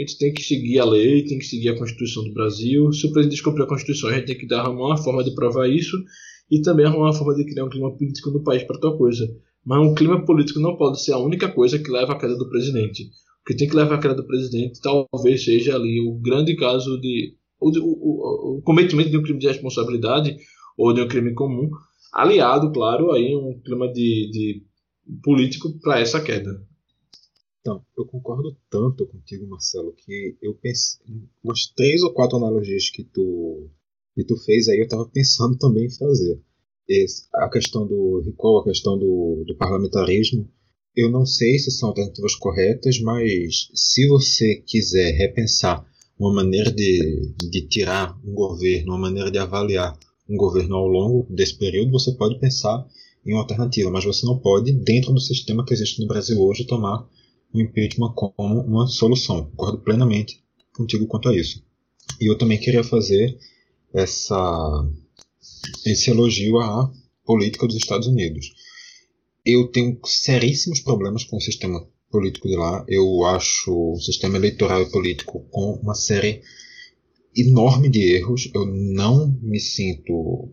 A 0.00 0.02
gente 0.02 0.16
tem 0.16 0.32
que 0.32 0.42
seguir 0.42 0.78
a 0.78 0.84
lei, 0.86 1.26
tem 1.26 1.38
que 1.38 1.44
seguir 1.44 1.68
a 1.68 1.78
Constituição 1.78 2.24
do 2.24 2.32
Brasil. 2.32 2.90
Se 2.90 3.06
o 3.06 3.12
presidente 3.12 3.36
descumprir 3.36 3.64
a 3.64 3.68
Constituição, 3.68 4.08
a 4.08 4.14
gente 4.14 4.28
tem 4.28 4.38
que 4.38 4.46
dar 4.46 4.66
uma 4.70 4.96
forma 4.96 5.22
de 5.22 5.34
provar 5.34 5.68
isso 5.68 5.94
e 6.50 6.62
também 6.62 6.86
arrumar 6.86 7.08
uma 7.08 7.12
forma 7.12 7.34
de 7.34 7.44
criar 7.44 7.66
um 7.66 7.68
clima 7.68 7.94
político 7.94 8.30
no 8.30 8.42
país 8.42 8.62
para 8.62 8.80
tal 8.80 8.96
coisa. 8.96 9.28
Mas 9.62 9.78
um 9.78 9.94
clima 9.94 10.24
político 10.24 10.58
não 10.58 10.74
pode 10.78 11.04
ser 11.04 11.12
a 11.12 11.18
única 11.18 11.50
coisa 11.52 11.78
que 11.78 11.90
leva 11.90 12.14
à 12.14 12.18
queda 12.18 12.34
do 12.34 12.48
presidente. 12.48 13.02
O 13.42 13.44
que 13.46 13.54
tem 13.54 13.68
que 13.68 13.76
levar 13.76 13.96
à 13.96 13.98
queda 13.98 14.14
do 14.14 14.26
presidente 14.26 14.80
talvez 14.80 15.44
seja 15.44 15.76
ali 15.76 16.00
o 16.00 16.14
grande 16.14 16.56
caso 16.56 16.98
de 16.98 17.34
o, 17.60 17.68
o, 17.68 18.56
o 18.56 18.62
cometimento 18.62 19.10
de 19.10 19.18
um 19.18 19.22
crime 19.22 19.38
de 19.38 19.48
responsabilidade 19.48 20.34
ou 20.78 20.94
de 20.94 21.02
um 21.02 21.08
crime 21.08 21.34
comum, 21.34 21.68
aliado, 22.10 22.72
claro, 22.72 23.12
aí 23.12 23.36
um 23.36 23.60
clima 23.62 23.86
de, 23.92 24.30
de 24.32 24.62
político 25.22 25.78
para 25.82 26.00
essa 26.00 26.22
queda. 26.22 26.69
Então, 27.60 27.84
eu 27.96 28.06
concordo 28.06 28.56
tanto 28.70 29.06
contigo, 29.06 29.46
Marcelo, 29.46 29.92
que 29.92 30.36
eu 30.40 30.54
pensei 30.54 30.98
umas 31.44 31.66
três 31.76 32.02
ou 32.02 32.12
quatro 32.12 32.38
analogias 32.38 32.88
que 32.90 33.04
tu 33.04 33.68
que 34.14 34.24
tu 34.24 34.36
fez 34.38 34.68
aí, 34.68 34.78
eu 34.78 34.84
estava 34.84 35.06
pensando 35.06 35.56
também 35.56 35.86
em 35.86 35.96
fazer. 35.96 36.40
Esse, 36.88 37.26
a 37.34 37.48
questão 37.48 37.86
do 37.86 38.20
recall, 38.24 38.58
a 38.58 38.64
questão 38.64 38.98
do, 38.98 39.44
do 39.46 39.54
parlamentarismo, 39.56 40.50
eu 40.96 41.10
não 41.10 41.24
sei 41.24 41.58
se 41.58 41.70
são 41.70 41.90
alternativas 41.90 42.34
corretas, 42.34 43.00
mas 43.00 43.68
se 43.72 44.08
você 44.08 44.56
quiser 44.66 45.12
repensar 45.12 45.86
uma 46.18 46.32
maneira 46.32 46.72
de, 46.72 47.32
de 47.38 47.68
tirar 47.68 48.18
um 48.24 48.32
governo, 48.32 48.92
uma 48.92 48.98
maneira 48.98 49.30
de 49.30 49.38
avaliar 49.38 49.96
um 50.28 50.36
governo 50.36 50.76
ao 50.76 50.86
longo 50.86 51.26
desse 51.32 51.56
período, 51.56 51.92
você 51.92 52.12
pode 52.12 52.38
pensar 52.40 52.84
em 53.24 53.32
uma 53.32 53.42
alternativa, 53.42 53.90
mas 53.90 54.04
você 54.04 54.26
não 54.26 54.38
pode, 54.38 54.72
dentro 54.72 55.12
do 55.12 55.20
sistema 55.20 55.64
que 55.64 55.72
existe 55.72 56.00
no 56.00 56.08
Brasil 56.08 56.40
hoje, 56.40 56.66
tomar 56.66 57.06
o 57.52 57.60
impeachment 57.60 58.12
como 58.14 58.60
uma 58.60 58.86
solução. 58.86 59.46
Concordo 59.50 59.78
plenamente 59.78 60.42
contigo 60.74 61.06
quanto 61.06 61.28
a 61.28 61.36
isso. 61.36 61.62
E 62.20 62.26
eu 62.30 62.36
também 62.36 62.58
queria 62.58 62.84
fazer 62.84 63.36
essa, 63.92 64.88
esse 65.86 66.10
elogio 66.10 66.58
à 66.58 66.90
política 67.24 67.66
dos 67.66 67.76
Estados 67.76 68.06
Unidos. 68.06 68.52
eu 69.44 69.68
tenho 69.68 69.98
seríssimos 70.04 70.80
problemas 70.80 71.24
com 71.24 71.36
o 71.36 71.40
sistema 71.40 71.86
político 72.10 72.48
de 72.48 72.56
lá. 72.56 72.84
Eu 72.88 73.24
acho 73.24 73.92
o 73.92 74.00
sistema 74.00 74.36
eleitoral 74.36 74.82
e 74.82 74.90
político 74.90 75.46
com 75.50 75.74
uma 75.82 75.94
série 75.94 76.42
enorme 77.36 77.88
de 77.88 78.00
erros. 78.16 78.50
Eu 78.54 78.66
não 78.66 79.28
me 79.40 79.60
sinto. 79.60 80.52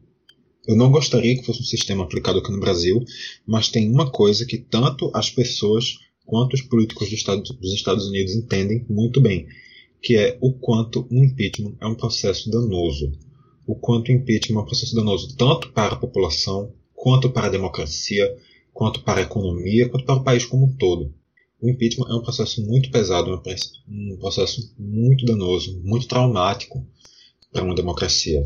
Eu 0.67 0.75
não 0.75 0.91
gostaria 0.91 1.35
que 1.35 1.45
fosse 1.45 1.61
um 1.61 1.65
sistema 1.65 2.03
aplicado 2.03 2.39
aqui 2.39 2.51
no 2.51 2.59
Brasil, 2.59 3.03
mas 3.45 3.69
tem 3.69 3.89
uma 3.89 4.11
coisa 4.11 4.45
que 4.45 4.57
tanto 4.57 5.09
as 5.13 5.29
pessoas 5.29 5.97
quanto 6.27 6.53
os 6.53 6.61
políticos 6.61 7.09
dos 7.09 7.17
Estados, 7.17 7.49
dos 7.49 7.73
Estados 7.73 8.05
Unidos 8.05 8.35
entendem 8.35 8.85
muito 8.89 9.21
bem, 9.21 9.47
que 10.01 10.17
é 10.17 10.37
o 10.41 10.51
quanto 10.51 11.07
um 11.09 11.23
impeachment 11.23 11.75
é 11.79 11.87
um 11.87 11.95
processo 11.95 12.51
danoso. 12.51 13.13
O 13.65 13.75
quanto 13.75 14.09
o 14.09 14.11
impeachment 14.11 14.59
é 14.59 14.63
um 14.63 14.65
processo 14.65 14.93
danoso 14.93 15.35
tanto 15.37 15.71
para 15.71 15.95
a 15.95 15.97
população, 15.97 16.73
quanto 16.93 17.29
para 17.29 17.47
a 17.47 17.49
democracia, 17.49 18.35
quanto 18.73 19.01
para 19.03 19.21
a 19.21 19.23
economia, 19.23 19.87
quanto 19.87 20.05
para 20.05 20.15
o 20.15 20.23
país 20.23 20.45
como 20.45 20.65
um 20.65 20.75
todo. 20.75 21.13
O 21.61 21.69
impeachment 21.69 22.09
é 22.09 22.15
um 22.15 22.21
processo 22.21 22.61
muito 22.63 22.91
pesado, 22.91 23.41
um 23.87 24.17
processo 24.17 24.75
muito 24.77 25.25
danoso, 25.25 25.81
muito 25.83 26.07
traumático 26.07 26.85
para 27.51 27.63
uma 27.63 27.73
democracia. 27.73 28.43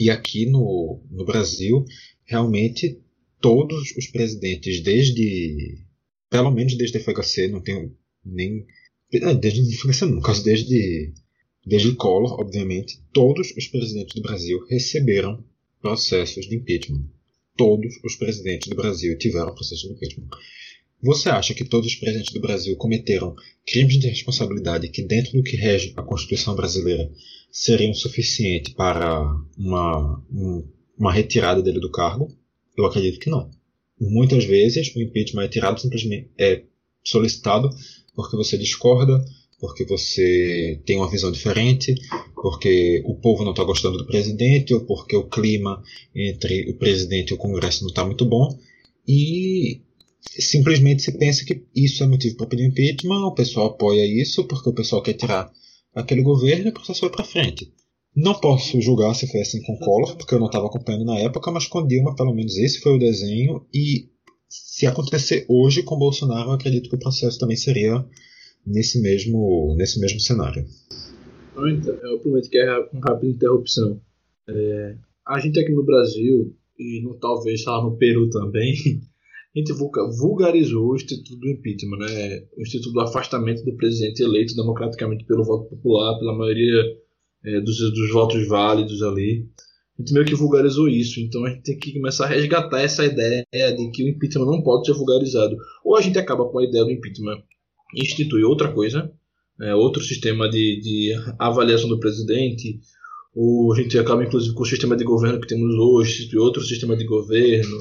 E 0.00 0.10
aqui 0.10 0.46
no, 0.46 1.00
no 1.10 1.24
Brasil, 1.24 1.84
realmente 2.24 2.98
todos 3.40 3.94
os 3.96 4.06
presidentes, 4.06 4.80
desde 4.82 5.85
pelo 6.36 6.50
menos 6.50 6.76
desde 6.76 6.98
FHC, 6.98 7.48
não 7.48 7.62
tenho 7.62 7.96
nem. 8.22 8.66
Desde 9.40 9.74
FHC, 9.74 10.04
no 10.04 10.20
caso, 10.20 10.44
desde, 10.44 11.14
desde 11.64 11.94
Collor, 11.94 12.38
obviamente, 12.38 13.00
todos 13.10 13.54
os 13.56 13.66
presidentes 13.68 14.14
do 14.14 14.20
Brasil 14.20 14.62
receberam 14.68 15.42
processos 15.80 16.46
de 16.46 16.56
impeachment. 16.56 17.04
Todos 17.56 17.94
os 18.04 18.16
presidentes 18.16 18.68
do 18.68 18.76
Brasil 18.76 19.16
tiveram 19.16 19.54
processos 19.54 19.88
de 19.88 19.94
impeachment. 19.94 20.28
Você 21.02 21.30
acha 21.30 21.54
que 21.54 21.64
todos 21.64 21.86
os 21.86 21.94
presidentes 21.94 22.34
do 22.34 22.40
Brasil 22.40 22.76
cometeram 22.76 23.34
crimes 23.66 23.98
de 23.98 24.08
responsabilidade 24.08 24.88
que, 24.88 25.02
dentro 25.02 25.32
do 25.32 25.42
que 25.42 25.56
rege 25.56 25.94
a 25.96 26.02
Constituição 26.02 26.54
brasileira, 26.54 27.10
seriam 27.50 27.94
suficientes 27.94 28.74
para 28.74 29.22
uma, 29.56 30.22
uma 30.98 31.12
retirada 31.12 31.62
dele 31.62 31.80
do 31.80 31.90
cargo? 31.90 32.28
Eu 32.76 32.84
acredito 32.84 33.20
que 33.20 33.30
não. 33.30 33.50
Muitas 34.00 34.44
vezes 34.44 34.94
o 34.94 35.00
impeachment 35.00 35.44
é 35.44 35.48
tirado 35.48 35.80
simplesmente 35.80 36.30
é 36.38 36.62
solicitado 37.04 37.70
porque 38.14 38.36
você 38.36 38.58
discorda, 38.58 39.24
porque 39.58 39.84
você 39.84 40.80
tem 40.84 40.96
uma 40.96 41.10
visão 41.10 41.30
diferente, 41.30 41.94
porque 42.34 43.02
o 43.04 43.14
povo 43.14 43.44
não 43.44 43.52
está 43.52 43.64
gostando 43.64 43.98
do 43.98 44.06
presidente 44.06 44.74
ou 44.74 44.80
porque 44.80 45.16
o 45.16 45.28
clima 45.28 45.82
entre 46.14 46.68
o 46.70 46.74
presidente 46.74 47.30
e 47.30 47.34
o 47.34 47.38
Congresso 47.38 47.82
não 47.82 47.88
está 47.88 48.04
muito 48.04 48.24
bom 48.24 48.58
e 49.06 49.80
simplesmente 50.20 51.02
se 51.02 51.12
pensa 51.12 51.44
que 51.44 51.62
isso 51.74 52.02
é 52.02 52.06
motivo 52.06 52.36
para 52.36 52.46
pedir 52.46 52.64
impeachment, 52.64 53.24
o 53.24 53.34
pessoal 53.34 53.66
apoia 53.66 54.04
isso 54.04 54.44
porque 54.44 54.68
o 54.68 54.74
pessoal 54.74 55.02
quer 55.02 55.14
tirar 55.14 55.50
aquele 55.94 56.22
governo 56.22 56.66
e 56.66 56.70
o 56.70 56.74
processo 56.74 57.02
vai 57.02 57.10
para 57.10 57.24
frente. 57.24 57.72
Não 58.16 58.32
posso 58.32 58.80
julgar 58.80 59.14
se 59.14 59.30
foi 59.30 59.42
assim 59.42 59.60
com 59.62 59.76
Collor, 59.76 60.16
porque 60.16 60.34
eu 60.34 60.38
não 60.38 60.46
estava 60.46 60.66
acompanhando 60.66 61.04
na 61.04 61.18
época, 61.18 61.50
mas 61.50 61.66
com 61.66 61.86
Dilma, 61.86 62.16
pelo 62.16 62.34
menos 62.34 62.56
esse 62.56 62.80
foi 62.80 62.96
o 62.96 62.98
desenho. 62.98 63.66
E 63.74 64.08
se 64.48 64.86
acontecer 64.86 65.44
hoje 65.48 65.82
com 65.82 65.98
Bolsonaro, 65.98 66.48
eu 66.48 66.54
acredito 66.54 66.88
que 66.88 66.96
o 66.96 66.98
processo 66.98 67.38
também 67.38 67.58
seria 67.58 68.02
nesse 68.66 69.02
mesmo, 69.02 69.74
nesse 69.76 70.00
mesmo 70.00 70.18
cenário. 70.18 70.64
Então, 71.52 71.94
eu 71.94 72.18
prometo 72.20 72.48
que 72.48 72.56
é 72.56 72.78
uma 72.90 73.02
rápida 73.06 73.32
interrupção. 73.32 74.00
É, 74.48 74.96
a 75.26 75.38
gente 75.38 75.60
aqui 75.60 75.72
no 75.72 75.84
Brasil, 75.84 76.54
e 76.78 77.02
no, 77.02 77.18
talvez 77.18 77.64
lá 77.66 77.82
no 77.82 77.98
Peru 77.98 78.30
também, 78.30 78.72
a 79.54 79.58
gente 79.58 79.74
vulgarizou 80.18 80.88
o 80.88 80.96
Instituto 80.96 81.36
do 81.36 81.50
Impeachment, 81.50 81.98
né? 81.98 82.44
o 82.56 82.62
Instituto 82.62 82.92
do 82.92 83.00
Afastamento 83.00 83.62
do 83.62 83.76
Presidente 83.76 84.22
eleito 84.22 84.56
democraticamente 84.56 85.26
pelo 85.26 85.44
voto 85.44 85.68
popular, 85.68 86.18
pela 86.18 86.34
maioria 86.34 86.82
é, 87.46 87.60
dos, 87.60 87.78
dos 87.78 88.10
votos 88.10 88.46
válidos 88.48 89.02
ali. 89.02 89.48
A 89.98 90.02
gente 90.02 90.12
meio 90.12 90.26
que 90.26 90.34
vulgarizou 90.34 90.88
isso, 90.88 91.20
então 91.20 91.44
a 91.44 91.50
gente 91.50 91.62
tem 91.62 91.78
que 91.78 91.94
começar 91.94 92.26
a 92.26 92.28
resgatar 92.28 92.80
essa 92.80 93.04
ideia 93.04 93.46
de 93.52 93.90
que 93.92 94.04
o 94.04 94.08
impeachment 94.08 94.44
não 94.44 94.62
pode 94.62 94.86
ser 94.86 94.92
vulgarizado. 94.92 95.56
Ou 95.84 95.96
a 95.96 96.02
gente 96.02 96.18
acaba 96.18 96.44
com 96.46 96.58
a 96.58 96.64
ideia 96.64 96.84
do 96.84 96.90
impeachment 96.90 97.42
e 97.94 98.02
institui 98.02 98.42
outra 98.44 98.72
coisa, 98.72 99.10
é, 99.62 99.74
outro 99.74 100.02
sistema 100.02 100.50
de, 100.50 100.80
de 100.80 101.14
avaliação 101.38 101.88
do 101.88 101.98
presidente, 101.98 102.78
ou 103.34 103.72
a 103.72 103.80
gente 103.80 103.98
acaba 103.98 104.24
inclusive 104.24 104.54
com 104.54 104.62
o 104.62 104.66
sistema 104.66 104.96
de 104.96 105.04
governo 105.04 105.40
que 105.40 105.46
temos 105.46 105.74
hoje, 105.74 106.10
institui 106.10 106.40
outro 106.40 106.62
sistema 106.62 106.94
de 106.94 107.04
governo, 107.04 107.78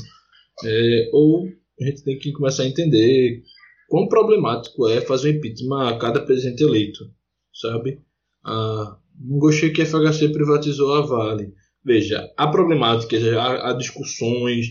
é, 0.63 1.09
ou 1.11 1.47
a 1.81 1.85
gente 1.85 2.03
tem 2.03 2.17
que 2.17 2.31
começar 2.31 2.63
a 2.63 2.67
entender 2.67 3.41
quão 3.89 4.07
problemático 4.07 4.87
é 4.87 5.01
fazer 5.01 5.31
um 5.31 5.37
impeachment 5.37 5.89
a 5.89 5.97
cada 5.97 6.21
presidente 6.21 6.63
eleito, 6.63 7.11
sabe? 7.53 7.99
Ah, 8.45 8.97
não 9.19 9.39
gostei 9.39 9.71
que 9.71 9.81
a 9.81 9.85
FHC 9.85 10.29
privatizou 10.29 10.93
a 10.93 11.01
Vale. 11.01 11.53
Veja, 11.83 12.27
há 12.35 12.47
problemáticas, 12.47 13.23
há, 13.33 13.69
há 13.69 13.73
discussões, 13.73 14.67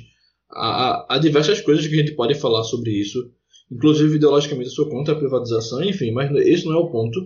há, 0.51 1.15
há, 1.15 1.19
diversas 1.19 1.61
coisas 1.61 1.87
que 1.87 1.95
a 1.95 1.99
gente 1.99 2.17
pode 2.17 2.35
falar 2.35 2.65
sobre 2.65 2.91
isso. 2.91 3.31
Inclusive, 3.71 4.17
ideologicamente, 4.17 4.69
eu 4.69 4.75
sou 4.75 4.89
contra 4.89 5.15
a 5.15 5.19
privatização, 5.19 5.83
enfim, 5.83 6.11
mas 6.13 6.31
esse 6.47 6.67
não 6.67 6.75
é 6.75 6.79
o 6.79 6.91
ponto. 6.91 7.21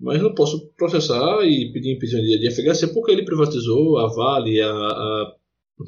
Mas 0.00 0.22
não 0.22 0.34
posso 0.34 0.72
processar 0.76 1.42
e 1.44 1.72
pedir 1.72 1.94
impeachment 1.94 2.22
de 2.22 2.50
FHC 2.50 2.92
porque 2.92 3.10
ele 3.10 3.24
privatizou 3.24 3.98
a 3.98 4.08
Vale, 4.08 4.60
a, 4.60 4.70
a 4.70 5.34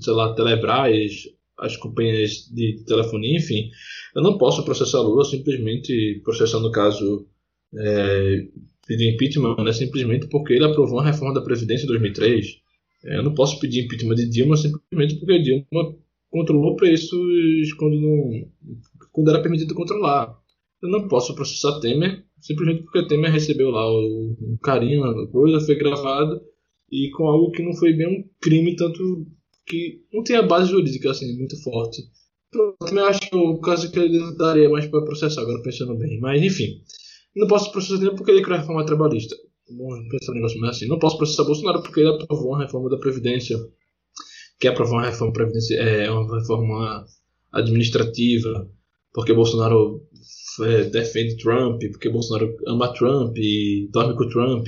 sei 0.01 0.13
lá, 0.13 0.35
Telebrás, 0.35 1.25
as 1.59 1.77
companhias 1.77 2.49
de 2.53 2.83
telefonia, 2.87 3.37
enfim. 3.37 3.71
Eu 4.15 4.23
não 4.23 4.39
posso 4.39 4.65
processar 4.65 5.01
Lula 5.01 5.25
simplesmente 5.25 6.21
processando 6.25 6.69
o 6.69 6.73
caso 6.73 7.27
é, 7.79 8.49
pedir 8.87 9.15
impeachment 9.15 9.57
né, 9.63 9.73
simplesmente 9.73 10.29
porque 10.29 10.55
ele 10.55 10.65
aprovou 10.65 11.01
a 11.01 11.05
reforma 11.05 11.35
da 11.35 11.43
Previdência 11.43 11.85
em 11.85 11.89
2003. 11.89 12.47
É, 13.05 13.19
eu 13.19 13.23
não 13.23 13.35
posso 13.35 13.59
pedir 13.59 13.85
impeachment 13.85 14.17
de 14.17 14.29
Dilma 14.29 14.57
simplesmente 14.57 15.19
porque 15.19 15.43
Dilma 15.43 15.97
controlou 16.31 16.77
preços 16.77 17.73
quando, 17.79 18.01
não, 18.01 18.49
quando 19.13 19.31
era 19.31 19.43
permitido 19.43 19.75
controlar. 19.75 20.39
Eu 20.83 20.89
não 20.89 21.09
posso 21.09 21.35
processar 21.35 21.81
Temer 21.81 22.25
simplesmente 22.41 22.83
porque 22.85 23.07
Temer 23.07 23.31
recebeu 23.31 23.71
lá 23.71 23.91
o, 23.91 24.37
o 24.41 24.59
carinho, 24.63 25.05
a 25.05 25.29
coisa, 25.29 25.61
foi 25.61 25.77
gravado 25.77 26.41
e 26.91 27.11
com 27.11 27.27
algo 27.29 27.51
que 27.51 27.63
não 27.63 27.75
foi 27.75 27.93
bem 27.93 28.07
um 28.07 28.25
crime, 28.41 28.75
tanto 28.75 29.27
que 29.67 30.03
não 30.13 30.23
tem 30.25 30.37
a 30.37 30.43
base 30.43 30.71
jurídica 30.71 31.11
assim 31.11 31.37
muito 31.39 31.63
forte. 31.63 32.03
Eu 32.53 32.75
também 32.81 33.05
acho 33.05 33.21
que 33.21 33.37
o 33.37 33.61
caso 33.61 33.93
que 33.93 33.99
ele 33.99 34.19
daria 34.37 34.69
mais 34.69 34.87
para 34.87 35.05
processar, 35.05 35.43
agora 35.43 35.63
pensando 35.63 35.97
bem. 35.97 36.19
Mas 36.19 36.43
enfim. 36.43 36.83
Não 37.35 37.47
posso 37.47 37.71
processar 37.71 38.03
ele 38.03 38.15
porque 38.15 38.31
ele 38.31 38.43
criou 38.43 38.59
a 38.59 38.61
reforma 38.61 38.85
trabalhista. 38.85 39.37
Vamos 39.69 40.09
pensar 40.09 40.33
um 40.33 40.35
negócio 40.35 40.61
mais 40.61 40.77
assim. 40.77 40.89
Não 40.89 40.99
posso 40.99 41.17
processar 41.17 41.45
Bolsonaro 41.45 41.83
porque 41.83 42.01
ele 42.01 42.11
aprovou 42.11 42.49
uma 42.49 42.63
reforma 42.63 42.91
da 42.91 42.99
Previdência. 42.99 43.57
Que 44.59 44.69
aprovou 44.69 44.99
uma 44.99 45.07
reforma 45.07 45.33
previdência, 45.33 45.75
é 45.77 46.11
uma 46.11 46.39
reforma 46.39 47.07
administrativa. 47.53 48.69
Porque 49.13 49.33
Bolsonaro 49.33 50.03
é, 50.63 50.85
defende 50.85 51.37
Trump, 51.37 51.81
porque 51.93 52.11
Bolsonaro 52.11 52.55
ama 52.67 52.93
Trump 52.93 53.37
e 53.39 53.89
dorme 53.93 54.15
com 54.17 54.29
Trump, 54.29 54.67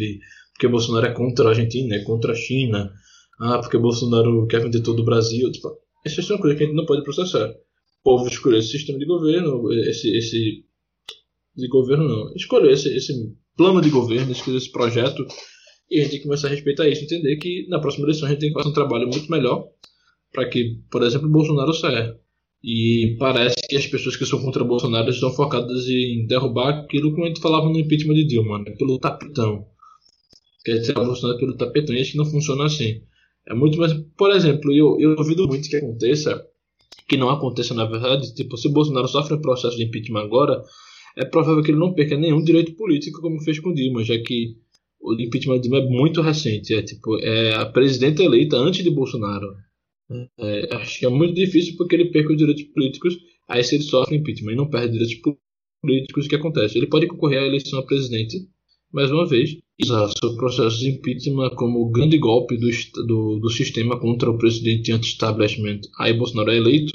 porque 0.52 0.68
Bolsonaro 0.68 1.06
é 1.06 1.12
contra 1.12 1.46
a 1.46 1.48
Argentina, 1.50 1.96
é 1.96 2.04
contra 2.04 2.32
a 2.32 2.34
China, 2.34 2.92
ah, 3.40 3.58
porque 3.58 3.78
Bolsonaro 3.78 4.46
quer 4.46 4.62
vender 4.62 4.80
todo 4.80 5.00
o 5.00 5.04
Brasil. 5.04 5.50
Tipo, 5.52 5.76
essas 6.04 6.24
são 6.24 6.38
coisas 6.38 6.58
que 6.58 6.64
a 6.64 6.66
gente 6.66 6.76
não 6.76 6.86
pode 6.86 7.04
processar. 7.04 7.50
O 7.50 8.02
povo 8.02 8.28
escolheu 8.28 8.58
esse 8.58 8.70
sistema 8.70 8.98
de 8.98 9.06
governo, 9.06 9.72
esse, 9.72 10.16
esse 10.16 10.64
de 11.56 11.68
governo, 11.68 12.08
não. 12.08 12.34
Escolheu 12.34 12.70
esse, 12.70 12.88
esse 12.94 13.12
plano 13.56 13.80
de 13.80 13.90
governo, 13.90 14.32
escolheu 14.32 14.58
esse 14.58 14.70
projeto, 14.70 15.26
e 15.90 15.98
a 15.98 16.02
gente 16.02 16.10
tem 16.10 16.18
que 16.20 16.24
começar 16.24 16.48
a 16.48 16.50
respeitar 16.50 16.88
isso, 16.88 17.04
entender 17.04 17.36
que 17.36 17.66
na 17.68 17.78
próxima 17.78 18.06
eleição 18.06 18.26
a 18.26 18.30
gente 18.30 18.40
tem 18.40 18.48
que 18.48 18.54
fazer 18.54 18.70
um 18.70 18.74
trabalho 18.74 19.08
muito 19.08 19.30
melhor 19.30 19.68
para 20.32 20.48
que, 20.48 20.80
por 20.90 21.02
exemplo, 21.02 21.28
Bolsonaro 21.28 21.74
saia. 21.74 22.16
E 22.64 23.16
parece 23.18 23.56
que 23.68 23.76
as 23.76 23.86
pessoas 23.86 24.16
que 24.16 24.24
são 24.24 24.40
contra 24.40 24.64
Bolsonaro 24.64 25.10
estão 25.10 25.32
focadas 25.32 25.86
em 25.88 26.26
derrubar 26.26 26.84
aquilo 26.84 27.14
que 27.14 27.20
a 27.20 27.26
gente 27.26 27.40
falava 27.40 27.68
no 27.68 27.78
impeachment 27.78 28.14
de 28.14 28.24
Dilma, 28.24 28.58
né? 28.60 28.70
pelo 28.78 28.98
tapetão. 28.98 29.66
Quer 30.64 30.78
dizer, 30.78 30.94
Bolsonaro 30.94 31.38
pelo 31.38 31.56
tapetão, 31.56 31.94
e 31.94 32.00
acho 32.00 32.12
que 32.12 32.18
não 32.18 32.24
funciona 32.24 32.64
assim. 32.64 33.02
É 33.48 33.54
muito 33.54 33.76
mais. 33.78 33.92
Por 34.16 34.30
exemplo, 34.30 34.72
eu, 34.72 34.96
eu 35.00 35.16
duvido 35.16 35.48
muito 35.48 35.68
que 35.68 35.76
aconteça, 35.76 36.40
que 37.08 37.16
não 37.16 37.28
aconteça 37.28 37.74
na 37.74 37.84
verdade, 37.84 38.32
tipo, 38.32 38.56
se 38.56 38.68
Bolsonaro 38.68 39.08
sofre 39.08 39.34
um 39.34 39.40
processo 39.40 39.76
de 39.76 39.82
impeachment 39.82 40.22
agora, 40.22 40.62
é 41.16 41.24
provável 41.24 41.62
que 41.62 41.70
ele 41.70 41.78
não 41.78 41.94
perca 41.94 42.16
nenhum 42.16 42.42
direito 42.42 42.74
político 42.74 43.20
como 43.20 43.40
fez 43.42 43.58
com 43.58 43.72
Dilma, 43.72 44.02
já 44.04 44.18
que 44.18 44.56
o 45.00 45.14
impeachment 45.14 45.56
de 45.56 45.62
Dilma 45.62 45.78
é 45.78 45.86
muito 45.86 46.20
recente, 46.22 46.74
é 46.74 46.82
tipo 46.82 47.18
é 47.18 47.54
a 47.54 47.66
presidenta 47.66 48.22
eleita 48.22 48.56
antes 48.56 48.82
de 48.82 48.90
Bolsonaro. 48.90 49.46
É, 50.38 50.74
acho 50.76 50.98
que 50.98 51.06
é 51.06 51.08
muito 51.08 51.34
difícil 51.34 51.74
porque 51.76 51.94
ele 51.96 52.10
perca 52.10 52.32
os 52.32 52.36
direitos 52.36 52.64
políticos, 52.64 53.16
aí 53.48 53.64
se 53.64 53.76
ele 53.76 53.84
sofre 53.84 54.16
impeachment 54.16 54.52
e 54.52 54.56
não 54.56 54.68
perde 54.68 54.92
direitos 54.92 55.16
políticos, 55.82 56.26
o 56.26 56.28
que 56.28 56.36
acontece? 56.36 56.78
Ele 56.78 56.86
pode 56.86 57.06
concorrer 57.06 57.40
à 57.40 57.46
eleição 57.46 57.78
a 57.78 57.86
presidente, 57.86 58.46
mais 58.92 59.10
uma 59.10 59.26
vez, 59.26 59.56
usar 59.82 60.08
seu 60.18 60.36
processo 60.36 60.78
de 60.78 60.90
impeachment 60.90 61.50
como 61.56 61.90
grande 61.90 62.18
golpe 62.18 62.56
do, 62.58 62.68
do, 63.06 63.38
do 63.40 63.50
sistema 63.50 63.98
contra 63.98 64.30
o 64.30 64.36
presidente 64.36 64.92
anti-establishment. 64.92 65.80
Aí 65.98 66.12
Bolsonaro 66.12 66.50
é 66.50 66.58
eleito, 66.58 66.92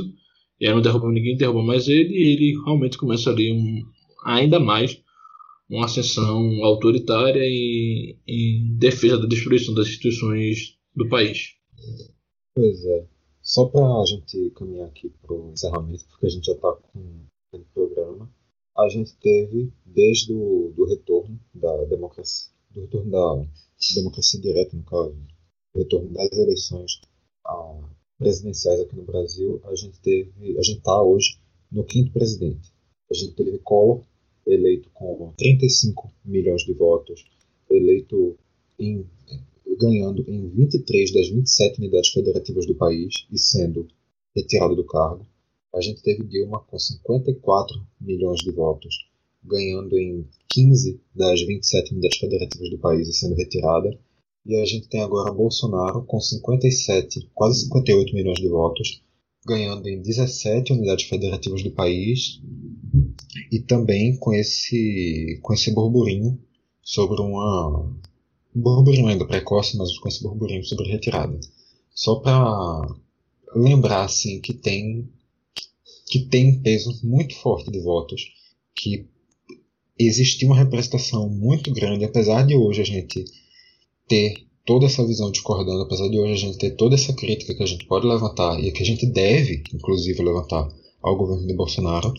E 0.59 0.67
aí 0.67 0.73
não 0.73 0.81
derruba 0.81 1.11
ninguém, 1.11 1.37
derruba 1.37 1.63
mais 1.63 1.87
ele, 1.87 2.13
e 2.13 2.33
ele 2.33 2.63
realmente 2.63 2.97
começa 2.97 3.29
ali 3.29 3.51
um, 3.51 3.83
ainda 4.27 4.59
mais 4.59 5.01
uma 5.69 5.85
ascensão 5.85 6.61
autoritária 6.63 7.41
e 7.43 8.17
em 8.27 8.77
defesa 8.77 9.17
da 9.17 9.25
destruição 9.25 9.73
das 9.73 9.87
instituições 9.87 10.77
do 10.93 11.07
país. 11.07 11.55
Pois 12.53 12.85
é. 12.85 13.07
Só 13.41 13.65
para 13.65 13.85
a 13.85 14.05
gente 14.05 14.51
caminhar 14.51 14.87
aqui 14.87 15.09
para 15.21 15.33
o 15.33 15.51
encerramento, 15.51 16.05
porque 16.09 16.25
a 16.25 16.29
gente 16.29 16.45
já 16.45 16.51
está 16.51 16.73
com 16.73 17.25
o 17.53 17.59
programa, 17.73 18.29
a 18.77 18.89
gente 18.89 19.15
teve, 19.17 19.71
desde 19.85 20.33
o 20.33 20.73
do 20.75 20.85
retorno 20.85 21.39
da 21.53 21.85
democracia, 21.85 22.51
do 22.71 22.81
retorno 22.81 23.09
da 23.09 23.45
democracia 23.95 24.41
direta, 24.41 24.75
no 24.75 24.83
caso, 24.83 25.15
do 25.73 25.79
retorno 25.79 26.09
das 26.11 26.31
eleições 26.33 26.99
presidenciais 28.17 28.81
aqui 28.81 28.95
no 28.95 29.03
Brasil, 29.03 29.61
a 29.63 29.73
gente 29.75 30.01
teve, 30.01 30.57
a 30.57 30.61
gente 30.61 30.79
está 30.79 31.01
hoje 31.01 31.39
no 31.71 31.85
quinto 31.85 32.11
presidente. 32.11 32.73
A 33.09 33.13
gente 33.13 33.35
teve 33.35 33.57
Collor, 33.59 34.03
eleito 34.47 34.89
com 34.93 35.33
35 35.37 36.11
milhões 36.23 36.63
de 36.63 36.73
votos, 36.73 37.25
eleito 37.69 38.37
em, 38.79 39.05
ganhando 39.77 40.23
em 40.27 40.47
23 40.49 41.13
das 41.13 41.29
27 41.29 41.79
unidades 41.79 42.09
federativas 42.09 42.65
do 42.65 42.75
país 42.75 43.13
e 43.31 43.37
sendo 43.37 43.87
retirado 44.35 44.75
do 44.75 44.85
cargo. 44.85 45.25
A 45.75 45.81
gente 45.81 46.01
teve 46.01 46.23
Dilma 46.23 46.61
com 46.61 46.79
54 46.79 47.79
milhões 47.99 48.39
de 48.39 48.51
votos, 48.51 49.07
ganhando 49.43 49.97
em 49.97 50.25
15 50.49 50.99
das 51.13 51.41
27 51.41 51.93
unidades 51.93 52.17
federativas 52.17 52.69
do 52.69 52.77
país 52.79 53.07
e 53.07 53.13
sendo 53.13 53.35
retirada. 53.35 53.97
E 54.45 54.55
a 54.55 54.65
gente 54.65 54.87
tem 54.87 55.01
agora 55.01 55.33
Bolsonaro 55.33 56.03
com 56.03 56.19
57, 56.19 57.29
quase 57.33 57.61
58 57.65 58.15
milhões 58.15 58.39
de 58.39 58.47
votos, 58.47 59.03
ganhando 59.45 59.87
em 59.87 60.01
17 60.01 60.71
unidades 60.73 61.05
federativas 61.05 61.61
do 61.61 61.71
país 61.71 62.39
e 63.51 63.59
também 63.59 64.15
com 64.17 64.33
esse, 64.33 65.39
com 65.41 65.53
esse 65.53 65.71
burburinho 65.73 66.39
sobre 66.81 67.21
uma. 67.21 67.93
burburinho 68.53 69.07
ainda 69.07 69.25
precoce, 69.25 69.77
mas 69.77 69.97
com 69.97 70.07
esse 70.07 70.23
burburinho 70.23 70.63
sobre 70.63 70.89
retirada. 70.89 71.39
Só 71.93 72.15
para 72.15 72.95
lembrar 73.55 74.05
assim, 74.05 74.39
que 74.39 74.53
tem 74.53 75.09
que 76.09 76.19
tem 76.19 76.49
um 76.49 76.61
peso 76.61 76.97
muito 77.03 77.35
forte 77.35 77.69
de 77.69 77.79
votos, 77.79 78.31
que 78.73 79.05
existia 79.99 80.47
uma 80.47 80.57
representação 80.57 81.29
muito 81.29 81.71
grande, 81.73 82.05
apesar 82.05 82.45
de 82.45 82.55
hoje 82.55 82.81
a 82.81 82.85
gente 82.85 83.25
ter 84.07 84.47
toda 84.65 84.85
essa 84.85 85.05
visão 85.05 85.31
discordando, 85.31 85.81
apesar 85.81 86.07
de 86.07 86.17
hoje 86.17 86.33
a 86.33 86.47
gente 86.47 86.57
ter 86.57 86.71
toda 86.71 86.95
essa 86.95 87.13
crítica 87.13 87.53
que 87.53 87.63
a 87.63 87.65
gente 87.65 87.85
pode 87.85 88.07
levantar 88.07 88.61
e 88.63 88.71
que 88.71 88.83
a 88.83 88.85
gente 88.85 89.05
deve, 89.05 89.63
inclusive, 89.73 90.21
levantar 90.23 90.67
ao 91.01 91.17
governo 91.17 91.45
de 91.45 91.53
Bolsonaro, 91.53 92.13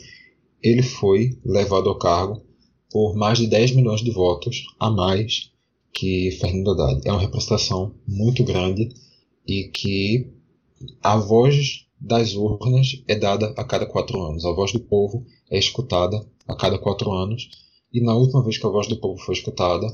ele 0.62 0.82
foi 0.82 1.38
levado 1.44 1.88
ao 1.88 1.98
cargo 1.98 2.42
por 2.90 3.14
mais 3.14 3.38
de 3.38 3.46
10 3.46 3.72
milhões 3.72 4.00
de 4.00 4.10
votos 4.10 4.66
a 4.78 4.90
mais 4.90 5.52
que 5.92 6.30
Fernando 6.32 6.70
Haddad. 6.70 7.02
É 7.04 7.12
uma 7.12 7.20
representação 7.20 7.94
muito 8.06 8.42
grande 8.44 8.88
e 9.46 9.64
que 9.64 10.30
a 11.02 11.16
voz 11.16 11.86
das 12.00 12.34
urnas 12.34 13.02
é 13.06 13.14
dada 13.14 13.52
a 13.56 13.64
cada 13.64 13.86
quatro 13.86 14.20
anos. 14.22 14.44
A 14.44 14.52
voz 14.52 14.72
do 14.72 14.80
povo 14.80 15.24
é 15.50 15.58
escutada 15.58 16.24
a 16.46 16.54
cada 16.54 16.78
quatro 16.78 17.12
anos. 17.12 17.50
E 17.92 18.00
na 18.00 18.14
última 18.14 18.42
vez 18.42 18.58
que 18.58 18.66
a 18.66 18.70
voz 18.70 18.86
do 18.86 19.00
povo 19.00 19.20
foi 19.20 19.34
escutada, 19.34 19.86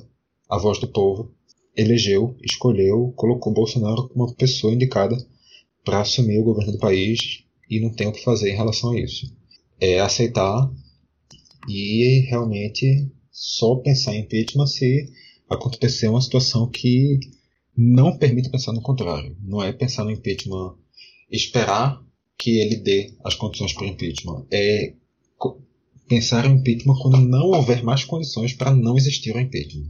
a 0.49 0.59
voz 0.59 0.79
do 0.79 0.89
povo 0.89 1.33
elegeu, 1.77 2.37
escolheu, 2.43 3.13
colocou 3.17 3.53
Bolsonaro 3.53 4.09
como 4.09 4.25
uma 4.25 4.35
pessoa 4.35 4.73
indicada 4.73 5.17
para 5.85 6.01
assumir 6.01 6.39
o 6.39 6.45
governo 6.45 6.73
do 6.73 6.79
país 6.79 7.45
e 7.69 7.81
não 7.81 7.91
tem 7.91 8.07
o 8.07 8.13
que 8.13 8.23
fazer 8.23 8.51
em 8.51 8.57
relação 8.57 8.91
a 8.91 9.01
isso 9.01 9.27
é 9.81 10.01
aceitar 10.01 10.71
e 11.69 12.27
realmente 12.29 13.11
só 13.31 13.77
pensar 13.77 14.15
em 14.15 14.21
impeachment 14.21 14.67
se 14.67 15.11
acontecer 15.49 16.09
uma 16.09 16.21
situação 16.21 16.69
que 16.69 17.19
não 17.77 18.17
permite 18.17 18.51
pensar 18.51 18.73
no 18.73 18.83
contrário. 18.83 19.37
Não 19.43 19.63
é 19.63 19.73
pensar 19.73 20.05
no 20.05 20.11
impeachment, 20.11 20.77
esperar 21.31 22.01
que 22.39 22.59
ele 22.59 22.77
dê 22.77 23.15
as 23.25 23.35
condições 23.35 23.73
para 23.73 23.85
o 23.85 23.89
impeachment. 23.89 24.47
É 24.51 24.95
pensar 26.09 26.45
em 26.45 26.55
impeachment 26.55 26.97
quando 27.01 27.19
não 27.19 27.47
houver 27.47 27.83
mais 27.83 28.05
condições 28.05 28.53
para 28.53 28.75
não 28.75 28.97
existir 28.97 29.35
o 29.35 29.41
impeachment. 29.41 29.89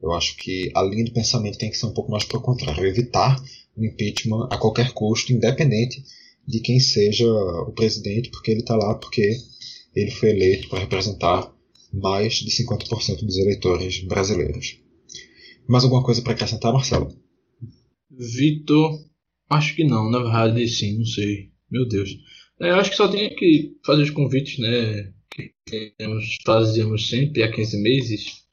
Eu 0.00 0.12
acho 0.12 0.36
que 0.36 0.70
a 0.74 0.82
linha 0.82 1.04
de 1.04 1.12
pensamento 1.12 1.58
tem 1.58 1.70
que 1.70 1.76
ser 1.76 1.86
um 1.86 1.94
pouco 1.94 2.10
mais 2.10 2.24
para 2.24 2.36
o 2.36 2.42
contrário, 2.42 2.86
evitar 2.86 3.42
o 3.76 3.84
impeachment 3.84 4.48
a 4.50 4.58
qualquer 4.58 4.92
custo, 4.92 5.32
independente 5.32 6.04
de 6.46 6.60
quem 6.60 6.78
seja 6.78 7.26
o 7.26 7.72
presidente, 7.72 8.30
porque 8.30 8.50
ele 8.50 8.60
está 8.60 8.76
lá 8.76 8.94
porque 8.94 9.36
ele 9.94 10.10
foi 10.10 10.30
eleito 10.30 10.68
para 10.68 10.80
representar 10.80 11.52
mais 11.92 12.34
de 12.34 12.50
50% 12.50 13.24
dos 13.24 13.38
eleitores 13.38 14.00
brasileiros. 14.04 14.78
Mais 15.68 15.84
alguma 15.84 16.02
coisa 16.02 16.20
para 16.22 16.32
acrescentar, 16.32 16.72
Marcelo? 16.72 17.16
Vitor, 18.10 18.98
acho 19.48 19.74
que 19.74 19.84
não, 19.84 20.10
na 20.10 20.18
verdade 20.18 20.68
sim, 20.68 20.98
não 20.98 21.06
sei. 21.06 21.50
Meu 21.70 21.86
Deus. 21.88 22.10
É, 22.60 22.70
acho 22.70 22.90
que 22.90 22.96
só 22.96 23.08
tem 23.08 23.34
que 23.34 23.76
fazer 23.84 24.02
os 24.02 24.10
convites, 24.10 24.58
né? 24.58 25.12
Que 25.66 25.92
nós 26.00 26.36
fazíamos 26.44 27.08
sempre 27.08 27.42
há 27.42 27.50
15 27.50 27.82
meses, 27.82 28.44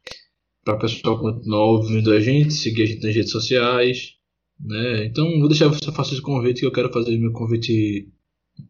para 0.63 0.75
o 0.75 0.79
pessoal 0.79 1.19
continuar 1.19 1.65
ouvindo 1.65 2.11
a 2.11 2.19
gente, 2.19 2.53
seguir 2.53 2.83
a 2.83 2.85
gente 2.85 3.03
nas 3.03 3.15
redes 3.15 3.31
sociais, 3.31 4.15
né? 4.63 5.05
Então 5.05 5.25
vou 5.39 5.47
deixar 5.47 5.67
você 5.67 5.91
fazer 5.91 6.13
esse 6.13 6.21
convite 6.21 6.61
que 6.61 6.65
eu 6.65 6.71
quero 6.71 6.91
fazer 6.91 7.17
meu 7.17 7.33
convite, 7.33 8.11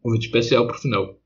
convite 0.02 0.26
especial 0.26 0.66
para 0.66 0.76
o 0.76 0.80
final. 0.80 1.20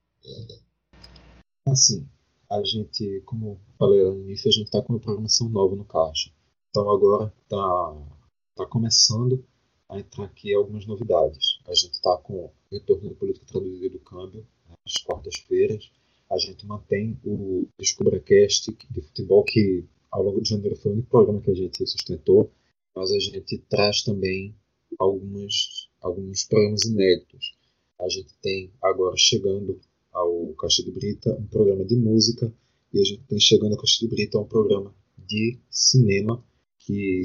Assim, 1.67 2.07
a 2.49 2.63
gente, 2.63 3.21
como 3.25 3.59
falei 3.77 4.03
no 4.03 4.21
início, 4.21 4.49
a 4.49 4.51
gente 4.51 4.65
está 4.65 4.81
com 4.81 4.93
uma 4.93 4.99
programação 4.99 5.49
nova 5.49 5.75
no 5.75 5.85
Caixa. 5.85 6.31
Então 6.69 6.89
agora 6.89 7.33
está 7.43 7.95
tá 8.55 8.65
começando 8.65 9.43
a 9.89 9.99
entrar 9.99 10.25
aqui 10.25 10.53
algumas 10.53 10.85
novidades. 10.85 11.59
A 11.67 11.73
gente 11.73 11.93
está 11.93 12.17
com 12.17 12.33
o 12.33 12.51
retorno 12.71 13.09
da 13.09 13.15
política 13.15 13.45
traduzida 13.45 13.89
do 13.89 13.99
câmbio 13.99 14.45
às 14.85 15.03
quartas-feiras. 15.03 15.91
A 16.29 16.37
gente 16.37 16.65
mantém 16.65 17.19
o 17.23 17.67
DescubraCast 17.77 18.75
de 18.89 19.01
futebol, 19.01 19.43
que 19.43 19.85
ao 20.11 20.23
longo 20.23 20.41
de 20.41 20.49
janeiro 20.49 20.75
foi 20.75 20.91
o 20.91 20.93
único 20.95 21.09
programa 21.09 21.41
que 21.41 21.51
a 21.51 21.55
gente 21.55 21.85
sustentou 21.85 22.51
mas 22.95 23.11
a 23.11 23.19
gente 23.19 23.57
traz 23.69 24.01
também 24.03 24.55
algumas, 24.97 25.89
alguns 26.01 26.45
programas 26.45 26.85
inéditos. 26.85 27.55
A 27.99 28.07
gente 28.09 28.33
tem 28.41 28.71
agora 28.81 29.15
chegando 29.17 29.79
ao 30.11 30.53
Caixa 30.53 30.83
de 30.83 30.91
Brita 30.91 31.33
um 31.33 31.47
programa 31.47 31.83
de 31.85 31.95
música 31.95 32.53
e 32.93 32.99
a 32.99 33.03
gente 33.03 33.23
tem 33.23 33.39
chegando 33.39 33.73
ao 33.73 33.79
Caixa 33.79 33.99
de 33.99 34.07
Brita 34.07 34.39
um 34.39 34.45
programa 34.45 34.95
de 35.17 35.59
cinema 35.69 36.43
que 36.79 37.23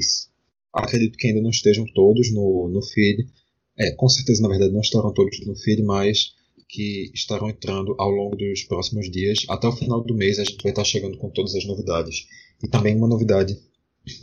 acredito 0.73 1.17
que 1.17 1.27
ainda 1.27 1.41
não 1.41 1.49
estejam 1.49 1.85
todos 1.93 2.33
no, 2.33 2.69
no 2.69 2.81
feed. 2.81 3.27
É, 3.77 3.91
com 3.91 4.09
certeza, 4.09 4.41
na 4.41 4.49
verdade, 4.49 4.73
não 4.73 4.81
estarão 4.81 5.13
todos 5.13 5.39
no 5.45 5.55
feed, 5.55 5.83
mas 5.83 6.33
que 6.67 7.11
estarão 7.13 7.49
entrando 7.49 7.95
ao 7.97 8.09
longo 8.09 8.35
dos 8.35 8.63
próximos 8.63 9.09
dias. 9.11 9.39
Até 9.49 9.67
o 9.67 9.75
final 9.75 10.01
do 10.03 10.15
mês 10.15 10.39
a 10.39 10.43
gente 10.43 10.63
vai 10.63 10.71
estar 10.71 10.85
chegando 10.85 11.17
com 11.17 11.29
todas 11.29 11.53
as 11.55 11.65
novidades. 11.65 12.27
E 12.63 12.67
também 12.67 12.95
uma 12.95 13.07
novidade 13.07 13.57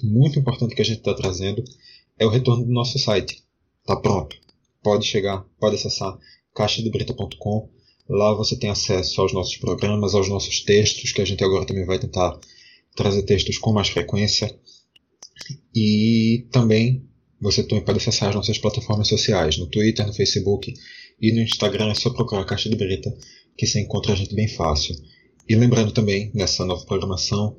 muito 0.02 0.38
importante 0.38 0.74
que 0.74 0.82
a 0.82 0.84
gente 0.84 0.98
está 0.98 1.14
trazendo 1.14 1.62
é 2.18 2.26
o 2.26 2.30
retorno 2.30 2.64
do 2.64 2.72
nosso 2.72 2.98
site. 2.98 3.42
Está 3.80 3.96
pronto. 3.96 4.36
Pode 4.82 5.06
chegar, 5.06 5.44
pode 5.58 5.76
acessar 5.76 6.18
caixadebrita.com. 6.54 7.70
Lá 8.08 8.32
você 8.32 8.56
tem 8.56 8.70
acesso 8.70 9.20
aos 9.20 9.32
nossos 9.32 9.56
programas, 9.56 10.14
aos 10.14 10.28
nossos 10.28 10.62
textos, 10.62 11.12
que 11.12 11.20
a 11.20 11.24
gente 11.24 11.44
agora 11.44 11.66
também 11.66 11.84
vai 11.84 11.98
tentar 11.98 12.38
trazer 12.96 13.22
textos 13.22 13.58
com 13.58 13.72
mais 13.72 13.88
frequência. 13.88 14.58
E 15.74 16.46
também 16.50 17.06
você 17.40 17.62
também 17.62 17.84
pode 17.84 17.98
acessar 17.98 18.30
as 18.30 18.34
nossas 18.34 18.58
plataformas 18.58 19.08
sociais, 19.08 19.56
no 19.58 19.66
Twitter, 19.66 20.06
no 20.06 20.12
Facebook 20.12 20.74
e 21.20 21.32
no 21.32 21.40
Instagram 21.40 21.90
é 21.90 21.94
só 21.94 22.10
procurar 22.10 22.44
Caixa 22.44 22.68
de 22.68 22.76
Brita, 22.76 23.16
que 23.56 23.66
você 23.66 23.80
encontra 23.80 24.12
a 24.12 24.16
gente 24.16 24.34
bem 24.34 24.48
fácil. 24.48 24.96
E 25.48 25.54
lembrando 25.54 25.92
também, 25.92 26.30
nessa 26.34 26.64
nova 26.64 26.84
programação, 26.84 27.56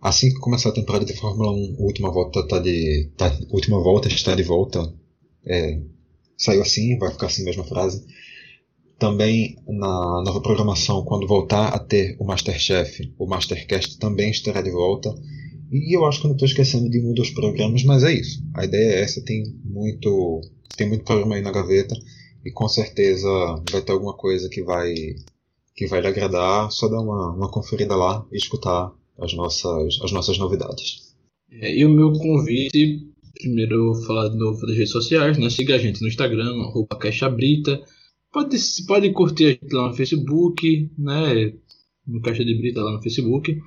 Assim 0.00 0.30
que 0.30 0.40
começar 0.40 0.70
a 0.70 0.74
temporada 0.74 1.04
de 1.04 1.14
Fórmula 1.14 1.52
1, 1.52 1.76
a 1.78 1.82
última 1.82 2.10
volta 2.10 2.46
tá 2.46 2.58
de. 2.58 3.10
Tá, 3.16 3.30
última 3.50 3.78
volta 3.82 4.08
está 4.08 4.34
de 4.34 4.42
volta. 4.42 4.92
É, 5.44 5.78
saiu 6.38 6.62
assim, 6.62 6.98
vai 6.98 7.10
ficar 7.12 7.26
assim 7.26 7.44
mesma 7.44 7.64
frase. 7.64 8.06
Também 8.98 9.56
na 9.66 10.22
nova 10.22 10.40
programação, 10.40 11.04
quando 11.04 11.26
voltar 11.26 11.68
a 11.68 11.78
ter 11.78 12.16
o 12.18 12.24
Masterchef, 12.24 13.12
o 13.18 13.26
Mastercast 13.26 13.98
também 13.98 14.30
estará 14.30 14.62
de 14.62 14.70
volta. 14.70 15.14
E 15.70 15.94
eu 15.94 16.04
acho 16.06 16.20
que 16.20 16.26
não 16.26 16.34
estou 16.34 16.48
esquecendo 16.48 16.88
de 16.88 16.98
um 16.98 17.12
dos 17.12 17.30
programas, 17.30 17.84
mas 17.84 18.02
é 18.02 18.12
isso. 18.12 18.42
A 18.54 18.64
ideia 18.64 18.94
é 18.94 19.00
essa, 19.02 19.22
tem 19.22 19.44
muito, 19.64 20.40
tem 20.76 20.88
muito 20.88 21.04
programa 21.04 21.36
aí 21.36 21.42
na 21.42 21.52
gaveta 21.52 21.94
e 22.44 22.50
com 22.50 22.68
certeza 22.68 23.28
vai 23.70 23.82
ter 23.82 23.92
alguma 23.92 24.14
coisa 24.14 24.48
que 24.48 24.62
vai 24.62 24.94
que 25.74 25.86
vai 25.86 26.00
lhe 26.00 26.08
agradar. 26.08 26.70
Só 26.72 26.88
dar 26.88 27.00
uma, 27.00 27.34
uma 27.34 27.50
conferida 27.50 27.94
lá 27.94 28.26
e 28.32 28.36
escutar 28.36 28.92
as 29.20 29.34
nossas, 29.34 29.98
as 30.02 30.12
nossas 30.12 30.38
novidades. 30.38 31.10
É, 31.50 31.76
e 31.76 31.84
o 31.84 31.90
meu 31.90 32.12
convite, 32.12 33.06
primeiro 33.34 33.74
eu 33.74 33.94
vou 33.94 34.02
falar 34.04 34.28
de 34.28 34.36
novo 34.36 34.66
das 34.66 34.76
redes 34.76 34.92
sociais, 34.92 35.38
né? 35.38 35.50
Siga 35.50 35.74
a 35.74 35.78
gente 35.78 36.00
no 36.00 36.08
Instagram, 36.08 36.60
arroba 36.60 36.96
caixabrita. 36.96 37.82
Pode, 38.32 38.56
pode 38.86 39.10
curtir 39.12 39.44
a 39.44 39.48
gente 39.50 39.72
lá 39.72 39.88
no 39.88 39.94
Facebook, 39.94 40.90
né? 40.96 41.52
No 42.06 42.20
Caixa 42.22 42.44
de 42.44 42.54
Brita 42.54 42.82
lá 42.82 42.92
no 42.92 43.02
Facebook. 43.02 43.58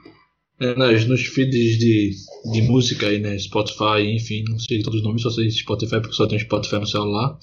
É, 0.60 0.76
nas, 0.76 1.06
nos 1.06 1.22
feeds 1.26 1.78
de, 1.78 2.12
de 2.54 2.62
música 2.62 3.08
aí, 3.08 3.20
né? 3.20 3.38
Spotify, 3.38 4.02
enfim, 4.16 4.46
não 4.48 4.60
sei 4.60 4.82
todos 4.82 5.00
os 5.00 5.06
nomes, 5.06 5.22
só 5.22 5.30
sei 5.30 5.50
Spotify 5.52 6.00
porque 6.00 6.14
só 6.14 6.26
tem 6.26 6.40
Spotify 6.40 6.78
no 6.78 6.88
celular. 6.88 7.38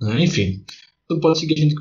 Né? 0.00 0.24
Enfim. 0.24 0.62
Então 1.04 1.20
pode 1.20 1.38
seguir 1.38 1.54
a 1.54 1.58
gente 1.58 1.74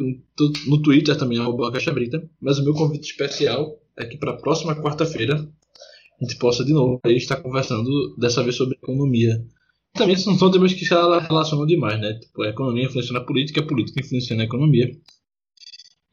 no 0.68 0.82
Twitter 0.82 1.18
também, 1.18 1.40
arroba 1.40 1.72
Caixa 1.72 1.92
Brita. 1.92 2.30
Mas 2.40 2.60
o 2.60 2.64
meu 2.64 2.74
convite 2.74 3.10
especial 3.10 3.83
é 3.98 4.06
que 4.06 4.18
para 4.18 4.32
a 4.32 4.38
próxima 4.38 4.76
quarta-feira 4.76 5.36
a 5.36 6.24
gente 6.24 6.38
possa 6.38 6.64
de 6.64 6.74
novo 6.74 7.00
aí 7.04 7.18
estar 7.18 7.38
conversando, 7.38 8.16
dessa 8.18 8.44
vez 8.44 8.56
sobre 8.56 8.76
economia 8.76 9.44
também 9.94 10.16
são 10.16 10.38
só 10.38 10.50
temas 10.50 10.74
que 10.74 10.86
se 10.86 10.94
relacionam 10.94 11.66
demais, 11.66 12.00
né? 12.02 12.14
Tipo, 12.16 12.42
a 12.42 12.50
economia 12.50 12.86
influencia 12.86 13.14
na 13.14 13.22
política, 13.22 13.62
a 13.62 13.66
política 13.66 14.02
influencia 14.02 14.36
na 14.36 14.44
economia. 14.44 14.92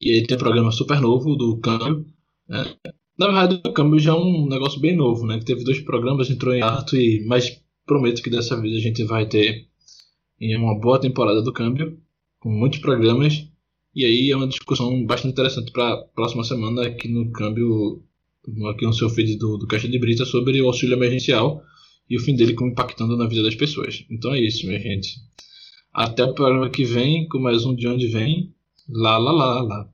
E 0.01 0.11
aí 0.12 0.26
tem 0.26 0.37
um 0.37 0.41
programa 0.41 0.70
super 0.70 1.01
novo 1.01 1.35
do 1.35 1.59
câmbio. 1.61 2.05
Né? 2.47 2.76
Na 3.18 3.26
verdade, 3.26 3.61
o 3.66 3.72
câmbio 3.72 3.99
já 3.99 4.12
é 4.12 4.14
um 4.14 4.47
negócio 4.47 4.81
bem 4.81 4.95
novo, 4.95 5.26
né? 5.26 5.39
Que 5.39 5.47
teve 5.47 5.64
dois 5.64 5.81
programas, 5.81 6.31
entrou 6.31 6.55
em 6.55 6.62
ato, 6.62 6.97
e 6.97 7.24
mas 7.26 7.62
prometo 7.87 8.22
que 8.22 8.31
dessa 8.31 8.61
vez 8.61 8.76
a 8.76 8.81
gente 8.81 9.03
vai 9.05 9.26
ter 9.26 9.66
uma 10.59 10.78
boa 10.78 11.01
temporada 11.01 11.43
do 11.43 11.53
câmbio, 11.53 11.99
com 12.39 12.51
muitos 12.51 12.81
programas. 12.81 13.47
E 13.95 14.05
aí 14.05 14.30
é 14.30 14.36
uma 14.36 14.47
discussão 14.47 15.05
bastante 15.05 15.32
interessante 15.32 15.72
para 15.72 15.95
a 15.95 15.97
próxima 15.97 16.45
semana 16.45 16.86
aqui 16.86 17.09
no 17.09 17.30
câmbio, 17.32 18.03
aqui 18.70 18.84
no 18.84 18.93
seu 18.93 19.11
feed 19.11 19.36
do, 19.36 19.59
do 19.59 19.66
Caixa 19.66 19.88
de 19.88 19.99
Brita, 19.99 20.24
sobre 20.24 20.61
o 20.62 20.66
auxílio 20.66 20.97
emergencial 20.97 21.62
e 22.09 22.16
o 22.16 22.20
fim 22.20 22.36
dele 22.36 22.55
como 22.55 22.70
impactando 22.70 23.16
na 23.16 23.26
vida 23.26 23.43
das 23.43 23.55
pessoas. 23.55 24.05
Então 24.11 24.34
é 24.34 24.41
isso, 24.41 24.66
minha 24.66 24.80
gente. 24.80 25.16
Até 25.93 26.24
o 26.24 26.34
programa 26.34 26.70
que 26.70 26.84
vem, 26.84 27.26
com 27.28 27.38
mais 27.38 27.64
um 27.64 27.74
de 27.74 27.88
onde 27.88 28.07
vem. 28.07 28.55
Lá, 28.88 29.18
lá, 29.18 29.32
lá, 29.32 29.62
lá. 29.62 29.88